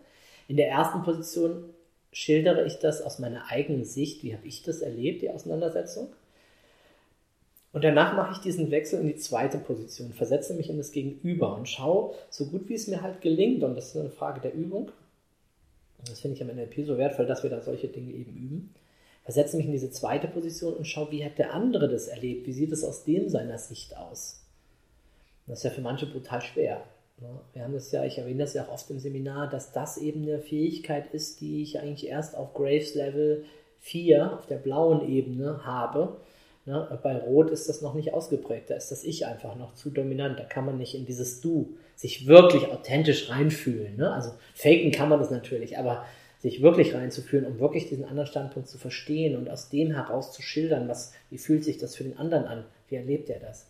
In 0.47 0.58
der 0.58 0.69
ersten 0.69 1.02
Position 1.02 1.65
schildere 2.13 2.65
ich 2.65 2.80
das 2.80 3.02
aus 3.02 3.19
meiner 3.19 3.49
eigenen 3.49 3.84
Sicht, 3.84 4.23
wie 4.23 4.34
habe 4.34 4.47
ich 4.47 4.63
das 4.63 4.82
erlebt, 4.82 5.21
die 5.21 5.30
Auseinandersetzung. 5.30 6.13
Und 7.73 7.84
danach 7.84 8.15
mache 8.15 8.34
ich 8.34 8.38
diesen 8.38 8.69
Wechsel 8.69 9.02
in 9.02 9.08
die 9.08 9.15
zweite 9.15 9.58
Position, 9.58 10.13
versetze 10.13 10.54
mich 10.54 10.69
in 10.69 10.78
das 10.78 10.91
Gegenüber 10.91 11.56
und 11.56 11.67
schaue, 11.67 12.13
so 12.30 12.45
gut 12.45 12.69
wie 12.69 12.76
es 12.76 12.88
mir 12.88 13.02
halt 13.02 13.21
gelingt, 13.21 13.63
und 13.63 13.76
das 13.76 13.88
ist 13.88 13.97
eine 13.97 14.12
Frage 14.12 14.41
der 14.41 14.54
Übung, 14.54 14.91
das 16.06 16.21
finde 16.21 16.36
ich 16.36 16.43
am 16.43 16.56
NLP 16.56 16.86
so 16.86 16.97
wertvoll, 16.97 17.26
dass 17.26 17.41
wir 17.41 17.49
da 17.49 17.62
solche 17.62 17.88
Dinge 17.88 18.12
eben 18.12 18.36
üben, 18.36 18.76
versetze 19.23 19.58
mich 19.58 19.65
in 19.65 19.71
diese 19.71 19.89
zweite 19.89 20.28
Position 20.28 20.76
und 20.76 20.86
schaue, 20.86 21.12
wie 21.12 21.26
hat 21.26 21.39
der 21.39 21.54
andere 21.54 21.89
das 21.89 22.08
erlebt, 22.08 22.45
wie 22.45 22.54
sieht 22.54 22.71
es 22.71 22.84
aus 22.84 23.06
dem 23.06 23.30
seiner 23.30 23.58
Sicht 23.58 23.97
aus. 23.97 24.41
Das 25.47 25.60
ist 25.60 25.63
ja 25.63 25.71
für 25.71 25.82
manche 25.82 26.06
brutal 26.06 26.41
schwer. 26.41 26.84
Ne? 27.21 27.39
Wir 27.54 27.63
haben 27.63 27.73
das 27.73 27.91
ja, 27.91 28.04
ich 28.06 28.17
erwähne 28.17 28.43
das 28.43 28.54
ja 28.54 28.65
auch 28.65 28.71
oft 28.71 28.89
im 28.89 28.99
Seminar, 28.99 29.49
dass 29.49 29.71
das 29.71 29.97
eben 29.97 30.23
eine 30.23 30.39
Fähigkeit 30.39 31.13
ist, 31.13 31.41
die 31.41 31.62
ich 31.62 31.80
eigentlich 31.80 32.08
erst 32.08 32.36
auf 32.36 32.54
Graves 32.54 32.95
Level 32.95 33.45
4, 33.80 34.34
auf 34.34 34.47
der 34.47 34.58
blauen 34.58 35.08
Ebene 35.08 35.65
habe. 35.65 36.17
Ne? 36.65 36.99
Bei 37.04 37.17
Rot 37.17 37.49
ist 37.49 37.67
das 37.67 37.82
noch 37.82 37.93
nicht 37.93 38.13
ausgeprägt, 38.13 38.69
da 38.69 38.76
ist 38.76 38.91
das 38.91 39.04
Ich 39.04 39.26
einfach 39.26 39.56
noch 39.56 39.76
zu 39.76 39.89
dominant, 39.89 40.39
da 40.39 40.43
kann 40.43 40.65
man 40.65 40.78
nicht 40.78 40.95
in 40.95 41.06
dieses 41.06 41.41
Du 41.41 41.76
sich 41.95 42.26
wirklich 42.28 42.71
authentisch 42.71 43.30
reinfühlen. 43.30 43.97
Ne? 43.97 44.12
Also 44.12 44.32
faken 44.56 44.91
kann 44.91 45.10
man 45.10 45.19
das 45.19 45.30
natürlich, 45.30 45.78
aber 45.78 46.06
sich 46.39 46.62
wirklich 46.62 46.93
reinzufühlen, 46.93 47.45
um 47.45 47.60
wirklich 47.60 47.88
diesen 47.88 48.06
anderen 48.06 48.28
Standpunkt 48.28 48.67
zu 48.67 48.78
verstehen 48.78 49.38
und 49.38 49.49
aus 49.49 49.69
dem 49.69 49.91
heraus 49.91 50.34
zu 50.34 50.41
schildern, 50.41 50.89
was, 50.89 51.13
wie 51.30 51.38
fühlt 51.38 51.63
sich 51.63 51.78
das 51.78 51.95
für 51.95 52.04
den 52.04 52.17
anderen 52.17 52.45
an, 52.45 52.65
wie 52.89 52.95
erlebt 52.95 53.30
er 53.30 53.39
das. 53.39 53.67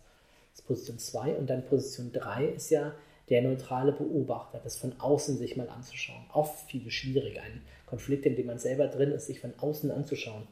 Das 0.50 0.60
ist 0.60 0.66
Position 0.66 0.98
2 0.98 1.34
und 1.34 1.50
dann 1.50 1.64
Position 1.64 2.10
3 2.12 2.46
ist 2.46 2.70
ja 2.70 2.92
der 3.30 3.42
neutrale 3.42 3.92
Beobachter, 3.92 4.60
das 4.62 4.76
von 4.76 4.92
außen 4.98 5.38
sich 5.38 5.56
mal 5.56 5.68
anzuschauen. 5.68 6.24
Auch 6.32 6.54
viel 6.66 6.90
schwieriger, 6.90 7.42
ein 7.42 7.62
Konflikt, 7.86 8.26
in 8.26 8.36
dem 8.36 8.46
man 8.46 8.58
selber 8.58 8.88
drin 8.88 9.12
ist, 9.12 9.26
sich 9.26 9.40
von 9.40 9.54
außen 9.58 9.90
anzuschauen. 9.90 10.46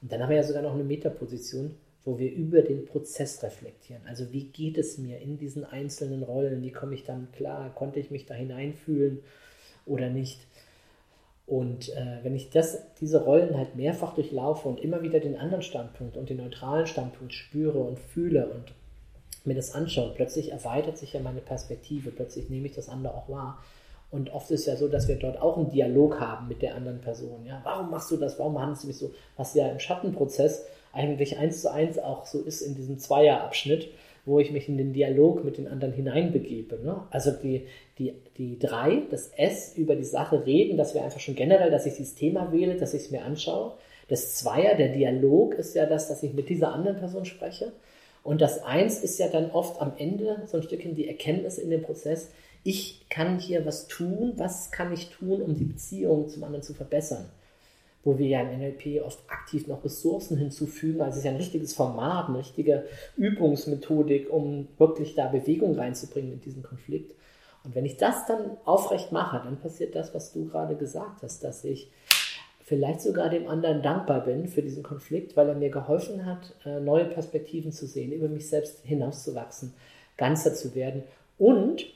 Und 0.00 0.12
dann 0.12 0.22
haben 0.22 0.30
wir 0.30 0.36
ja 0.36 0.42
sogar 0.42 0.62
noch 0.62 0.74
eine 0.74 0.84
Metaposition, 0.84 1.74
wo 2.04 2.18
wir 2.18 2.32
über 2.32 2.62
den 2.62 2.86
Prozess 2.86 3.42
reflektieren. 3.42 4.02
Also 4.06 4.32
wie 4.32 4.44
geht 4.44 4.78
es 4.78 4.96
mir 4.96 5.18
in 5.18 5.38
diesen 5.38 5.64
einzelnen 5.64 6.22
Rollen? 6.22 6.62
Wie 6.62 6.72
komme 6.72 6.94
ich 6.94 7.04
damit 7.04 7.32
klar? 7.32 7.74
Konnte 7.74 8.00
ich 8.00 8.10
mich 8.10 8.26
da 8.26 8.34
hineinfühlen 8.34 9.20
oder 9.84 10.08
nicht? 10.08 10.40
Und 11.46 11.88
äh, 11.96 12.18
wenn 12.22 12.36
ich 12.36 12.50
das, 12.50 12.78
diese 13.00 13.24
Rollen 13.24 13.56
halt 13.56 13.74
mehrfach 13.74 14.14
durchlaufe 14.14 14.68
und 14.68 14.80
immer 14.80 15.02
wieder 15.02 15.18
den 15.18 15.36
anderen 15.36 15.62
Standpunkt 15.62 16.16
und 16.16 16.28
den 16.28 16.36
neutralen 16.36 16.86
Standpunkt 16.86 17.32
spüre 17.32 17.78
und 17.78 17.98
fühle 17.98 18.48
und 18.48 18.74
mir 19.48 19.54
das 19.54 19.74
anschaue, 19.74 20.12
plötzlich 20.14 20.52
erweitert 20.52 20.98
sich 20.98 21.12
ja 21.12 21.20
meine 21.20 21.40
Perspektive, 21.40 22.10
plötzlich 22.10 22.48
nehme 22.48 22.66
ich 22.66 22.74
das 22.74 22.88
andere 22.88 23.14
auch 23.14 23.28
wahr. 23.28 23.62
Und 24.10 24.32
oft 24.32 24.50
ist 24.50 24.66
ja 24.66 24.76
so, 24.76 24.88
dass 24.88 25.06
wir 25.08 25.16
dort 25.16 25.40
auch 25.40 25.58
einen 25.58 25.70
Dialog 25.70 26.18
haben 26.18 26.48
mit 26.48 26.62
der 26.62 26.74
anderen 26.74 27.00
Person. 27.00 27.44
Ja, 27.44 27.60
warum 27.64 27.90
machst 27.90 28.10
du 28.10 28.16
das? 28.16 28.38
Warum 28.38 28.58
handelst 28.58 28.84
du 28.84 28.86
mich 28.86 28.96
so? 28.96 29.10
Was 29.36 29.54
ja 29.54 29.68
im 29.68 29.78
Schattenprozess 29.78 30.64
eigentlich 30.92 31.36
eins 31.36 31.60
zu 31.60 31.70
eins 31.70 31.98
auch 31.98 32.24
so 32.24 32.40
ist 32.40 32.62
in 32.62 32.74
diesem 32.74 32.98
Zweierabschnitt, 32.98 33.90
wo 34.24 34.38
ich 34.38 34.50
mich 34.50 34.68
in 34.68 34.78
den 34.78 34.92
Dialog 34.92 35.44
mit 35.44 35.58
den 35.58 35.68
anderen 35.68 35.92
hineinbegebe. 35.92 36.80
Ne? 36.82 37.02
Also 37.10 37.32
die, 37.32 37.66
die, 37.98 38.14
die 38.36 38.58
drei, 38.58 39.02
das 39.10 39.28
S 39.36 39.76
über 39.76 39.94
die 39.94 40.04
Sache 40.04 40.46
reden, 40.46 40.76
das 40.76 40.94
wäre 40.94 41.04
einfach 41.04 41.20
schon 41.20 41.34
generell, 41.34 41.70
dass 41.70 41.86
ich 41.86 41.94
dieses 41.94 42.14
Thema 42.14 42.50
wähle, 42.52 42.76
dass 42.76 42.94
ich 42.94 43.02
es 43.02 43.10
mir 43.10 43.24
anschaue. 43.24 43.74
Das 44.08 44.34
Zweier, 44.36 44.74
der 44.74 44.88
Dialog 44.88 45.54
ist 45.54 45.74
ja 45.74 45.84
das, 45.84 46.08
dass 46.08 46.22
ich 46.22 46.32
mit 46.32 46.48
dieser 46.48 46.72
anderen 46.72 46.98
Person 46.98 47.26
spreche. 47.26 47.72
Und 48.28 48.42
das 48.42 48.62
Eins 48.62 48.98
ist 49.02 49.18
ja 49.18 49.28
dann 49.28 49.52
oft 49.52 49.80
am 49.80 49.92
Ende 49.96 50.42
so 50.44 50.58
ein 50.58 50.62
Stückchen 50.62 50.94
die 50.94 51.08
Erkenntnis 51.08 51.56
in 51.56 51.70
dem 51.70 51.80
Prozess, 51.80 52.28
ich 52.62 53.08
kann 53.08 53.38
hier 53.38 53.64
was 53.64 53.88
tun, 53.88 54.34
was 54.36 54.70
kann 54.70 54.92
ich 54.92 55.08
tun, 55.08 55.40
um 55.40 55.54
die 55.54 55.64
Beziehung 55.64 56.28
zum 56.28 56.44
anderen 56.44 56.62
zu 56.62 56.74
verbessern. 56.74 57.24
Wo 58.04 58.18
wir 58.18 58.26
ja 58.26 58.42
im 58.42 58.58
NLP 58.58 59.02
oft 59.02 59.18
aktiv 59.28 59.66
noch 59.66 59.82
Ressourcen 59.82 60.36
hinzufügen, 60.36 61.00
also 61.00 61.12
es 61.12 61.18
ist 61.20 61.24
ja 61.24 61.30
ein 61.30 61.38
richtiges 61.38 61.72
Format, 61.72 62.28
eine 62.28 62.40
richtige 62.40 62.84
Übungsmethodik, 63.16 64.30
um 64.30 64.68
wirklich 64.76 65.14
da 65.14 65.28
Bewegung 65.28 65.78
reinzubringen 65.78 66.34
in 66.34 66.40
diesen 66.42 66.62
Konflikt. 66.62 67.14
Und 67.64 67.74
wenn 67.74 67.86
ich 67.86 67.96
das 67.96 68.26
dann 68.26 68.58
aufrecht 68.66 69.10
mache, 69.10 69.40
dann 69.42 69.58
passiert 69.58 69.94
das, 69.94 70.12
was 70.12 70.34
du 70.34 70.48
gerade 70.48 70.76
gesagt 70.76 71.22
hast, 71.22 71.42
dass 71.44 71.64
ich 71.64 71.90
vielleicht 72.68 73.00
sogar 73.00 73.30
dem 73.30 73.48
anderen 73.48 73.82
dankbar 73.82 74.24
bin 74.24 74.46
für 74.46 74.60
diesen 74.60 74.82
Konflikt, 74.82 75.36
weil 75.36 75.48
er 75.48 75.54
mir 75.54 75.70
geholfen 75.70 76.26
hat, 76.26 76.52
äh, 76.66 76.80
neue 76.80 77.06
Perspektiven 77.06 77.72
zu 77.72 77.86
sehen, 77.86 78.12
über 78.12 78.28
mich 78.28 78.48
selbst 78.48 78.84
hinauszuwachsen, 78.84 79.72
ganzer 80.18 80.54
zu 80.54 80.74
werden 80.74 81.02
und 81.38 81.86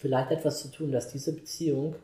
vielleicht 0.00 0.30
etwas 0.30 0.62
zu 0.62 0.68
tun, 0.68 0.90
dass 0.90 1.12
diese 1.12 1.34
Beziehung 1.34 1.96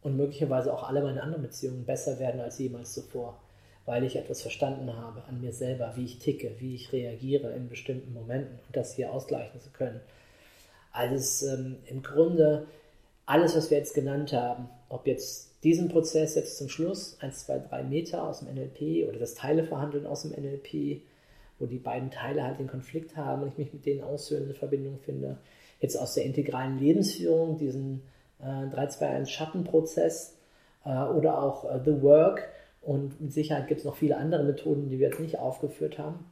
und 0.00 0.16
möglicherweise 0.16 0.72
auch 0.72 0.88
alle 0.88 1.02
meine 1.02 1.22
anderen 1.22 1.42
Beziehungen 1.42 1.84
besser 1.84 2.18
werden 2.18 2.40
als 2.40 2.58
jemals 2.58 2.94
zuvor, 2.94 3.38
weil 3.84 4.02
ich 4.04 4.16
etwas 4.16 4.40
verstanden 4.40 4.96
habe 4.96 5.22
an 5.28 5.42
mir 5.42 5.52
selber, 5.52 5.92
wie 5.94 6.06
ich 6.06 6.20
ticke, 6.20 6.54
wie 6.58 6.74
ich 6.74 6.90
reagiere 6.90 7.52
in 7.52 7.68
bestimmten 7.68 8.14
Momenten 8.14 8.60
und 8.66 8.74
das 8.74 8.94
hier 8.94 9.12
ausgleichen 9.12 9.60
zu 9.60 9.68
können. 9.70 10.00
Also 10.90 11.48
ähm, 11.48 11.76
im 11.84 12.02
Grunde 12.02 12.66
alles, 13.26 13.54
was 13.54 13.70
wir 13.70 13.76
jetzt 13.76 13.94
genannt 13.94 14.32
haben, 14.32 14.70
ob 14.92 15.06
jetzt 15.06 15.54
diesen 15.64 15.88
Prozess 15.88 16.34
jetzt 16.34 16.58
zum 16.58 16.68
Schluss, 16.68 17.16
1, 17.20 17.46
2, 17.46 17.60
3 17.70 17.82
Meter 17.84 18.28
aus 18.28 18.40
dem 18.40 18.54
NLP 18.54 19.08
oder 19.08 19.18
das 19.18 19.34
Teileverhandeln 19.34 20.06
aus 20.06 20.22
dem 20.22 20.32
NLP, 20.32 21.00
wo 21.58 21.64
die 21.64 21.78
beiden 21.78 22.10
Teile 22.10 22.42
halt 22.44 22.58
den 22.58 22.66
Konflikt 22.66 23.16
haben 23.16 23.42
und 23.42 23.48
ich 23.48 23.58
mich 23.58 23.72
mit 23.72 23.86
denen 23.86 24.02
aushöhlende 24.02 24.54
Verbindung 24.54 24.98
finde. 24.98 25.38
Jetzt 25.80 25.96
aus 25.96 26.14
der 26.14 26.24
integralen 26.24 26.78
Lebensführung, 26.78 27.56
diesen 27.56 28.02
äh, 28.38 28.68
3, 28.68 28.86
2, 28.88 29.08
1 29.08 29.30
Schattenprozess 29.30 30.36
äh, 30.84 30.90
oder 30.90 31.42
auch 31.42 31.64
äh, 31.64 31.80
The 31.82 32.02
Work 32.02 32.48
und 32.82 33.18
mit 33.18 33.32
Sicherheit 33.32 33.68
gibt 33.68 33.80
es 33.80 33.86
noch 33.86 33.96
viele 33.96 34.18
andere 34.18 34.44
Methoden, 34.44 34.90
die 34.90 34.98
wir 34.98 35.08
jetzt 35.08 35.20
nicht 35.20 35.38
aufgeführt 35.38 35.98
haben. 35.98 36.26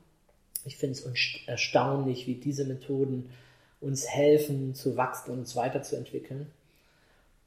Ich 0.67 0.77
finde 0.77 0.99
es 0.99 1.47
erstaunlich, 1.47 2.27
wie 2.27 2.35
diese 2.35 2.67
Methoden 2.67 3.31
uns 3.81 4.07
helfen 4.07 4.75
zu 4.75 4.99
wachsen 4.99 5.31
und 5.31 5.39
uns 5.39 5.57
weiterzuentwickeln. 5.57 6.49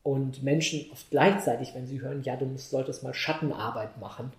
Und 0.03 0.43
Menschen 0.43 0.85
oft 0.91 1.09
gleichzeitig, 1.11 1.73
wenn 1.73 1.87
sie 1.87 2.01
hören, 2.01 2.23
ja, 2.23 2.35
du 2.35 2.45
musst, 2.45 2.69
solltest 2.69 3.03
mal 3.03 3.13
Schattenarbeit 3.13 3.97
machen, 3.99 4.33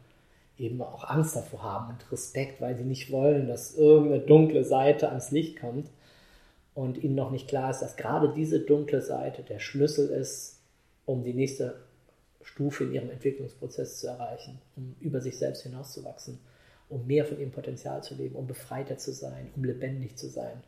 eben 0.58 0.80
auch 0.82 1.08
Angst 1.08 1.34
davor 1.34 1.62
haben 1.62 1.94
und 1.94 2.12
Respekt, 2.12 2.60
weil 2.60 2.76
sie 2.76 2.84
nicht 2.84 3.10
wollen, 3.10 3.48
dass 3.48 3.74
irgendeine 3.74 4.20
dunkle 4.20 4.64
Seite 4.64 5.08
ans 5.08 5.30
Licht 5.30 5.58
kommt 5.58 5.88
und 6.74 7.02
ihnen 7.02 7.14
noch 7.14 7.30
nicht 7.30 7.48
klar 7.48 7.70
ist, 7.70 7.80
dass 7.80 7.96
gerade 7.96 8.32
diese 8.34 8.60
dunkle 8.60 9.00
Seite 9.00 9.42
der 9.42 9.58
Schlüssel 9.58 10.08
ist, 10.10 10.60
um 11.06 11.24
die 11.24 11.34
nächste 11.34 11.76
Stufe 12.42 12.84
in 12.84 12.92
ihrem 12.92 13.10
Entwicklungsprozess 13.10 14.00
zu 14.00 14.08
erreichen, 14.08 14.60
um 14.76 14.94
über 15.00 15.20
sich 15.20 15.38
selbst 15.38 15.62
hinauszuwachsen, 15.62 16.38
um 16.88 17.06
mehr 17.06 17.24
von 17.24 17.40
ihrem 17.40 17.52
Potenzial 17.52 18.02
zu 18.02 18.14
leben, 18.14 18.36
um 18.36 18.46
befreiter 18.46 18.98
zu 18.98 19.12
sein, 19.12 19.50
um 19.56 19.64
lebendig 19.64 20.16
zu 20.16 20.28
sein. 20.28 20.62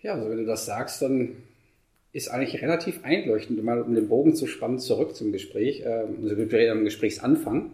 Ja, 0.00 0.14
also 0.14 0.28
wenn 0.28 0.36
du 0.36 0.46
das 0.46 0.66
sagst, 0.66 1.00
dann 1.02 1.42
ist 2.16 2.28
eigentlich 2.28 2.62
relativ 2.62 3.04
einleuchtend, 3.04 3.62
mal 3.62 3.82
um 3.82 3.94
den 3.94 4.08
Bogen 4.08 4.34
zu 4.34 4.46
spannen, 4.46 4.78
zurück 4.78 5.14
zum 5.14 5.32
Gespräch, 5.32 5.82
äh, 5.82 6.06
also 6.22 6.34
Gesprächsanfang. 6.34 7.72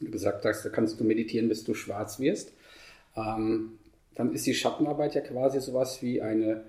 du 0.00 0.10
gesagt 0.12 0.44
hast, 0.44 0.64
da 0.64 0.68
kannst 0.68 1.00
du 1.00 1.04
meditieren, 1.04 1.48
bis 1.48 1.64
du 1.64 1.74
schwarz 1.74 2.20
wirst, 2.20 2.52
ähm, 3.16 3.72
dann 4.14 4.32
ist 4.32 4.46
die 4.46 4.54
Schattenarbeit 4.54 5.16
ja 5.16 5.20
quasi 5.20 5.60
sowas 5.60 6.00
wie 6.00 6.22
eine, 6.22 6.62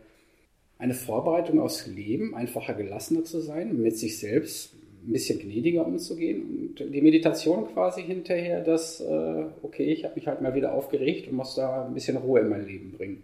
eine 0.80 0.96
Vorbereitung 0.96 1.60
aufs 1.60 1.86
Leben, 1.86 2.34
einfacher 2.34 2.74
gelassener 2.74 3.24
zu 3.24 3.42
sein, 3.42 3.80
mit 3.80 3.96
sich 3.96 4.18
selbst 4.18 4.74
ein 5.06 5.14
bisschen 5.14 5.38
gnädiger 5.38 5.86
umzugehen 5.86 6.74
und 6.80 6.80
die 6.80 7.02
Meditation 7.02 7.72
quasi 7.74 8.02
hinterher, 8.02 8.64
dass, 8.64 9.02
äh, 9.02 9.44
okay, 9.62 9.94
ich 9.94 10.04
habe 10.04 10.16
mich 10.16 10.26
halt 10.26 10.42
mal 10.42 10.56
wieder 10.56 10.74
aufgeregt 10.74 11.28
und 11.28 11.36
muss 11.36 11.54
da 11.54 11.86
ein 11.86 11.94
bisschen 11.94 12.18
Ruhe 12.18 12.40
in 12.40 12.50
mein 12.50 12.66
Leben 12.66 12.92
bringen. 12.92 13.24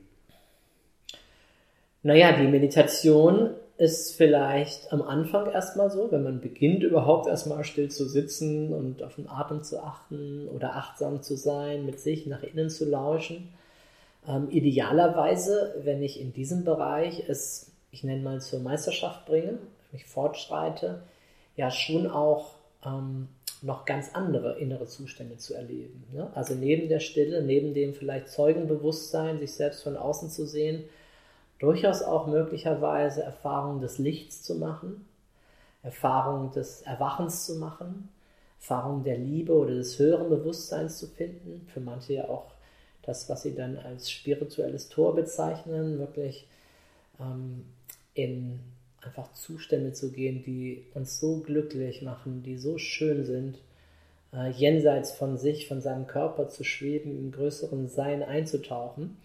Naja, 2.03 2.37
die 2.37 2.47
Meditation 2.47 3.55
ist 3.77 4.15
vielleicht 4.15 4.93
am 4.93 5.01
Anfang 5.01 5.51
erstmal 5.51 5.89
so, 5.89 6.11
wenn 6.11 6.23
man 6.23 6.41
beginnt 6.41 6.83
überhaupt 6.83 7.27
erstmal 7.27 7.63
still 7.63 7.89
zu 7.89 8.07
sitzen 8.07 8.71
und 8.73 9.01
auf 9.01 9.15
den 9.15 9.27
Atem 9.27 9.63
zu 9.63 9.81
achten 9.81 10.47
oder 10.47 10.75
achtsam 10.75 11.23
zu 11.23 11.35
sein, 11.35 11.85
mit 11.85 11.99
sich 11.99 12.27
nach 12.27 12.43
innen 12.43 12.69
zu 12.69 12.85
lauschen. 12.85 13.49
Ähm, 14.27 14.49
idealerweise, 14.51 15.75
wenn 15.83 16.03
ich 16.03 16.21
in 16.21 16.33
diesem 16.33 16.63
Bereich 16.63 17.27
es, 17.27 17.71
ich 17.91 18.03
nenne 18.03 18.21
mal 18.21 18.41
zur 18.41 18.59
Meisterschaft 18.59 19.25
bringe, 19.25 19.57
mich 19.91 20.05
fortschreite, 20.05 21.01
ja 21.55 21.71
schon 21.71 22.07
auch 22.07 22.55
ähm, 22.85 23.27
noch 23.63 23.85
ganz 23.85 24.11
andere 24.13 24.59
innere 24.59 24.85
Zustände 24.85 25.37
zu 25.37 25.55
erleben. 25.55 26.03
Ne? 26.13 26.29
Also 26.35 26.53
neben 26.53 26.89
der 26.89 26.99
Stille, 26.99 27.41
neben 27.41 27.73
dem 27.73 27.93
vielleicht 27.93 28.29
Zeugenbewusstsein, 28.29 29.39
sich 29.39 29.53
selbst 29.53 29.83
von 29.83 29.97
außen 29.97 30.29
zu 30.29 30.45
sehen, 30.45 30.83
durchaus 31.59 32.01
auch 32.01 32.27
möglicherweise 32.27 33.23
Erfahrungen 33.23 33.81
des 33.81 33.97
Lichts 33.97 34.43
zu 34.43 34.55
machen, 34.55 35.05
Erfahrungen 35.81 36.51
des 36.51 36.81
Erwachens 36.83 37.45
zu 37.45 37.55
machen, 37.55 38.09
Erfahrungen 38.59 39.03
der 39.03 39.17
Liebe 39.17 39.53
oder 39.53 39.75
des 39.75 39.99
höheren 39.99 40.29
Bewusstseins 40.29 40.97
zu 40.97 41.07
finden. 41.07 41.67
Für 41.73 41.81
manche 41.81 42.13
ja 42.13 42.29
auch 42.29 42.51
das, 43.01 43.29
was 43.29 43.43
sie 43.43 43.53
dann 43.53 43.77
als 43.77 44.09
spirituelles 44.09 44.89
Tor 44.89 45.15
bezeichnen, 45.15 45.99
wirklich 45.99 46.47
ähm, 47.19 47.65
in 48.13 48.59
einfach 49.01 49.33
Zustände 49.33 49.91
zu 49.91 50.11
gehen, 50.11 50.43
die 50.43 50.85
uns 50.93 51.19
so 51.19 51.41
glücklich 51.41 52.01
machen, 52.01 52.41
die 52.43 52.57
so 52.57 52.77
schön 52.77 53.25
sind, 53.25 53.57
äh, 54.33 54.49
jenseits 54.51 55.11
von 55.11 55.37
sich, 55.37 55.67
von 55.67 55.81
seinem 55.81 56.07
Körper 56.07 56.47
zu 56.47 56.63
schweben, 56.63 57.17
im 57.17 57.31
größeren 57.31 57.89
Sein 57.89 58.23
einzutauchen. 58.23 59.17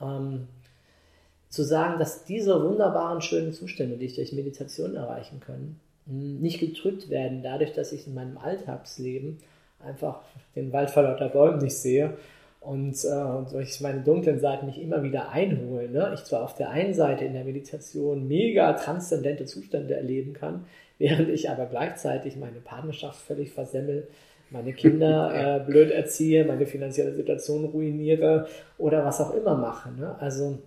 Ähm, 0.00 0.48
zu 1.48 1.62
sagen, 1.62 1.98
dass 1.98 2.24
diese 2.24 2.62
wunderbaren, 2.62 3.22
schönen 3.22 3.52
Zustände, 3.52 3.96
die 3.96 4.06
ich 4.06 4.16
durch 4.16 4.32
Meditation 4.32 4.94
erreichen 4.94 5.40
kann, 5.40 5.76
nicht 6.06 6.60
getrübt 6.60 7.10
werden, 7.10 7.42
dadurch, 7.42 7.72
dass 7.72 7.92
ich 7.92 8.06
in 8.06 8.14
meinem 8.14 8.38
Alltagsleben 8.38 9.38
einfach 9.84 10.20
den 10.56 10.72
Wald 10.72 10.90
vor 10.90 11.02
lauter 11.02 11.28
Bäumen 11.28 11.58
nicht 11.58 11.76
sehe 11.76 12.16
und 12.60 13.02
äh, 13.04 13.50
durch 13.50 13.80
meine 13.80 14.00
dunklen 14.00 14.40
Seiten 14.40 14.66
mich 14.66 14.80
immer 14.80 15.02
wieder 15.02 15.30
einhole. 15.30 15.88
Ne? 15.88 16.10
Ich 16.14 16.24
zwar 16.24 16.42
auf 16.42 16.54
der 16.54 16.70
einen 16.70 16.94
Seite 16.94 17.24
in 17.24 17.32
der 17.32 17.44
Meditation 17.44 18.26
mega 18.26 18.72
transzendente 18.72 19.44
Zustände 19.44 19.94
erleben 19.94 20.32
kann, 20.32 20.64
während 20.98 21.28
ich 21.28 21.48
aber 21.48 21.66
gleichzeitig 21.66 22.36
meine 22.36 22.60
Partnerschaft 22.60 23.20
völlig 23.20 23.52
versemmel, 23.52 24.08
meine 24.50 24.72
Kinder 24.72 25.60
äh, 25.62 25.64
blöd 25.64 25.90
erziehe, 25.90 26.44
meine 26.44 26.66
finanzielle 26.66 27.14
Situation 27.14 27.64
ruiniere 27.66 28.48
oder 28.78 29.04
was 29.04 29.20
auch 29.20 29.34
immer 29.34 29.56
mache. 29.56 29.90
Ne? 29.92 30.16
Also 30.18 30.58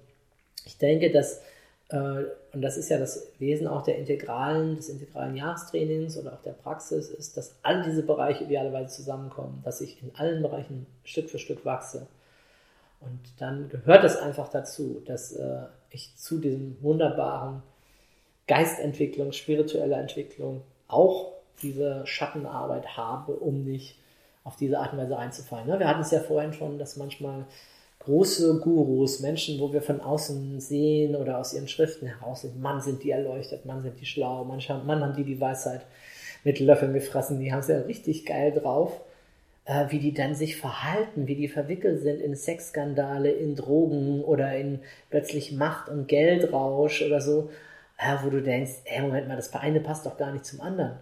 ich 0.65 0.77
denke, 0.77 1.11
dass, 1.11 1.41
äh, 1.89 2.23
und 2.53 2.61
das 2.61 2.77
ist 2.77 2.89
ja 2.89 2.97
das 2.97 3.27
Wesen 3.39 3.67
auch 3.67 3.83
der 3.83 3.97
integralen, 3.97 4.75
des 4.75 4.89
integralen 4.89 5.35
Jahrestrainings 5.35 6.17
oder 6.17 6.33
auch 6.33 6.41
der 6.41 6.53
Praxis, 6.53 7.09
ist, 7.09 7.37
dass 7.37 7.55
all 7.63 7.83
diese 7.83 8.03
Bereiche 8.03 8.43
idealerweise 8.43 8.95
zusammenkommen, 8.95 9.61
dass 9.63 9.81
ich 9.81 10.01
in 10.01 10.11
allen 10.15 10.41
Bereichen 10.41 10.85
Stück 11.03 11.29
für 11.29 11.39
Stück 11.39 11.65
wachse. 11.65 12.07
Und 12.99 13.19
dann 13.39 13.69
gehört 13.69 14.03
es 14.03 14.15
einfach 14.17 14.49
dazu, 14.49 15.01
dass 15.05 15.33
äh, 15.33 15.63
ich 15.89 16.15
zu 16.17 16.39
diesem 16.39 16.77
wunderbaren 16.81 17.63
Geistentwicklung, 18.47 19.31
spiritueller 19.31 19.97
Entwicklung 19.97 20.61
auch 20.87 21.33
diese 21.61 22.05
Schattenarbeit 22.05 22.97
habe, 22.97 23.33
um 23.33 23.63
nicht 23.63 23.97
auf 24.43 24.55
diese 24.55 24.79
Art 24.79 24.93
und 24.93 24.99
Weise 24.99 25.17
reinzufallen. 25.17 25.67
Ne? 25.67 25.79
Wir 25.79 25.87
hatten 25.87 26.01
es 26.01 26.11
ja 26.11 26.19
vorhin 26.19 26.53
schon, 26.53 26.79
dass 26.79 26.97
manchmal 26.97 27.45
große 28.03 28.59
Gurus, 28.59 29.19
Menschen, 29.19 29.59
wo 29.59 29.71
wir 29.71 29.81
von 29.81 30.01
außen 30.01 30.59
sehen 30.59 31.15
oder 31.15 31.37
aus 31.37 31.53
ihren 31.53 31.67
Schriften 31.67 32.07
heraus 32.07 32.41
sind, 32.41 32.59
Mann 32.61 32.81
sind 32.81 33.03
die 33.03 33.11
erleuchtet, 33.11 33.65
Mann 33.65 33.81
sind 33.81 33.99
die 33.99 34.05
schlau, 34.05 34.43
Mann, 34.43 34.61
Mann 34.85 35.01
haben 35.01 35.15
die 35.15 35.23
die 35.23 35.39
Weisheit 35.39 35.81
mit 36.43 36.59
Löffeln 36.59 36.93
gefressen, 36.93 37.39
die 37.39 37.51
haben 37.51 37.59
es 37.59 37.67
ja 37.67 37.79
richtig 37.79 38.25
geil 38.25 38.51
drauf, 38.51 39.01
äh, 39.65 39.85
wie 39.89 39.99
die 39.99 40.13
dann 40.13 40.33
sich 40.33 40.57
verhalten, 40.57 41.27
wie 41.27 41.35
die 41.35 41.47
verwickelt 41.47 42.01
sind 42.01 42.21
in 42.21 42.35
Sexskandale, 42.35 43.31
in 43.31 43.55
Drogen 43.55 44.23
oder 44.23 44.55
in 44.55 44.79
plötzlich 45.09 45.51
Macht- 45.51 45.89
und 45.89 46.07
Geldrausch 46.07 47.03
oder 47.03 47.21
so, 47.21 47.49
äh, 47.99 48.23
wo 48.23 48.29
du 48.29 48.41
denkst, 48.41 48.81
ey, 48.85 49.01
Moment 49.01 49.27
mal, 49.27 49.35
das 49.35 49.53
eine 49.53 49.79
passt 49.79 50.07
doch 50.07 50.17
gar 50.17 50.31
nicht 50.31 50.45
zum 50.45 50.61
anderen. 50.61 50.97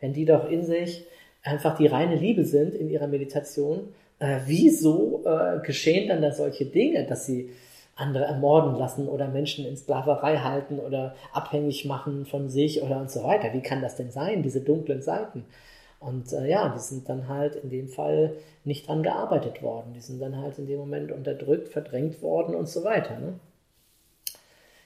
Wenn 0.00 0.12
die 0.12 0.24
doch 0.24 0.48
in 0.48 0.64
sich 0.64 1.04
einfach 1.42 1.76
die 1.76 1.88
reine 1.88 2.14
Liebe 2.14 2.44
sind 2.44 2.74
in 2.74 2.90
ihrer 2.90 3.08
Meditation, 3.08 3.92
äh, 4.18 4.40
wieso 4.46 5.22
äh, 5.24 5.60
geschehen 5.64 6.08
dann 6.08 6.22
da 6.22 6.32
solche 6.32 6.66
Dinge, 6.66 7.06
dass 7.06 7.26
sie 7.26 7.50
andere 7.96 8.24
ermorden 8.24 8.74
lassen 8.74 9.08
oder 9.08 9.28
Menschen 9.28 9.64
in 9.64 9.76
Sklaverei 9.76 10.38
halten 10.38 10.78
oder 10.80 11.14
abhängig 11.32 11.84
machen 11.84 12.26
von 12.26 12.48
sich 12.48 12.82
oder 12.82 13.00
und 13.00 13.10
so 13.10 13.22
weiter. 13.22 13.52
Wie 13.52 13.62
kann 13.62 13.82
das 13.82 13.96
denn 13.96 14.10
sein, 14.10 14.42
diese 14.42 14.60
dunklen 14.60 15.02
Seiten? 15.02 15.44
Und 16.00 16.32
äh, 16.32 16.48
ja, 16.48 16.68
die 16.68 16.80
sind 16.80 17.08
dann 17.08 17.28
halt 17.28 17.56
in 17.56 17.70
dem 17.70 17.88
Fall 17.88 18.36
nicht 18.64 18.88
dran 18.88 19.02
gearbeitet 19.02 19.62
worden. 19.62 19.94
Die 19.94 20.00
sind 20.00 20.20
dann 20.20 20.36
halt 20.36 20.58
in 20.58 20.66
dem 20.66 20.78
Moment 20.78 21.12
unterdrückt, 21.12 21.68
verdrängt 21.68 22.20
worden 22.20 22.54
und 22.54 22.68
so 22.68 22.84
weiter. 22.84 23.18
Ne? 23.18 23.34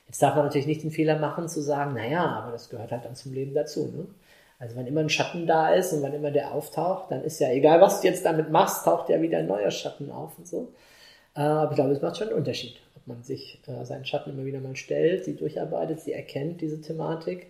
Jetzt 0.06 0.22
darf 0.22 0.36
man 0.36 0.44
natürlich 0.44 0.66
nicht 0.66 0.82
den 0.82 0.90
Fehler 0.90 1.18
machen 1.18 1.48
zu 1.48 1.60
sagen, 1.60 1.94
naja, 1.94 2.24
aber 2.24 2.52
das 2.52 2.68
gehört 2.68 2.92
halt 2.92 3.04
dann 3.04 3.16
zum 3.16 3.32
Leben 3.32 3.54
dazu. 3.54 3.86
Ne? 3.86 4.06
Also 4.58 4.74
wenn 4.76 4.86
immer 4.86 5.00
ein 5.00 5.08
Schatten 5.08 5.46
da 5.46 5.72
ist 5.72 5.92
und 5.92 6.02
wann 6.02 6.12
immer 6.12 6.30
der 6.30 6.52
auftaucht, 6.52 7.10
dann 7.10 7.22
ist 7.22 7.38
ja 7.38 7.50
egal, 7.50 7.80
was 7.80 8.00
du 8.00 8.08
jetzt 8.08 8.24
damit 8.24 8.50
machst, 8.50 8.84
taucht 8.84 9.08
ja 9.08 9.22
wieder 9.22 9.38
ein 9.38 9.46
neuer 9.46 9.70
Schatten 9.70 10.10
auf 10.10 10.36
und 10.36 10.48
so. 10.48 10.72
Äh, 11.36 11.40
aber 11.40 11.70
ich 11.70 11.76
glaube, 11.76 11.92
es 11.92 12.02
macht 12.02 12.16
schon 12.16 12.28
einen 12.28 12.38
Unterschied, 12.38 12.76
ob 12.96 13.06
man 13.06 13.22
sich 13.22 13.60
äh, 13.68 13.84
seinen 13.84 14.04
Schatten 14.04 14.30
immer 14.30 14.44
wieder 14.44 14.60
mal 14.60 14.74
stellt, 14.74 15.24
sie 15.24 15.36
durcharbeitet, 15.36 16.00
sie 16.00 16.12
erkennt 16.12 16.60
diese 16.60 16.80
Thematik 16.80 17.46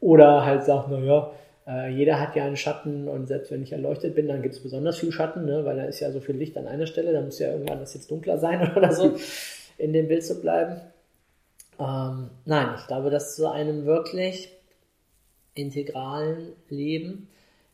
oder 0.00 0.44
halt 0.44 0.64
sagt, 0.64 0.90
naja, 0.90 1.32
äh, 1.66 1.90
jeder 1.90 2.20
hat 2.20 2.36
ja 2.36 2.44
einen 2.44 2.56
Schatten 2.56 3.08
und 3.08 3.26
selbst 3.26 3.50
wenn 3.50 3.62
ich 3.62 3.72
erleuchtet 3.72 4.14
bin, 4.14 4.28
dann 4.28 4.42
gibt 4.42 4.54
es 4.54 4.62
besonders 4.62 4.98
viel 4.98 5.10
Schatten, 5.10 5.46
ne, 5.46 5.64
weil 5.64 5.76
da 5.76 5.84
ist 5.84 5.98
ja 6.00 6.12
so 6.12 6.20
viel 6.20 6.36
Licht 6.36 6.56
an 6.56 6.68
einer 6.68 6.86
Stelle, 6.86 7.12
da 7.12 7.20
muss 7.20 7.40
ja 7.40 7.50
irgendwann 7.50 7.80
das 7.80 7.94
jetzt 7.94 8.10
dunkler 8.10 8.38
sein 8.38 8.72
oder 8.76 8.92
so, 8.92 9.16
in 9.78 9.92
dem 9.92 10.06
Bild 10.06 10.24
zu 10.24 10.40
bleiben. 10.40 10.80
Ähm, 11.80 12.30
nein, 12.44 12.68
ich 12.78 12.86
glaube, 12.86 13.10
dass 13.10 13.34
zu 13.34 13.50
einem 13.50 13.86
wirklich 13.86 14.53
integralen 15.54 16.52
Leben 16.68 17.28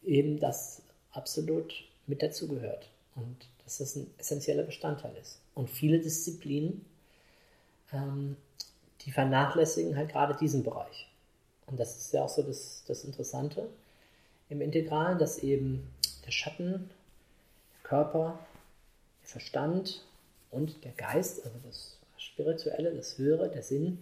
eben 0.04 0.38
das 0.38 0.82
absolut 1.12 1.72
mit 2.06 2.22
dazugehört 2.22 2.90
und 3.14 3.36
dass 3.64 3.78
das 3.78 3.96
ein 3.96 4.10
essentieller 4.18 4.62
Bestandteil 4.62 5.14
ist. 5.20 5.40
Und 5.54 5.70
viele 5.70 6.00
Disziplinen, 6.00 6.84
ähm, 7.92 8.36
die 9.02 9.12
vernachlässigen 9.12 9.96
halt 9.96 10.10
gerade 10.10 10.36
diesen 10.36 10.62
Bereich. 10.62 11.08
Und 11.66 11.78
das 11.78 11.96
ist 11.96 12.12
ja 12.12 12.24
auch 12.24 12.28
so 12.28 12.42
das, 12.42 12.84
das 12.86 13.04
Interessante 13.04 13.68
im 14.48 14.60
Integralen, 14.60 15.18
dass 15.18 15.38
eben 15.38 15.88
der 16.26 16.32
Schatten, 16.32 16.90
der 17.74 17.82
Körper, 17.84 18.38
der 19.22 19.28
Verstand 19.28 20.04
und 20.50 20.84
der 20.84 20.92
Geist, 20.92 21.44
also 21.44 21.56
das 21.64 21.96
Spirituelle, 22.18 22.94
das 22.94 23.16
Höhere, 23.16 23.48
der 23.48 23.62
Sinn, 23.62 23.98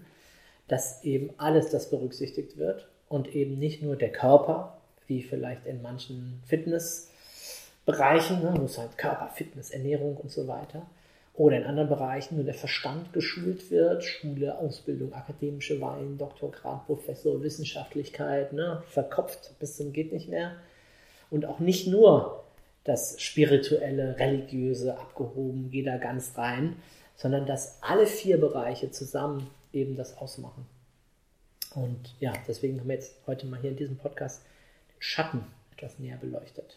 dass 0.67 1.05
eben 1.05 1.31
alles 1.39 1.71
das 1.71 1.91
berücksichtigt 1.91 2.57
wird 2.57 2.89
und 3.09 3.35
eben 3.35 3.59
nicht 3.59 3.83
nur 3.83 3.97
der 3.97 4.13
Körper, 4.13 4.79
wie 5.07 5.23
vielleicht 5.23 5.67
in 5.67 5.83
manchen 5.83 6.43
Fitnessbereichen, 6.47 8.43
ne, 8.43 8.61
es 8.65 8.79
halt 8.79 8.97
Körper, 8.99 9.29
Fitness, 9.35 9.71
Ernährung 9.71 10.17
und 10.17 10.31
so 10.31 10.47
weiter, 10.47 10.87
oder 11.35 11.57
in 11.57 11.65
anderen 11.65 11.89
Bereichen 11.89 12.37
nur 12.37 12.45
der 12.45 12.55
Verstand 12.55 13.13
geschult 13.13 13.71
wird, 13.71 14.03
Schule, 14.03 14.59
Ausbildung, 14.59 15.13
akademische 15.13 15.81
Wein, 15.81 16.19
Doktorgrad, 16.19 16.87
Professor, 16.87 17.43
Wissenschaftlichkeit, 17.43 18.53
ne, 18.53 18.83
verkopft 18.89 19.53
bis 19.61 19.77
zum 19.77 19.93
geht 19.93 20.13
nicht 20.13 20.29
mehr. 20.29 20.57
Und 21.31 21.47
auch 21.47 21.61
nicht 21.61 21.87
nur 21.87 22.45
das 22.85 23.21
spirituelle, 23.21 24.19
religiöse 24.19 24.99
abgehoben, 24.99 25.69
jeder 25.71 25.99
ganz 25.99 26.37
rein, 26.37 26.77
sondern 27.17 27.47
dass 27.47 27.79
alle 27.83 28.07
vier 28.07 28.41
Bereiche 28.41 28.91
zusammen 28.91 29.49
eben 29.73 29.95
das 29.95 30.17
ausmachen. 30.19 30.67
Und 31.83 32.15
ja, 32.19 32.33
deswegen 32.47 32.81
haben 32.81 32.89
wir 32.89 32.97
jetzt 32.97 33.15
heute 33.27 33.47
mal 33.47 33.61
hier 33.61 33.71
in 33.71 33.77
diesem 33.77 33.97
Podcast 33.97 34.43
den 34.89 35.01
Schatten 35.01 35.45
etwas 35.77 35.99
näher 35.99 36.17
beleuchtet. 36.17 36.77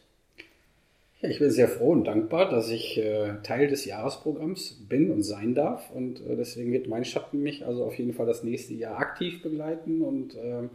Ja, 1.21 1.29
ich 1.29 1.39
bin 1.39 1.49
sehr 1.49 1.67
froh 1.67 1.91
und 1.91 2.05
dankbar, 2.05 2.49
dass 2.49 2.69
ich 2.69 2.97
äh, 2.97 3.35
Teil 3.43 3.67
des 3.67 3.85
Jahresprogramms 3.85 4.85
bin 4.89 5.11
und 5.11 5.23
sein 5.23 5.55
darf. 5.55 5.89
Und 5.91 6.19
äh, 6.21 6.35
deswegen 6.35 6.71
wird 6.71 6.87
mein 6.87 7.05
Schatten 7.05 7.41
mich 7.41 7.65
also 7.65 7.85
auf 7.85 7.97
jeden 7.97 8.13
Fall 8.13 8.25
das 8.25 8.43
nächste 8.43 8.73
Jahr 8.73 8.97
aktiv 8.97 9.41
begleiten 9.41 10.01
und 10.01 10.35
äh, 10.35 10.69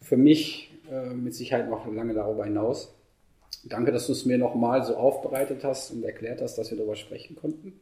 für 0.00 0.16
mich 0.16 0.70
äh, 0.90 1.10
mit 1.10 1.34
Sicherheit 1.34 1.68
noch 1.68 1.92
lange 1.92 2.14
darüber 2.14 2.44
hinaus. 2.44 2.92
danke, 3.64 3.92
dass 3.92 4.06
du 4.06 4.12
es 4.12 4.24
mir 4.24 4.38
nochmal 4.38 4.84
so 4.84 4.96
aufbereitet 4.96 5.62
hast 5.62 5.92
und 5.92 6.04
erklärt 6.04 6.40
hast, 6.40 6.56
dass 6.56 6.70
wir 6.70 6.78
darüber 6.78 6.96
sprechen 6.96 7.36
konnten. 7.36 7.78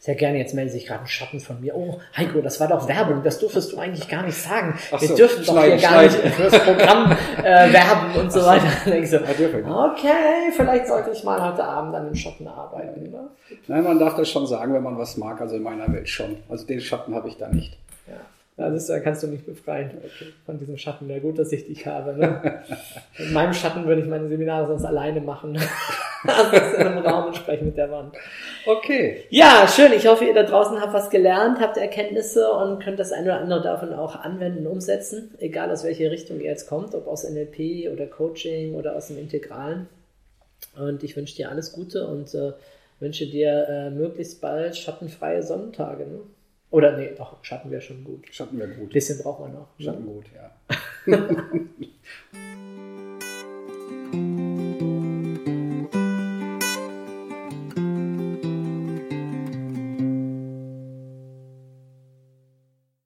Sehr 0.00 0.14
gerne, 0.14 0.38
jetzt 0.38 0.54
meldet 0.54 0.74
sich 0.74 0.86
gerade 0.86 1.00
ein 1.00 1.08
Schatten 1.08 1.40
von 1.40 1.60
mir. 1.60 1.74
Oh, 1.74 1.98
Heiko, 2.16 2.40
das 2.40 2.60
war 2.60 2.68
doch 2.68 2.86
Werbung, 2.86 3.22
das 3.24 3.40
durftest 3.40 3.72
du 3.72 3.78
eigentlich 3.78 4.08
gar 4.08 4.22
nicht 4.24 4.36
sagen. 4.36 4.78
Ach 4.92 5.00
Wir 5.00 5.08
so, 5.08 5.16
dürfen 5.16 5.44
doch 5.44 5.64
hier 5.64 5.76
gar 5.76 6.02
nicht 6.02 6.14
fürs 6.14 6.56
Programm 6.60 7.12
äh, 7.38 7.42
werben 7.72 8.14
und 8.20 8.32
so 8.32 8.40
weiter. 8.44 8.68
So, 9.08 9.18
dürfen 9.18 9.66
wir. 9.66 9.92
okay, 9.92 10.52
vielleicht 10.54 10.86
sollte 10.86 11.10
ich 11.10 11.24
mal 11.24 11.42
heute 11.44 11.64
Abend 11.64 11.94
an 11.94 12.04
dem 12.06 12.14
Schatten 12.14 12.46
arbeiten. 12.46 13.10
Ne? 13.10 13.28
Nein, 13.66 13.82
man 13.82 13.98
darf 13.98 14.14
das 14.14 14.30
schon 14.30 14.46
sagen, 14.46 14.72
wenn 14.72 14.82
man 14.82 14.98
was 14.98 15.16
mag, 15.16 15.40
also 15.40 15.56
in 15.56 15.62
meiner 15.62 15.92
Welt 15.92 16.08
schon. 16.08 16.36
Also 16.48 16.66
den 16.66 16.80
Schatten 16.80 17.14
habe 17.14 17.28
ich 17.28 17.36
da 17.36 17.48
nicht. 17.48 17.76
Ja, 18.58 18.68
das 18.70 18.88
äh, 18.90 19.00
kannst 19.00 19.22
du 19.22 19.28
mich 19.28 19.46
befreien 19.46 19.92
von 20.44 20.58
diesem 20.58 20.76
Schatten. 20.76 21.08
Ja, 21.08 21.20
gut, 21.20 21.38
dass 21.38 21.52
ich 21.52 21.66
dich 21.66 21.86
habe. 21.86 22.14
Ne? 22.14 22.62
In 23.18 23.32
meinem 23.32 23.54
Schatten 23.54 23.86
würde 23.86 24.02
ich 24.02 24.08
meine 24.08 24.28
Seminare 24.28 24.66
sonst 24.66 24.84
alleine 24.84 25.20
machen. 25.20 25.56
Also 26.24 26.56
in 26.76 26.86
einem 26.86 26.98
Raum 26.98 27.26
und 27.26 27.36
sprechen 27.36 27.66
mit 27.66 27.76
der 27.76 27.90
Wand. 27.90 28.16
Okay. 28.66 29.24
Ja, 29.30 29.68
schön. 29.68 29.92
Ich 29.92 30.06
hoffe, 30.06 30.24
ihr 30.24 30.34
da 30.34 30.42
draußen 30.42 30.80
habt 30.80 30.92
was 30.92 31.10
gelernt, 31.10 31.60
habt 31.60 31.76
Erkenntnisse 31.76 32.50
und 32.50 32.82
könnt 32.82 32.98
das 32.98 33.12
eine 33.12 33.26
oder 33.26 33.40
andere 33.40 33.62
davon 33.62 33.92
auch 33.92 34.16
anwenden 34.16 34.66
umsetzen. 34.66 35.34
Egal 35.38 35.70
aus 35.70 35.84
welche 35.84 36.10
Richtung 36.10 36.40
ihr 36.40 36.46
jetzt 36.46 36.68
kommt, 36.68 36.94
ob 36.94 37.06
aus 37.06 37.28
NLP 37.28 37.92
oder 37.92 38.06
Coaching 38.06 38.74
oder 38.74 38.96
aus 38.96 39.08
dem 39.08 39.18
Integralen. 39.18 39.88
Und 40.76 41.02
ich 41.02 41.16
wünsche 41.16 41.36
dir 41.36 41.50
alles 41.50 41.72
Gute 41.72 42.06
und 42.06 42.34
äh, 42.34 42.52
wünsche 43.00 43.26
dir 43.26 43.66
äh, 43.68 43.90
möglichst 43.90 44.40
bald 44.40 44.76
schattenfreie 44.76 45.42
Sonnentage. 45.42 46.06
Ne? 46.06 46.20
Oder 46.70 46.96
nee, 46.96 47.10
doch, 47.16 47.42
Schatten 47.42 47.70
wäre 47.70 47.80
schon 47.80 48.04
gut. 48.04 48.26
Schatten 48.30 48.58
wäre 48.58 48.70
gut. 48.70 48.90
Ein 48.90 48.92
bisschen 48.92 49.18
braucht 49.22 49.40
man 49.40 49.52
noch. 49.52 49.68
Ne? 49.78 49.84
Schatten 49.84 50.06
gut, 50.06 50.26
ja. 50.34 50.50